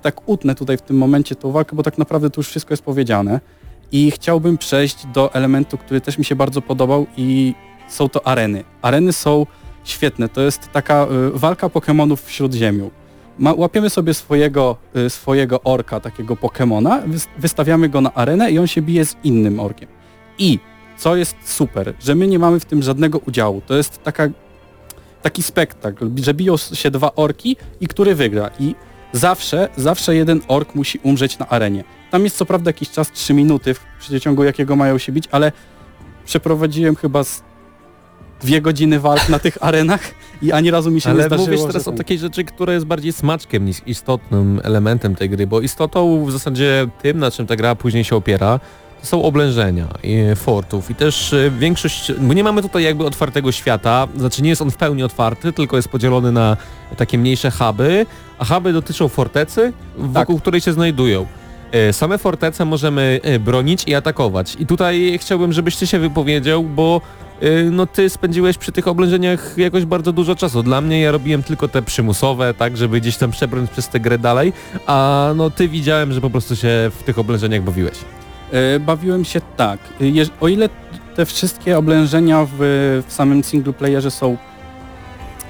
[0.02, 2.82] tak utnę tutaj w tym momencie tą walkę, bo tak naprawdę tu już wszystko jest
[2.82, 3.40] powiedziane
[3.92, 7.54] i chciałbym przejść do elementu, który też mi się bardzo podobał i
[7.88, 8.64] są to areny.
[8.82, 9.46] Areny są
[9.84, 12.90] świetne, to jest taka y, walka Pokémonów w Śródziemiu
[13.38, 17.02] ma, łapiemy sobie swojego, y, swojego orka, takiego Pokemona,
[17.38, 19.88] wystawiamy go na arenę i on się bije z innym orkiem.
[20.38, 20.58] I
[20.96, 23.62] co jest super, że my nie mamy w tym żadnego udziału.
[23.66, 24.28] To jest taka,
[25.22, 28.50] taki spektakl, że biją się dwa orki i który wygra.
[28.58, 28.74] I
[29.12, 31.84] zawsze, zawsze jeden ork musi umrzeć na arenie.
[32.10, 35.52] Tam jest co prawda jakiś czas, 3 minuty, w przeciągu jakiego mają się bić, ale
[36.24, 37.42] przeprowadziłem chyba z
[38.40, 40.00] dwie godziny walk na tych arenach
[40.42, 41.48] i ani razu mi się Ale nie zdarzyło.
[41.48, 45.60] mówisz teraz o takiej rzeczy, która jest bardziej smaczkiem niż istotnym elementem tej gry, bo
[45.60, 48.60] istotą w zasadzie tym, na czym ta gra później się opiera,
[49.00, 53.52] to są oblężenia i fortów i też e, większość, bo nie mamy tutaj jakby otwartego
[53.52, 56.56] świata, znaczy nie jest on w pełni otwarty, tylko jest podzielony na
[56.96, 58.06] takie mniejsze huby,
[58.38, 60.42] a huby dotyczą fortecy, wokół tak.
[60.42, 61.26] której się znajdują.
[61.72, 64.56] E, same fortece możemy e, bronić i atakować.
[64.58, 67.25] I tutaj chciałbym, żebyś ty się wypowiedział, bo Y,
[67.70, 70.62] no ty spędziłeś przy tych oblężeniach jakoś bardzo dużo czasu.
[70.62, 74.18] Dla mnie ja robiłem tylko te przymusowe, tak, żeby gdzieś tam przebrnąć przez tę grę
[74.18, 74.52] dalej,
[74.86, 77.98] a no ty widziałem, że po prostu się w tych oblężeniach bawiłeś.
[78.52, 79.78] Yy, bawiłem się tak.
[80.40, 80.68] O ile
[81.16, 82.56] te wszystkie oblężenia w,
[83.06, 84.36] w samym single playerze są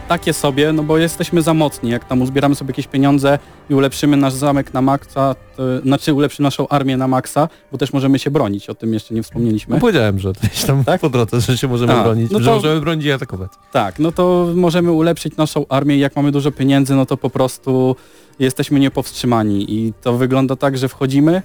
[0.08, 1.90] takie sobie, no bo jesteśmy za mocni.
[1.90, 3.38] Jak tam uzbieramy sobie jakieś pieniądze
[3.70, 7.92] i ulepszymy nasz zamek na maksa, to, znaczy ulepszymy naszą armię na maksa, bo też
[7.92, 9.74] możemy się bronić, o tym jeszcze nie wspomnieliśmy.
[9.74, 11.00] No powiedziałem, że gdzieś tam tak?
[11.00, 13.50] po drodze, że się możemy A, bronić, no to, że możemy bronić i atakować.
[13.72, 17.30] Tak, no to możemy ulepszyć naszą armię i jak mamy dużo pieniędzy, no to po
[17.30, 17.96] prostu
[18.38, 21.42] jesteśmy niepowstrzymani i to wygląda tak, że wchodzimy,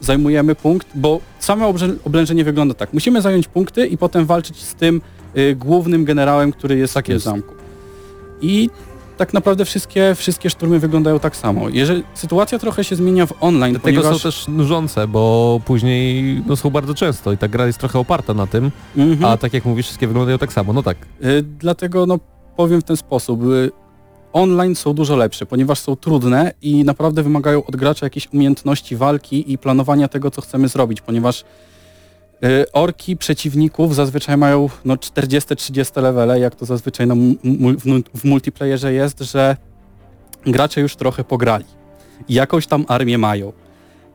[0.00, 1.74] zajmujemy punkt, bo same
[2.04, 2.92] oblężenie wygląda tak.
[2.92, 5.00] Musimy zająć punkty i potem walczyć z tym
[5.36, 7.24] y, głównym generałem, który jest tak w jest.
[7.24, 7.53] zamku.
[8.40, 8.70] I
[9.16, 11.68] tak naprawdę wszystkie, wszystkie szturmy wyglądają tak samo.
[11.68, 14.22] Jeżeli sytuacja trochę się zmienia w online, Dlatego ponieważ...
[14.22, 18.34] są też nużące, bo później no, są bardzo często i ta gra jest trochę oparta
[18.34, 19.32] na tym, mhm.
[19.32, 20.96] a tak jak mówisz, wszystkie wyglądają tak samo, no tak.
[21.24, 22.18] Y, dlatego no
[22.56, 23.44] powiem w ten sposób.
[23.44, 23.70] Y,
[24.32, 29.52] online są dużo lepsze, ponieważ są trudne i naprawdę wymagają od gracza jakiejś umiejętności walki
[29.52, 31.44] i planowania tego, co chcemy zrobić, ponieważ
[32.72, 37.14] orki przeciwników zazwyczaj mają no, 40-30 levele, jak to zazwyczaj no,
[38.14, 39.56] w multiplayerze jest, że
[40.46, 41.64] gracze już trochę pograli
[42.28, 43.52] i jakąś tam armię mają.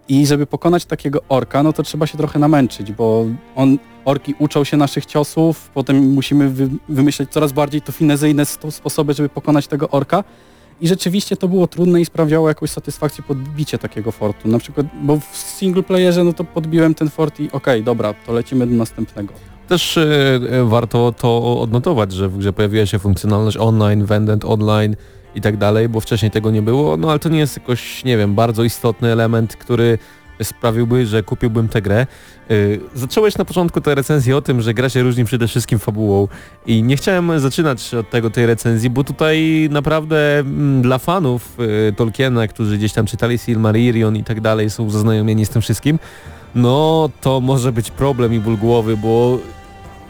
[0.07, 4.63] I żeby pokonać takiego orka, no to trzeba się trochę namęczyć, bo on, orki uczą
[4.63, 9.89] się naszych ciosów, potem musimy wy, wymyśleć coraz bardziej to finezyjne sposoby, żeby pokonać tego
[9.89, 10.23] orka.
[10.81, 14.47] I rzeczywiście to było trudne i sprawiało jakąś satysfakcję podbicie takiego fortu.
[14.47, 18.13] Na przykład, bo w single playerze no to podbiłem ten fort i okej, okay, dobra,
[18.13, 19.33] to lecimy do następnego.
[19.67, 19.99] Też
[20.51, 24.95] yy, warto to odnotować, że w grze pojawiła się funkcjonalność online, vended online
[25.35, 28.17] i tak dalej, bo wcześniej tego nie było, no ale to nie jest jakoś, nie
[28.17, 29.97] wiem, bardzo istotny element, który
[30.43, 32.07] sprawiłby, że kupiłbym tę grę.
[32.49, 36.27] Yy, zacząłeś na początku tę recenzję o tym, że gra się różni przede wszystkim fabułą
[36.65, 41.93] i nie chciałem zaczynać od tego tej recenzji, bo tutaj naprawdę mm, dla fanów yy,
[41.93, 45.99] Tolkiena, którzy gdzieś tam czytali Silmarillion i tak dalej, są zaznajomieni z tym wszystkim,
[46.55, 49.39] no to może być problem i ból głowy, bo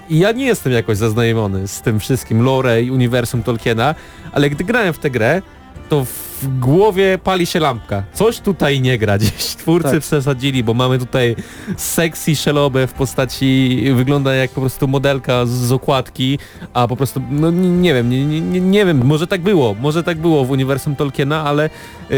[0.10, 3.96] ja nie jestem jakoś zaznajomiony z tym wszystkim lore i uniwersum Tolkiena,
[4.32, 5.42] ale gdy grałem w tę grę,
[5.90, 8.04] to w głowie pali się lampka.
[8.14, 9.46] Coś tutaj nie gra gdzieś.
[9.62, 10.00] Twórcy Tak.
[10.00, 11.36] przesadzili, bo mamy tutaj
[11.78, 16.40] sexy szelobę w postaci, wygląda jak po prostu modelka z, z okładki,
[16.74, 20.18] a po prostu, no nie, wiem, nie, nie, nie, wiem, może tak było, może tak
[20.18, 21.64] było w uniwersum Tolkiena, ale
[22.10, 22.18] yy,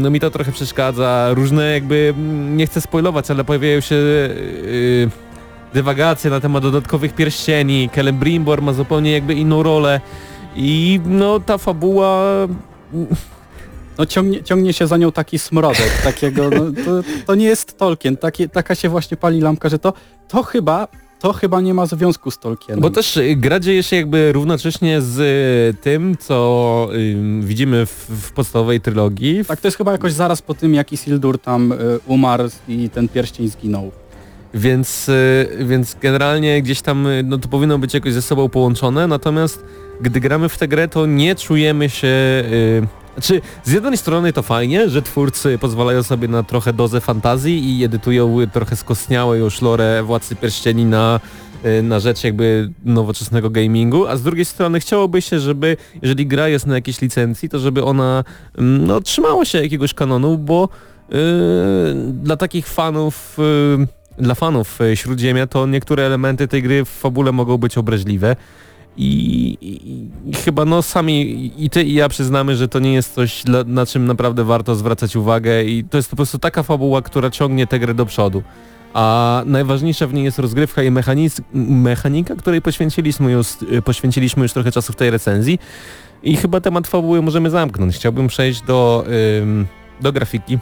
[0.00, 1.28] no mi to trochę przeszkadza.
[1.34, 2.14] Różne jakby,
[2.56, 5.10] nie chcę spoilować, ale pojawiają się yy,
[5.74, 10.00] dywagacje na temat dodatkowych pierścieni, Celebrimbor ma zupełnie jakby inną rolę
[10.56, 12.22] i no ta fabuła
[13.98, 18.16] No ciągnie, ciągnie się za nią taki smrodek, takiego, no, to, to nie jest Tolkien,
[18.16, 19.92] takie, taka się właśnie pali lampka, że to,
[20.28, 20.88] to chyba,
[21.20, 22.80] to chyba nie ma związku z Tolkienem.
[22.80, 28.06] Bo też y, gra dzieje się jakby równocześnie z y, tym, co y, widzimy w,
[28.08, 29.44] w podstawowej trylogii.
[29.44, 31.76] Tak, to jest chyba jakoś zaraz po tym, jak Isildur tam y,
[32.06, 33.90] umarł i ten pierścień zginął.
[34.54, 39.06] Więc, y, więc generalnie gdzieś tam y, no to powinno być jakoś ze sobą połączone,
[39.06, 39.64] natomiast
[40.00, 42.08] gdy gramy w tę grę, to nie czujemy się...
[42.08, 47.78] Y, znaczy, z jednej strony to fajnie, że twórcy pozwalają sobie na trochę dozę fantazji
[47.78, 51.20] i edytują trochę skostniałe już lore Władcy Pierścieni na,
[51.64, 56.48] y, na rzecz jakby nowoczesnego gamingu, a z drugiej strony chciałoby się, żeby jeżeli gra
[56.48, 58.24] jest na jakiejś licencji, to żeby ona
[58.58, 60.68] mm, no, trzymała się jakiegoś kanonu, bo
[61.12, 61.16] y,
[62.12, 63.86] dla takich fanów y,
[64.18, 68.36] dla fanów y, Śródziemia to niektóre elementy tej gry w fabule mogą być obraźliwe.
[68.96, 73.14] I, i, i chyba no sami i ty i ja przyznamy, że to nie jest
[73.14, 77.02] coś, dla, na czym naprawdę warto zwracać uwagę i to jest po prostu taka fabuła,
[77.02, 78.42] która ciągnie tę grę do przodu.
[78.94, 80.90] A najważniejsza w niej jest rozgrywka i
[81.52, 83.46] mechanika, której poświęciliśmy już,
[83.84, 85.58] poświęciliśmy już trochę czasu w tej recenzji.
[86.22, 87.96] I chyba temat fabuły możemy zamknąć.
[87.96, 89.04] Chciałbym przejść do,
[89.42, 89.66] ym,
[90.00, 90.58] do grafiki.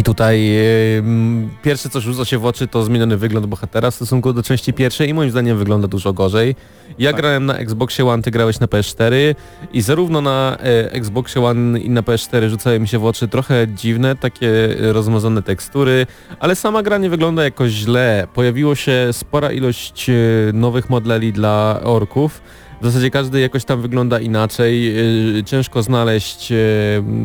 [0.00, 0.50] I tutaj
[0.98, 4.72] ym, pierwsze co rzuca się w oczy to zmieniony wygląd bohatera w stosunku do części
[4.72, 6.56] pierwszej i moim zdaniem wygląda dużo gorzej.
[6.98, 7.20] Ja Tak.
[7.20, 9.34] grałem na Xboxie One, ty grałeś na PS4
[9.72, 13.68] i zarówno na e, Xboxie One i na PS4 rzucały mi się w oczy trochę
[13.68, 14.48] dziwne, takie
[14.80, 16.06] e, rozmazane tekstury,
[16.38, 18.26] ale sama gra nie wygląda jakoś źle.
[18.34, 20.12] Pojawiło się spora ilość e,
[20.52, 22.40] nowych modeli dla orków.
[22.80, 24.94] W zasadzie każdy jakoś tam wygląda inaczej.
[25.34, 26.56] Yy, Ciężko znaleźć yy,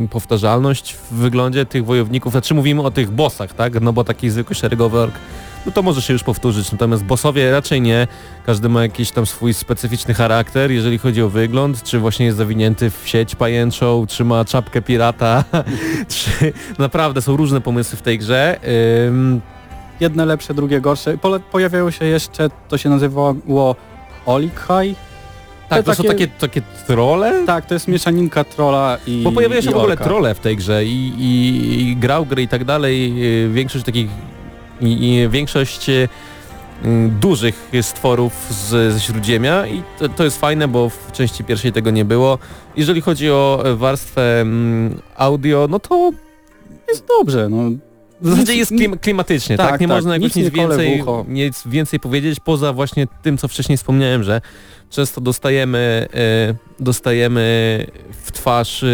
[0.10, 2.32] powtarzalność w wyglądzie tych wojowników.
[2.32, 3.82] Znaczy mówimy o tych bossach, tak?
[3.82, 5.16] No bo taki zwykły szeregowy ork,
[5.66, 6.72] no to może się już powtórzyć.
[6.72, 8.08] Natomiast bossowie raczej nie.
[8.46, 12.90] Każdy ma jakiś tam swój specyficzny charakter, jeżeli chodzi o wygląd, czy właśnie jest zawinięty
[12.90, 15.44] w sieć pajęczą, czy ma czapkę pirata,
[16.08, 18.60] czy naprawdę są różne pomysły w tej grze.
[19.08, 19.42] Ym,
[20.00, 21.18] Jedne lepsze, drugie gorsze.
[21.18, 23.76] Pole, pojawiają się jeszcze, to się nazywało
[24.26, 24.96] Olikhaj.
[25.70, 27.44] Tak, to są takie, takie trole?
[27.46, 30.04] Tak, to jest mieszaninka trolla i Bo pojawiają się w ogóle orka.
[30.06, 33.14] trolle w tej grze i, i, i grał gry i tak dalej.
[33.46, 34.10] y, Większość takich,
[34.82, 36.08] i, i większość y,
[37.22, 41.92] dużych stworów z, ze Śródziemia i to, to jest fajne, bo w części pierwszej tego
[41.92, 42.38] nie było.
[42.76, 46.12] Jeżeli chodzi o warstwę mm, audio, no to
[46.90, 47.58] Jest dobrze, no.
[48.22, 49.72] W zasadzie Nic- jest klim, klimatycznie, tak?
[49.72, 53.48] tak, Nie tak, można jakoś nic nic więcej, nic więcej powiedzieć, poza właśnie tym, co
[53.48, 54.42] wcześniej wspomniałem, że
[54.90, 57.86] często dostajemy, e, dostajemy
[58.26, 58.88] w twarz e,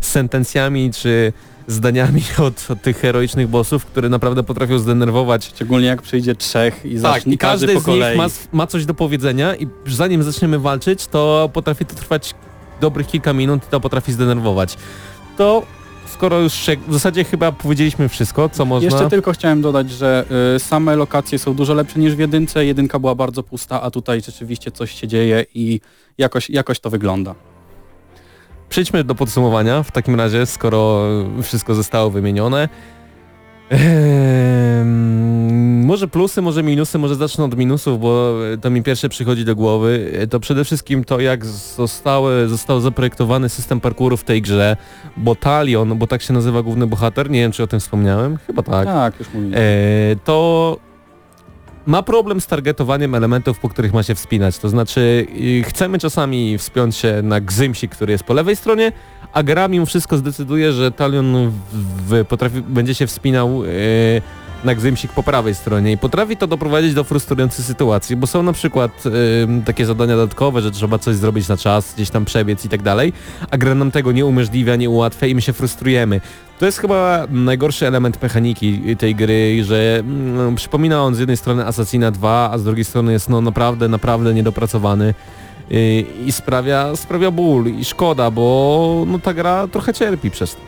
[0.00, 1.32] sentencjami czy
[1.66, 5.44] zdaniami od, od tych heroicznych bossów, które naprawdę potrafią zdenerwować.
[5.46, 8.94] Szczególnie jak przyjdzie trzech i Tak, zacznie każdy po z nich ma, ma coś do
[8.94, 12.34] powiedzenia i zanim zaczniemy walczyć, to potrafi to trwać
[12.80, 14.76] dobrych kilka minut i to potrafi zdenerwować.
[15.36, 15.62] To
[16.16, 18.90] skoro już się, w zasadzie chyba powiedzieliśmy wszystko, co można...
[18.90, 20.24] Jeszcze tylko chciałem dodać, że
[20.56, 22.66] y, same lokacje są dużo lepsze niż w jedynce.
[22.66, 25.80] Jedynka była bardzo pusta, a tutaj rzeczywiście coś się dzieje i
[26.18, 27.34] jakoś, jakoś to wygląda.
[28.68, 31.08] Przejdźmy do podsumowania w takim razie, skoro
[31.42, 32.68] wszystko zostało wymienione.
[33.70, 35.16] Ehm,
[35.86, 40.12] może plusy, może minusy, może zacznę od minusów, bo to mi pierwsze przychodzi do głowy.
[40.30, 44.76] To przede wszystkim to, jak zostały, został zaprojektowany system parkouru w tej grze,
[45.16, 48.62] bo Talion, bo tak się nazywa główny bohater, nie wiem czy o tym wspomniałem, chyba
[48.62, 48.86] tak.
[48.86, 49.54] Tak, już mówiłem.
[49.54, 49.58] E,
[50.24, 50.76] to
[51.86, 54.58] ma problem z targetowaniem elementów, po których ma się wspinać.
[54.58, 55.26] To znaczy
[55.64, 58.92] chcemy czasami wspiąć się na gzymsi, który jest po lewej stronie,
[59.36, 61.52] a gra mimo wszystko zdecyduje, że talion
[62.08, 64.22] w, potrafi, będzie się wspinał y,
[64.64, 68.52] na gzymsik po prawej stronie i potrafi to doprowadzić do frustrujących sytuacji, bo są na
[68.52, 69.10] przykład y,
[69.64, 73.12] takie zadania dodatkowe, że trzeba coś zrobić na czas, gdzieś tam przebiec i tak dalej,
[73.50, 76.20] a gra nam tego nie umożliwia, nie ułatwia i my się frustrujemy.
[76.58, 81.66] To jest chyba najgorszy element mechaniki tej gry, że mm, przypomina on z jednej strony
[81.66, 85.14] Assassina 2, a z drugiej strony jest no naprawdę, naprawdę niedopracowany yy,
[85.70, 90.60] i sprawia, sprawia ból i szkoda, bo no, ta gra trochę cierpi przez to.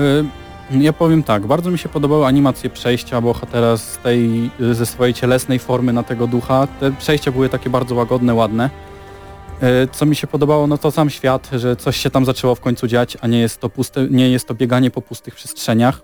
[0.00, 0.24] Y,
[0.70, 5.58] Ja powiem tak, bardzo mi się podobały animacje przejścia bohatera z tej, ze swojej cielesnej
[5.58, 6.66] formy na tego ducha.
[6.80, 8.70] Te przejścia były takie bardzo łagodne, ładne.
[9.62, 12.60] E, Co mi się podobało, no to sam świat, że coś się tam zaczęło w
[12.60, 16.00] końcu dziać, a nie jest to, puste, nie jest to bieganie po pustych przestrzeniach.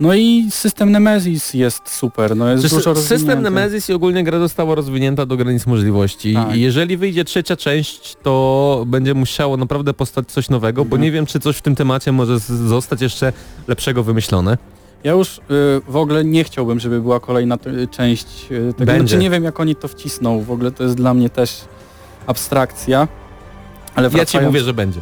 [0.00, 3.42] No i system Nemesis jest super, no jest dużo system.
[3.42, 6.56] Nemesis i ogólnie gra została rozwinięta do granic możliwości Tak.
[6.56, 11.02] i jeżeli wyjdzie trzecia część, to będzie musiało naprawdę powstać coś nowego, bo Mhm.
[11.02, 13.32] nie wiem, czy coś w tym temacie może zostać jeszcze
[13.68, 14.58] lepszego wymyślone.
[15.04, 15.40] Ja już y,
[15.88, 17.58] w ogóle nie chciałbym, żeby była kolejna
[17.90, 18.86] część y, tego.
[18.92, 19.08] Będzie.
[19.08, 21.60] Znaczy nie wiem jak oni to wcisną, w ogóle to jest dla mnie też
[22.26, 23.08] abstrakcja.
[23.94, 25.00] Ale Ja ci wracając, mówię, że będzie.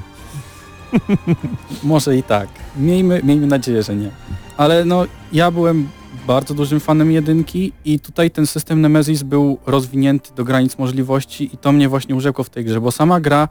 [1.83, 2.49] Może i tak.
[2.77, 4.11] Miejmy, miejmy nadzieję, że nie.
[4.57, 5.89] Ale no ja byłem
[6.27, 11.59] bardzo dużym fanem jedynki i tutaj ten system Nemesis był rozwinięty do granic możliwości i
[11.59, 13.49] to mnie właśnie urzekło w tej grze, bo sama gra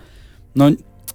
[0.56, 0.66] no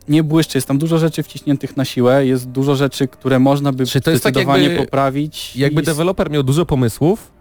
[0.08, 3.86] nie błyszczy, jest tam dużo rzeczy wciśniętych na siłę, jest dużo rzeczy, które można by
[3.86, 5.56] Czy to jest tak jakby- poprawić.
[5.56, 7.32] Jakby i deweloper miał dużo pomysłów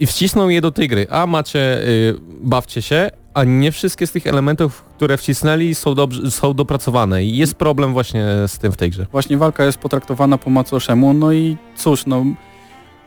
[0.00, 1.06] i wcisnął je do tej gry.
[1.10, 6.30] A macie, y, bawcie się, a nie wszystkie z tych elementów, które wcisnęli są, dobrze,
[6.30, 9.06] są dopracowane i jest problem właśnie z tym w tej grze.
[9.12, 12.24] Właśnie walka jest potraktowana po macoszemu, no i cóż, no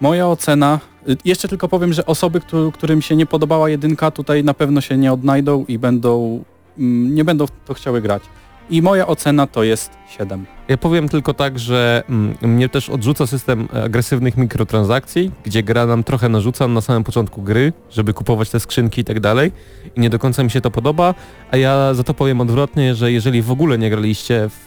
[0.02, 0.80] moja ocena,
[1.10, 4.82] y, jeszcze tylko powiem, że osoby, któ- którym się nie podobała jedynka, tutaj na pewno
[4.82, 6.44] się nie odnajdą i będą,
[6.78, 8.24] mm, nie będą w to chciały grać.
[8.70, 10.46] I moja ocena to jest 7.
[10.68, 16.04] Ja powiem tylko tak, że mm, mnie też odrzuca system agresywnych mikrotransakcji, gdzie gra nam
[16.04, 19.52] trochę narzuca na samym początku gry, żeby kupować te skrzynki i tak dalej
[19.96, 21.14] i nie do końca mi się to podoba,
[21.52, 24.66] a ja za to powiem odwrotnie, że jeżeli w ogóle nie graliście w,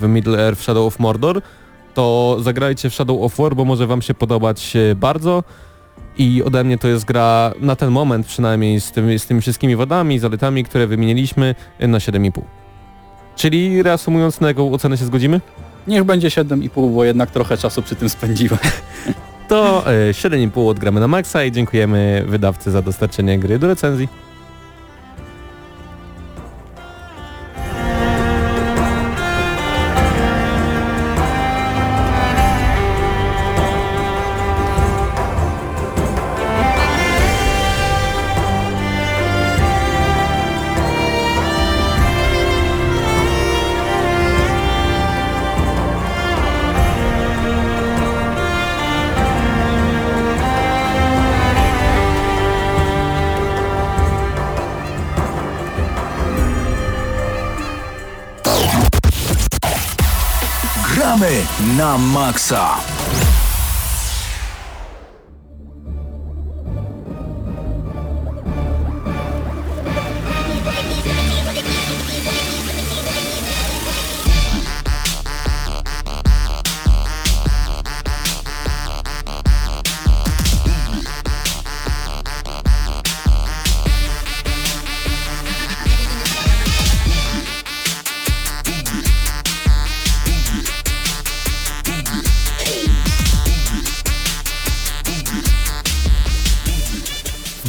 [0.00, 1.42] w Middle Earth Shadow of Mordor,
[1.94, 5.44] to zagrajcie w Shadow of War, bo może wam się podobać e, bardzo
[6.18, 9.76] i ode mnie to jest gra na ten moment przynajmniej z, tymi z tymi wszystkimi
[9.76, 12.63] wadami, zaletami, które wymieniliśmy na 7,5.
[13.36, 15.40] Czyli reasumując, na jaką ocenę się zgodzimy?
[15.86, 18.58] Niech będzie 7,5, bo jednak trochę czasu przy tym spędziłem.
[19.48, 24.08] To e, 7,5 odgramy na maksa i dziękujemy wydawcy za dostarczenie gry do recenzji.
[62.24, 62.93] Maksa.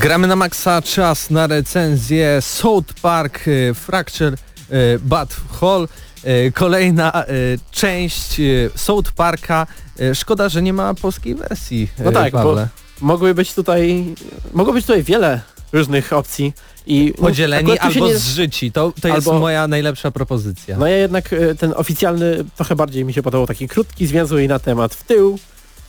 [0.06, 5.88] Gramy na maksa, czas na recenzję South Park e, Fracture e, Bad Hall.
[6.24, 7.24] E, Kolejna
[7.72, 8.42] część
[8.76, 9.68] South Parka.
[10.14, 11.90] Szkoda, że nie ma polskiej wersji.
[12.00, 12.68] No tak, bo Pawle.
[13.02, 14.06] mogły być tutaj,
[14.54, 15.42] mogło być tutaj wiele
[15.74, 16.54] różnych opcji
[16.86, 18.72] i Podzieleni albo nie- zżyci.
[18.72, 20.78] To, to jest albo- moja najlepsza propozycja.
[20.78, 24.96] No ja jednak ten oficjalny trochę bardziej mi się podobał, taki krótki, zwięzły na temat
[24.96, 25.40] w tył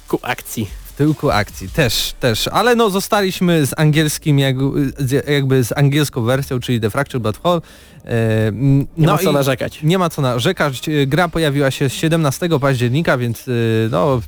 [0.08, 0.85] ku akcji.
[0.96, 4.56] Tyłku akcji, też, też, ale no zostaliśmy z angielskim, jak,
[4.98, 7.60] z- jakby z angielską wersją, czyli The Fractured But Whole.
[8.04, 9.78] E, mm, Nie no ma co i narzekać.
[9.82, 10.88] Nie ma co narzekać.
[10.88, 13.52] E, Gra pojawiła się 17 października, więc e,
[13.90, 14.20] no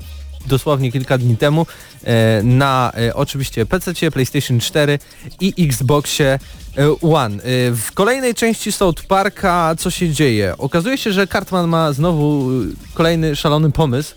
[0.46, 1.66] dosłownie kilka dni temu
[2.04, 4.98] e, na oczywiście PC, PlayStation 4
[5.40, 6.38] i Xboxie
[7.02, 7.36] One.
[7.72, 10.54] W kolejnej części South Parka co się dzieje?
[10.58, 12.50] Okazuje się, że Cartman ma znowu
[12.94, 14.14] kolejny szalony pomysł,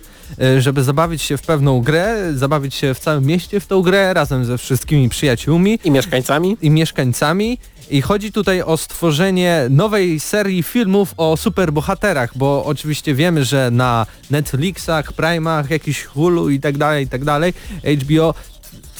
[0.60, 4.46] żeby zabawić się w pewną grę, zabawić się w całym mieście w tą grę razem
[4.46, 6.58] ze wszystkimi przyjaciółmi I mieszkańcami.
[6.62, 7.58] i mieszkańcami.
[7.90, 14.06] I chodzi tutaj o stworzenie nowej serii filmów o superbohaterach, bo oczywiście wiemy, że na
[14.32, 17.54] Netflixach, Prime'ach, jakiś Hulu i tak dalej, i tak dalej,
[18.02, 18.34] HBO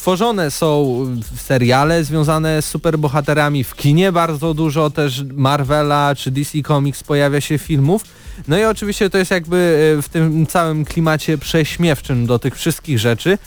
[0.02, 1.06] tworzone są
[1.36, 7.58] seriale związane z superbohaterami, w kinie bardzo dużo też Marvela czy DC Comics pojawia się
[7.58, 8.04] filmów.
[8.48, 12.98] No i oczywiście to jest jakby e, w tym całym klimacie prześmiewczym do tych wszystkich
[12.98, 13.38] rzeczy.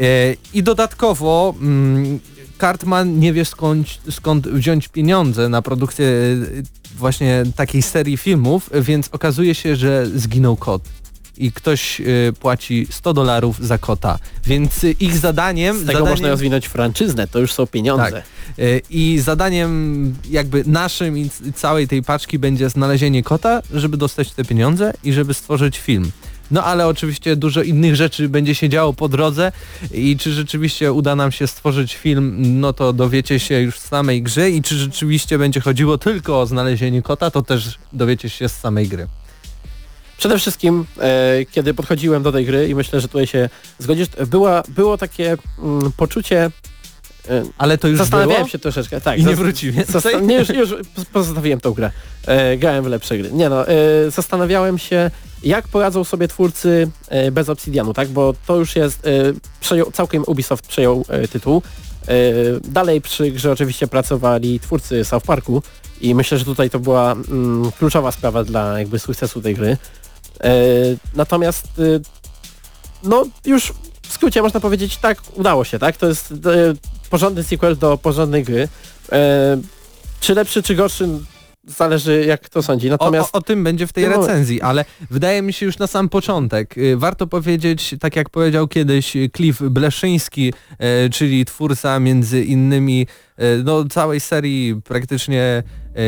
[0.00, 0.04] E,
[0.54, 2.20] I dodatkowo mm,
[2.60, 9.08] Cartman nie wie skąd, skąd wziąć pieniądze na produkcję e, właśnie takiej serii filmów, więc
[9.12, 10.82] okazuje się, że zginął kot.
[11.36, 14.18] I ktoś y, płaci 100 dolarów za kota.
[14.46, 15.76] Więc y, ich zadaniem...
[15.76, 18.12] Z tego zadaniem, można rozwinąć franczyznę, to już są pieniądze.
[18.12, 18.24] Tak.
[18.58, 24.44] Y, I zadaniem jakby naszym i całej tej paczki będzie znalezienie kota, żeby dostać te
[24.44, 26.12] pieniądze i żeby stworzyć film.
[26.52, 29.52] No ale oczywiście dużo innych rzeczy będzie się działo po drodze
[29.94, 34.22] i czy rzeczywiście uda nam się stworzyć film, no to dowiecie się już z samej
[34.22, 38.52] gry i czy rzeczywiście będzie chodziło tylko o znalezienie kota, to też dowiecie się z
[38.52, 39.06] samej gry.
[40.22, 44.62] Przede wszystkim, e, kiedy podchodziłem do tej gry i myślę, że tutaj się zgodzisz, była,
[44.68, 46.50] było takie mm, poczucie...
[47.30, 48.48] E, Ale to już Zastanawiałem było?
[48.48, 49.18] się troszeczkę, tak.
[49.18, 49.94] I nie zas- wróci więcej?
[49.94, 50.74] zasta- nie, już, już
[51.12, 51.90] pozostawiłem tą grę.
[52.26, 53.32] E, grałem w lepsze gry.
[53.32, 53.74] Nie no, e,
[54.10, 55.10] zastanawiałem się,
[55.42, 58.08] jak poradzą sobie twórcy e, bez Obsidianu, tak?
[58.08, 59.02] Bo to już jest,
[59.60, 61.62] przejął, całkiem Ubisoft przejął tytuł.
[62.64, 65.62] Dalej przy grze oczywiście pracowali twórcy South Parku
[66.00, 69.76] i myślę, że tutaj to była mm, kluczowa sprawa dla jakby sukcesu tej gry.
[70.40, 70.50] E,
[71.14, 71.82] natomiast e,
[73.02, 73.72] no już
[74.08, 75.96] w skrócie można powiedzieć tak, udało się, tak?
[75.96, 76.36] To jest e,
[77.10, 78.68] porządny sequel do porządnej gry.
[80.20, 81.08] Czy lepszy, czy gorszy,
[81.66, 82.90] zależy jak kto sądzi.
[82.90, 84.10] Natomiast O, o, o tym będzie w tej No.
[84.20, 86.78] recenzji, ale wydaje mi się już na sam początek.
[86.78, 90.52] y, Warto powiedzieć, tak jak powiedział kiedyś Cliff Bleszyński,
[91.12, 93.06] czyli twórca między innymi
[93.64, 95.62] no, całej serii praktycznie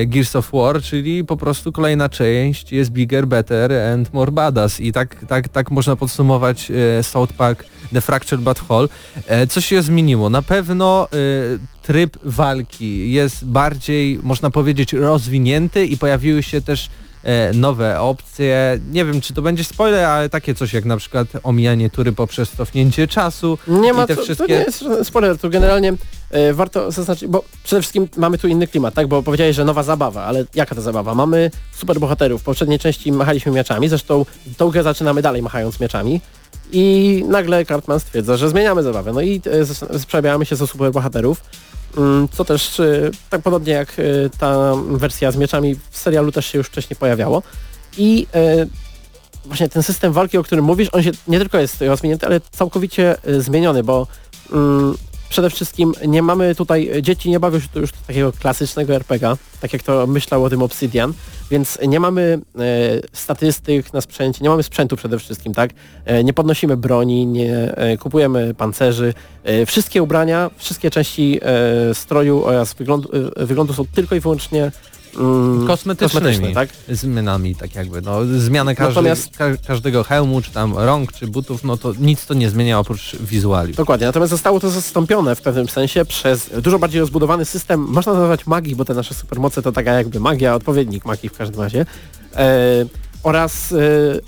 [0.06, 4.92] Gears of War, czyli po prostu kolejna część jest bigger, better and more badass i
[4.92, 8.88] tak, tak, tak można podsumować e, South Park The Fractured But Whole.
[9.26, 10.30] E, Co się zmieniło?
[10.30, 11.16] Na pewno e,
[11.82, 17.03] tryb walki jest bardziej, można powiedzieć, rozwinięty i pojawiły się też e,
[17.54, 18.78] nowe opcje.
[18.92, 22.50] Nie wiem, czy to będzie spoiler, ale takie coś jak na przykład omijanie tury poprzez
[22.50, 23.58] cofnięcie czasu.
[23.68, 24.46] Nie ma te to, wszystkie...
[24.46, 25.94] to nie jest spoiler, tu generalnie
[26.30, 29.06] e, warto zaznaczyć, bo przede wszystkim mamy tu inny klimat, tak?
[29.06, 31.14] Bo powiedziałeś, że nowa zabawa, ale jaka to zabawa?
[31.14, 34.26] Mamy superbohaterów, w poprzedniej części machaliśmy mieczami, zresztą
[34.56, 36.20] tą grę zaczynamy dalej machając mieczami
[36.72, 39.42] i nagle Cartman stwierdza, że zmieniamy zabawę, no i
[40.00, 41.40] e, przebieramy się za superbohaterów,
[42.32, 44.02] co też e, tak podobnie jak e,
[44.38, 47.42] ta wersja z mieczami w serialu też się już wcześniej pojawiało.
[47.98, 48.66] I e,
[49.44, 53.16] właśnie ten system walki, o którym mówisz, on się nie tylko jest rozwinięty, ale całkowicie
[53.28, 54.06] y, zmieniony, bo
[54.52, 54.94] mm,
[55.34, 59.72] przede wszystkim nie mamy tutaj, dzieci nie bawią się tu już takiego klasycznego RPGa, tak
[59.72, 61.12] jak to myślał o tym Obsidian,
[61.50, 62.60] więc nie mamy e,
[63.12, 65.70] statystyk na sprzęcie, nie mamy sprzętu przede wszystkim, tak?
[66.04, 72.44] E, nie podnosimy broni, nie e, kupujemy pancerzy, e, wszystkie ubrania, wszystkie części e, stroju
[72.44, 74.72] oraz wyglądu, e, wyglądu są tylko i wyłącznie
[75.16, 76.96] mm, kosmetycznymi kosmetyczne, tak?
[76.96, 81.64] zmianami, tak jakby, no zmianę każdy, Natomiast- ka każdego hełmu, czy tam rąk, czy butów,
[81.64, 83.74] no to nic to nie zmienia oprócz wizuali.
[83.74, 88.46] Dokładnie, natomiast zostało to zastąpione w pewnym sensie przez dużo bardziej rozbudowany system, można nazwać
[88.46, 91.86] magii, bo te nasze supermoce to taka jakby magia, odpowiednik magii w każdym razie,
[92.36, 92.86] e,
[93.22, 93.76] oraz e,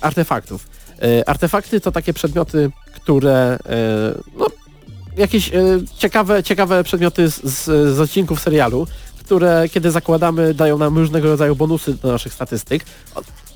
[0.01, 0.67] artefaktów.
[1.01, 4.47] E, artefakty to takie przedmioty, które e, no,
[5.17, 8.87] jakieś e, ciekawe, ciekawe przedmioty z, z, z odcinków serialu,
[9.27, 12.85] które kiedy zakładamy dają nam różnego rodzaju bonusy do naszych statystyk.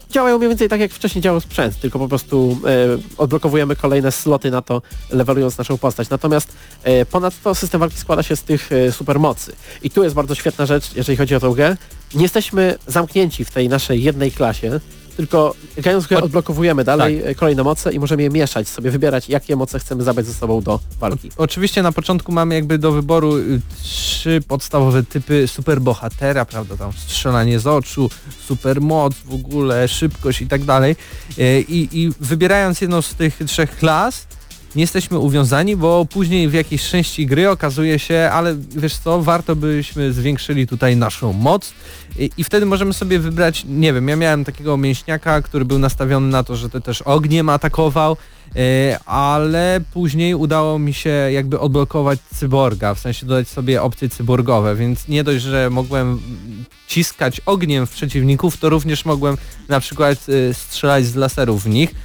[0.10, 4.52] Działają mniej więcej tak jak wcześniej działał sprzęt, tylko po prostu e, odblokowujemy kolejne sloty
[4.52, 6.10] na to, levelując naszą postać.
[6.10, 6.54] Natomiast
[6.84, 9.54] e, ponadto system walki składa się z tych e, supermocy.
[9.84, 11.78] I tu jest bardzo świetna rzecz, jeżeli chodzi o tą grę.
[12.16, 14.80] Nie jesteśmy zamknięci w tej naszej jednej klasie,
[15.18, 19.56] tylko grając grę odblokowujemy dalej e, kolejne moce i możemy je mieszać, sobie wybierać, jakie
[19.56, 21.32] moce chcemy zabrać ze sobą do walki.
[21.38, 27.60] Oczywiście na początku mamy jakby do wyboru y, trzy podstawowe typy superbohatera, prawda, tam strzelanie
[27.60, 28.10] z oczu,
[28.48, 30.96] supermoc w ogóle, szybkość i tak dalej.
[31.38, 34.28] Y, I, I wybierając jedną z tych trzech klas,
[34.76, 39.56] nie jesteśmy uwiązani, bo później w jakiejś części gry okazuje się, ale wiesz co, warto
[39.56, 41.74] byśmy zwiększyli tutaj naszą moc
[42.22, 46.28] i, i wtedy możemy sobie wybrać, nie wiem, ja miałem takiego mięśniaka, który był nastawiony
[46.28, 48.18] na to, że to też ogniem atakował,
[48.56, 54.76] e, ale później udało mi się jakby odblokować cyborga, w sensie dodać sobie opcje cyborgowe,
[54.76, 56.20] więc nie dość, że mogłem
[56.88, 59.38] ciskać ogniem w przeciwników, to również mogłem
[59.70, 61.96] na przykład e, strzelać z laserów w nich.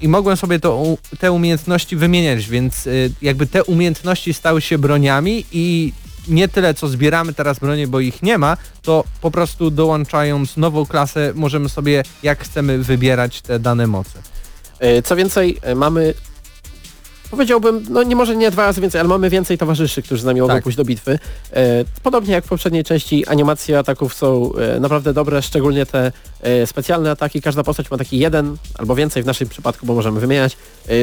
[0.00, 0.84] I mogłem sobie to,
[1.18, 2.90] te umiejętności wymieniać, więc e,
[3.22, 5.92] jakby te umiejętności stały się broniami i
[6.28, 10.86] nie tyle co zbieramy teraz bronię, bo ich nie ma, to po prostu dołączając nową
[10.86, 14.18] klasę możemy sobie jak chcemy wybierać te dane moce.
[14.78, 16.14] E, Co więcej, e, mamy
[17.30, 20.40] powiedziałbym, no nie może nie dwa razy więcej, ale mamy więcej towarzyszy, którzy z nami
[20.40, 20.62] mogą Tak.
[20.62, 21.18] pójść do bitwy.
[21.52, 26.66] E, Podobnie jak w poprzedniej części animacje ataków są e, naprawdę dobre, szczególnie te e,
[26.66, 27.42] specjalne ataki.
[27.42, 30.56] Każda postać ma taki jeden albo więcej w naszym przypadku, bo możemy wymieniać.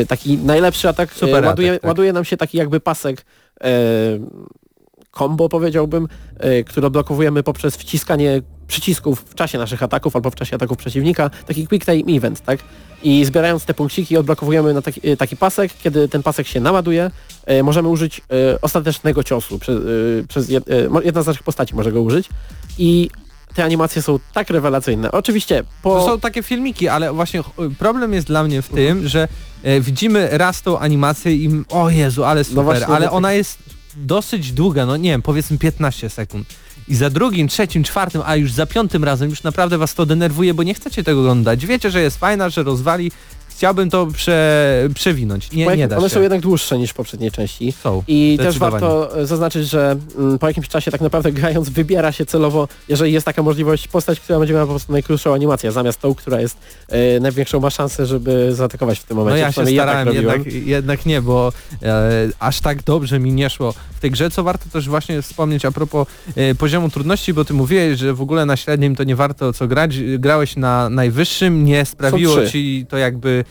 [0.07, 1.87] Taki najlepszy atak, Super ładuje, atak, tak.
[1.87, 3.25] ładuje nam się taki jakby pasek
[5.17, 6.07] combo powiedziałbym,
[6.39, 11.29] e, które odblokowujemy poprzez wciskanie przycisków w czasie naszych ataków albo w czasie ataków przeciwnika,
[11.29, 12.59] taki quick time event, tak?
[13.03, 17.11] I zbierając te punkciki odblokowujemy na taki, e, taki pasek, kiedy ten pasek się naładuje,
[17.45, 20.65] e, możemy użyć e, ostatecznego ciosu, przez, e, przez jed,
[21.03, 22.29] jedna z naszych postaci może go użyć
[22.77, 23.09] i
[23.55, 25.11] te animacje są tak rewelacyjne.
[25.11, 25.99] Oczywiście po...
[25.99, 27.41] To są takie filmiki, ale właśnie
[27.79, 29.27] problem jest dla mnie w tym, że
[29.63, 33.59] e, widzimy raz tą animację i o Jezu, ale super, właśnie, ale no ona jest
[33.95, 36.47] dosyć długa, no nie wiem, powiedzmy 15 sekund.
[36.87, 40.53] I za drugim, trzecim, czwartym, a już za piątym razem już naprawdę was to denerwuje,
[40.53, 41.65] bo nie chcecie tego oglądać.
[41.65, 43.11] Wiecie, że jest fajna, że rozwali.
[43.61, 45.51] Chciałbym to prze, przewinąć.
[45.51, 46.15] Nie, nie da one się.
[46.15, 47.71] są jednak dłuższe niż w poprzedniej części.
[47.71, 52.25] Są, I też warto zaznaczyć, że mm, po jakimś czasie tak naprawdę grając wybiera się
[52.25, 56.15] celowo, jeżeli jest taka możliwość, postać, która będzie miała po prostu najkrótszą animację, zamiast tą,
[56.15, 56.57] która jest
[56.89, 59.41] e, największą ma szansę, żeby zaatakować w tym No momencie.
[59.41, 60.43] ja się starałem, tak robiłem.
[60.45, 64.43] jednak, jednak nie, bo e, aż tak dobrze mi nie szło w tej grze, co
[64.43, 68.45] warto też właśnie wspomnieć a propos e, poziomu trudności, bo ty mówiłeś, że w ogóle
[68.45, 73.43] na średnim to nie warto co grać, grałeś na najwyższym, nie sprawiło ci to jakby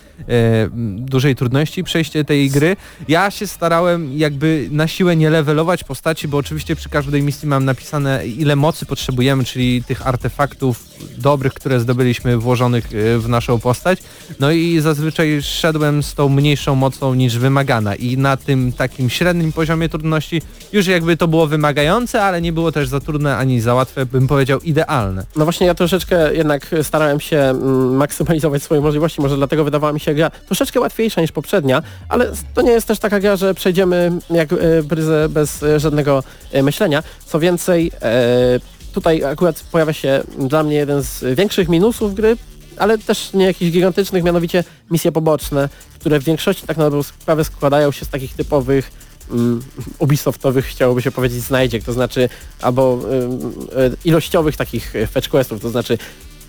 [0.97, 2.75] dużej trudności przejście tej gry.
[3.07, 7.65] Ja się starałem jakby na siłę nie levelować postaci, bo oczywiście przy każdej misji mam
[7.65, 13.99] napisane ile mocy potrzebujemy, czyli tych artefaktów dobrych, które zdobyliśmy włożonych e, w naszą postać.
[14.39, 19.51] No i zazwyczaj szedłem z tą mniejszą mocą niż wymagana i na tym takim średnim
[19.51, 20.41] poziomie trudności
[20.73, 24.27] już jakby to było wymagające, ale nie było też za trudne ani za łatwe, bym
[24.27, 25.25] powiedział idealne.
[25.35, 29.63] No właśnie ja troszeczkę jednak starałem się mm, maksymalizować swoje możliwości, może dlatego
[29.93, 33.53] mi się gra troszeczkę łatwiejsza niż poprzednia, ale to nie jest też taka gra, że
[33.53, 37.03] przejdziemy jak e, bryzę bez e, żadnego e, myślenia.
[37.25, 37.91] Co więcej,
[38.93, 42.37] tutaj akurat pojawia się dla mnie jeden z większych minusów gry,
[42.77, 45.69] ale też nie jakichś gigantycznych, mianowicie misje poboczne,
[45.99, 47.03] które w większości tak na dobrą
[47.43, 48.91] składają się z takich typowych
[49.31, 49.61] mm,
[49.99, 52.29] Ubisoftowych chciałoby się powiedzieć znajdziek, to znaczy
[52.61, 52.99] albo
[54.05, 55.97] ilościowych takich fetch questów, to znaczy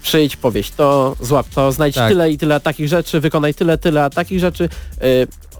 [0.02, 2.08] przyjdź, powieść to, złap to, znajdź Tak.
[2.08, 5.06] tyle i tyle takich rzeczy, wykonaj tyle, tyle takich rzeczy, y,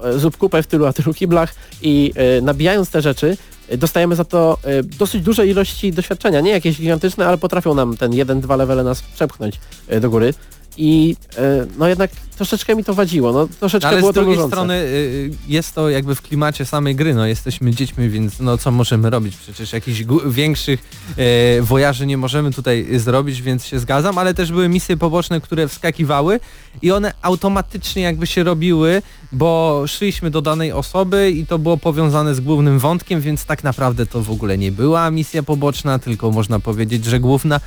[0.09, 3.37] y, zrób kupę w tylu a tylu kiblach i y, nabijając te rzeczy
[3.73, 7.97] y, dostajemy za to y, dosyć duże ilości doświadczenia, nie jakieś gigantyczne, ale potrafią nam
[7.97, 9.61] ten jeden, dwa levele nas przepchnąć
[9.93, 10.35] y, do góry.
[10.77, 11.39] I y,
[11.79, 15.75] no jednak troszeczkę mi to wadziło, no troszeczkę Ale było z drugiej strony y, jest
[15.75, 19.37] to jakby w klimacie samej gry, no jesteśmy dziećmi, więc no co możemy robić?
[19.37, 20.81] Przecież jakichś większych
[21.17, 25.69] e, wojaży nie możemy tutaj zrobić, więc się zgadzam, ale też były misje poboczne, które
[25.69, 26.41] wskakiwały
[26.83, 32.35] i one automatycznie jakby się robiły, bo szliśmy do danej osoby i to było powiązane
[32.35, 36.61] z głównym wątkiem, więc tak naprawdę to w ogóle nie była misja poboczna, tylko można
[36.61, 37.61] powiedzieć, że główna.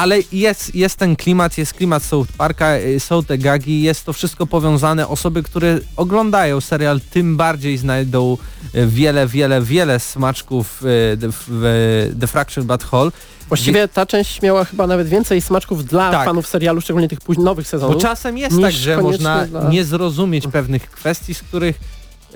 [0.00, 4.12] Ale jest, jest ten klimat, jest klimat South Parka, y, są te gagi, jest to
[4.12, 5.08] wszystko powiązane.
[5.08, 8.36] Osoby, które oglądają serial, tym bardziej znajdą
[8.74, 10.80] y, wiele, wiele, wiele smaczków
[11.20, 13.10] The, w The Fractured But Whole.
[13.48, 16.24] Właściwie ta część miała chyba nawet więcej smaczków dla Tak.
[16.24, 17.94] fanów serialu, szczególnie tych póź- nowych sezonów.
[17.96, 21.80] Bo czasem jest tak, że można dla- nie zrozumieć pewnych kwestii, z których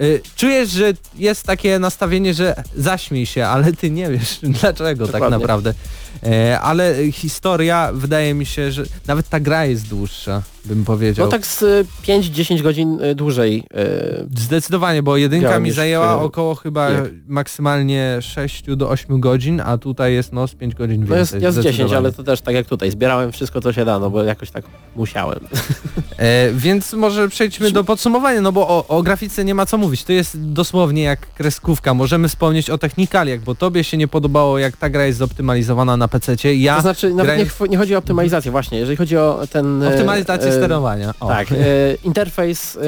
[0.00, 5.12] y, czujesz, że jest takie nastawienie, że zaśmiej się, ale ty nie wiesz dlaczego tak
[5.12, 5.38] Dokładnie.
[5.38, 5.74] naprawdę.
[6.26, 11.26] E, ale historia, wydaje mi się, że nawet ta gra jest dłuższa, bym powiedział.
[11.26, 13.64] No tak z y, 5-10 godzin y, dłużej.
[14.36, 17.04] Zdecydowanie, bo jedynka mi zajęła około chyba jak?
[17.26, 21.46] maksymalnie 6 do 8 godzin, a tutaj jest no z 5 godzin No jest, więcej.
[21.46, 21.98] jest 10, zdecydowanie.
[21.98, 22.90] ale to też tak jak tutaj.
[22.90, 24.64] Zbierałem wszystko co się da, no bo jakoś tak
[24.96, 25.40] musiałem.
[26.18, 30.04] E, więc może przejdźmy do podsumowania, no bo o, o grafice nie ma co mówić.
[30.04, 31.94] To jest dosłownie jak kreskówka.
[31.94, 36.08] Możemy wspomnieć o technikaliach, bo tobie się nie podobało jak ta gra jest zoptymalizowana na
[36.20, 36.54] PC.
[36.54, 39.82] Ja to znaczy nawet grałem- nie, nie chodzi o optymalizację właśnie, jeżeli chodzi o ten...
[39.82, 41.14] e, Optymalizację e, sterowania.
[41.20, 41.28] O.
[41.28, 41.54] Tak, e,
[42.04, 42.80] interfejs e,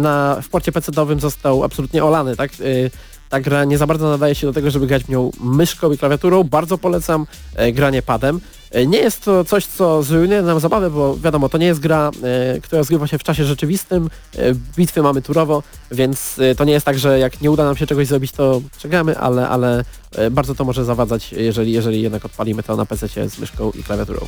[0.00, 2.50] na, w porcie PC-owym został absolutnie olany, tak?
[2.52, 2.54] E,
[3.28, 5.98] ta gra nie za bardzo nadaje się do tego, żeby grać w nią myszką i
[5.98, 6.44] klawiaturą.
[6.44, 7.26] Bardzo polecam
[7.72, 8.40] granie padem.
[8.74, 12.10] E, Nie jest to coś, co zrujnuje nam zabawę, bo wiadomo, to nie jest gra,
[12.56, 14.10] e, która rozgrywa się w czasie rzeczywistym.
[14.36, 17.86] E, bitwy mamy turowo, więc to nie jest tak, że jak nie uda nam się
[17.86, 19.84] czegoś zrobić, to przegramy, ale, ale
[20.30, 24.26] bardzo to może zawadzać, jeżeli, jeżeli jednak odpalimy to na PC z myszką i klawiaturą.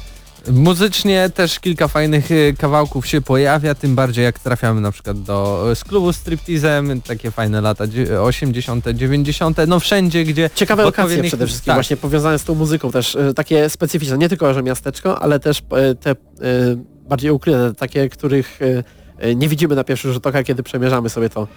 [0.52, 5.66] Muzycznie też kilka fajnych y, kawałków się pojawia, tym bardziej jak trafiamy na przykład do
[5.72, 11.28] y, z klubu striptizem, takie fajne lata dzie- 80., 90., no wszędzie, gdzie Ciekawe odpowiednich-
[11.30, 11.76] przede wszystkim, tak.
[11.76, 15.62] właśnie powiązane z tą muzyką też, e, takie specyficzne, nie tylko, że miasteczko, ale też
[16.00, 16.16] te
[17.08, 18.58] bardziej ukryte, takie, których
[19.36, 21.48] nie widzimy na pierwszy rzut oka, kiedy przemierzamy sobie to,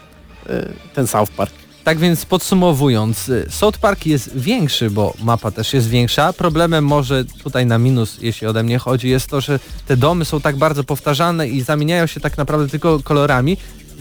[0.93, 1.53] ten South Park.
[1.83, 6.33] Tak więc podsumowując, y, South Park jest większy, bo mapa też jest większa.
[6.33, 10.41] Problemem może tutaj na minus, jeśli ode mnie chodzi, jest to, że te domy są
[10.41, 13.57] tak bardzo powtarzane i zamieniają się tak naprawdę tylko kolorami.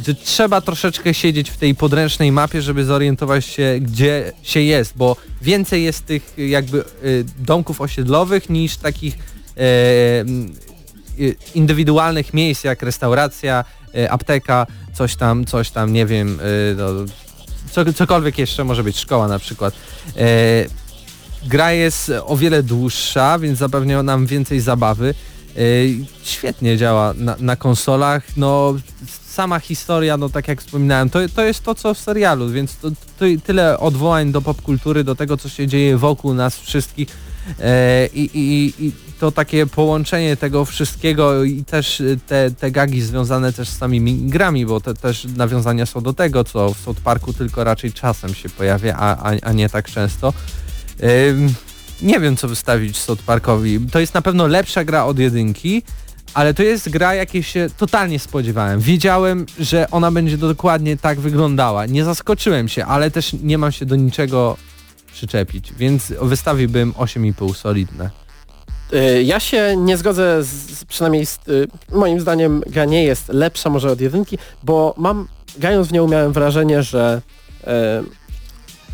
[0.06, 5.16] że trzeba troszeczkę siedzieć w tej podręcznej mapie, żeby zorientować się, gdzie się jest, bo
[5.42, 9.18] więcej jest tych jakby y, domków osiedlowych niż takich
[9.56, 9.60] e,
[11.20, 13.64] y, indywidualnych miejsc jak restauracja,
[13.94, 16.84] y, apteka, coś tam, coś tam, nie wiem, y, no,
[17.94, 19.74] cokolwiek jeszcze może być, szkoła na przykład.
[20.16, 20.66] E,
[21.46, 25.14] gra jest o wiele dłuższa, więc zapewnia nam więcej zabawy.
[25.56, 25.60] E,
[26.22, 28.74] świetnie działa na, na konsolach, no
[29.30, 32.90] sama historia, no tak jak wspominałem, to, to jest to co w serialu, więc to,
[32.90, 37.08] to tyle odwołań do popkultury, do tego co się dzieje wokół nas wszystkich
[37.60, 43.52] e, i, i, i to takie połączenie tego wszystkiego i też te, te gagi związane
[43.52, 47.32] też z samymi grami, bo te też nawiązania są do tego, co w South Parku
[47.32, 50.32] tylko raczej czasem się pojawia, a, a, a nie tak często.
[51.30, 51.54] Ym,
[52.02, 53.80] nie wiem co wystawić South Parkowi.
[53.80, 55.82] To jest na pewno lepsza gra od jedynki,
[56.34, 58.80] ale to jest gra, jakiej się totalnie spodziewałem.
[58.80, 61.86] Wiedziałem, że ona będzie dokładnie tak wyglądała.
[61.86, 64.56] Nie zaskoczyłem się, ale też nie mam się do niczego
[65.12, 68.10] przyczepić, więc wystawiłbym 8,5 solidne.
[68.92, 73.70] Y, Ja się nie zgodzę, z, przynajmniej z, y, moim zdaniem gra nie jest lepsza
[73.70, 75.28] może od jedynki, bo mam,
[75.58, 77.22] grając w nią miałem wrażenie, że
[77.66, 78.02] e,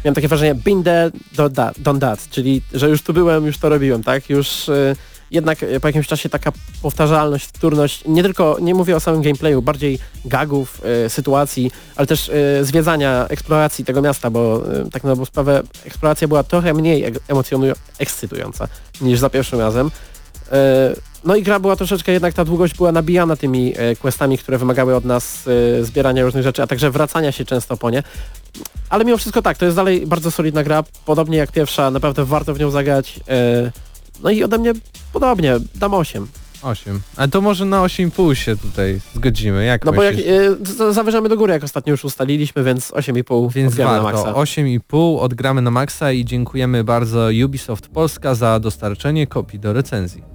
[0.04, 3.68] miałem takie wrażenie been there, done that, that, czyli że już tu byłem, już to
[3.68, 4.30] robiłem, tak?
[4.30, 4.96] Już e,
[5.34, 6.52] jednak e, po jakimś czasie taka
[6.82, 12.28] powtarzalność, wtórność, nie tylko, nie mówię o samym gameplayu, bardziej gagów, e, sytuacji, ale też
[12.28, 17.12] e, zwiedzania, eksploracji tego miasta, bo e, tak na dobrą sprawę eksploracja była trochę mniej
[17.28, 18.68] emocjonująca, ekscytująca
[19.00, 19.90] niż za pierwszym razem.
[21.24, 25.04] No i gra była troszeczkę, jednak ta długość była nabijana tymi questami, które wymagały od
[25.04, 25.44] nas
[25.82, 28.02] zbierania różnych rzeczy, a także wracania się często po nie.
[28.88, 32.54] Ale mimo wszystko tak, to jest dalej bardzo solidna gra, podobnie jak pierwsza, naprawdę warto
[32.54, 33.20] w nią zagrać.
[34.22, 34.72] No i ode mnie
[35.12, 36.26] podobnie, dam 8.
[36.62, 37.00] 8.
[37.16, 39.64] A to może na 8,5 się tutaj zgodzimy.
[39.64, 40.34] Jak No bo jak myślisz?
[40.64, 44.24] z- zawyżamy do góry, jak ostatnio już ustaliliśmy, więc 8,5 Więc odgramy na warto.
[44.24, 44.40] maksa.
[44.40, 50.33] 8,5 odgramy na maksa i dziękujemy bardzo Ubisoft Polska za dostarczenie kopii do recenzji.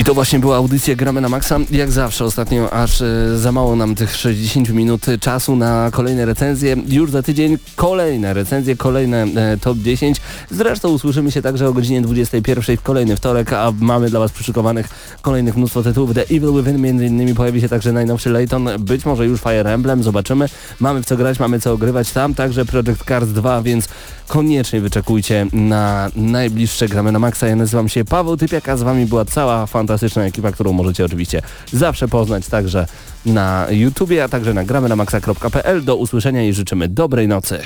[0.00, 1.58] I to właśnie była audycja Gramy na Maxa.
[1.70, 6.76] Jak zawsze ostatnio aż e, za mało nam tych 60 minut czasu na kolejne recenzje.
[6.88, 10.20] Już za tydzień kolejne recenzje, kolejne e, top 10.
[10.50, 14.88] Zresztą usłyszymy się także o godzinie 21 w kolejny wtorek, a mamy dla Was przyszykowanych
[15.22, 16.14] kolejnych mnóstwo tytułów.
[16.14, 20.02] The Evil Within między innymi pojawi się także najnowszy Layton, być może już Fire Emblem,
[20.02, 20.48] zobaczymy.
[20.80, 23.88] Mamy w co grać, mamy co ogrywać tam, także Project Cars 2, więc
[24.30, 27.46] koniecznie wyczekujcie na najbliższe Gramy na Maxa.
[27.46, 31.42] Ja nazywam się Paweł Typiak, a z Wami była cała fantastyczna ekipa, którą możecie oczywiście
[31.72, 32.86] zawsze poznać także
[33.26, 35.84] na YouTubie, a także na gramy na maxa.pl.
[35.84, 37.60] Do usłyszenia i życzymy dobrej nocy.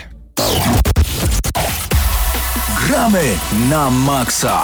[2.87, 3.23] Gramy
[3.71, 4.61] na maksa.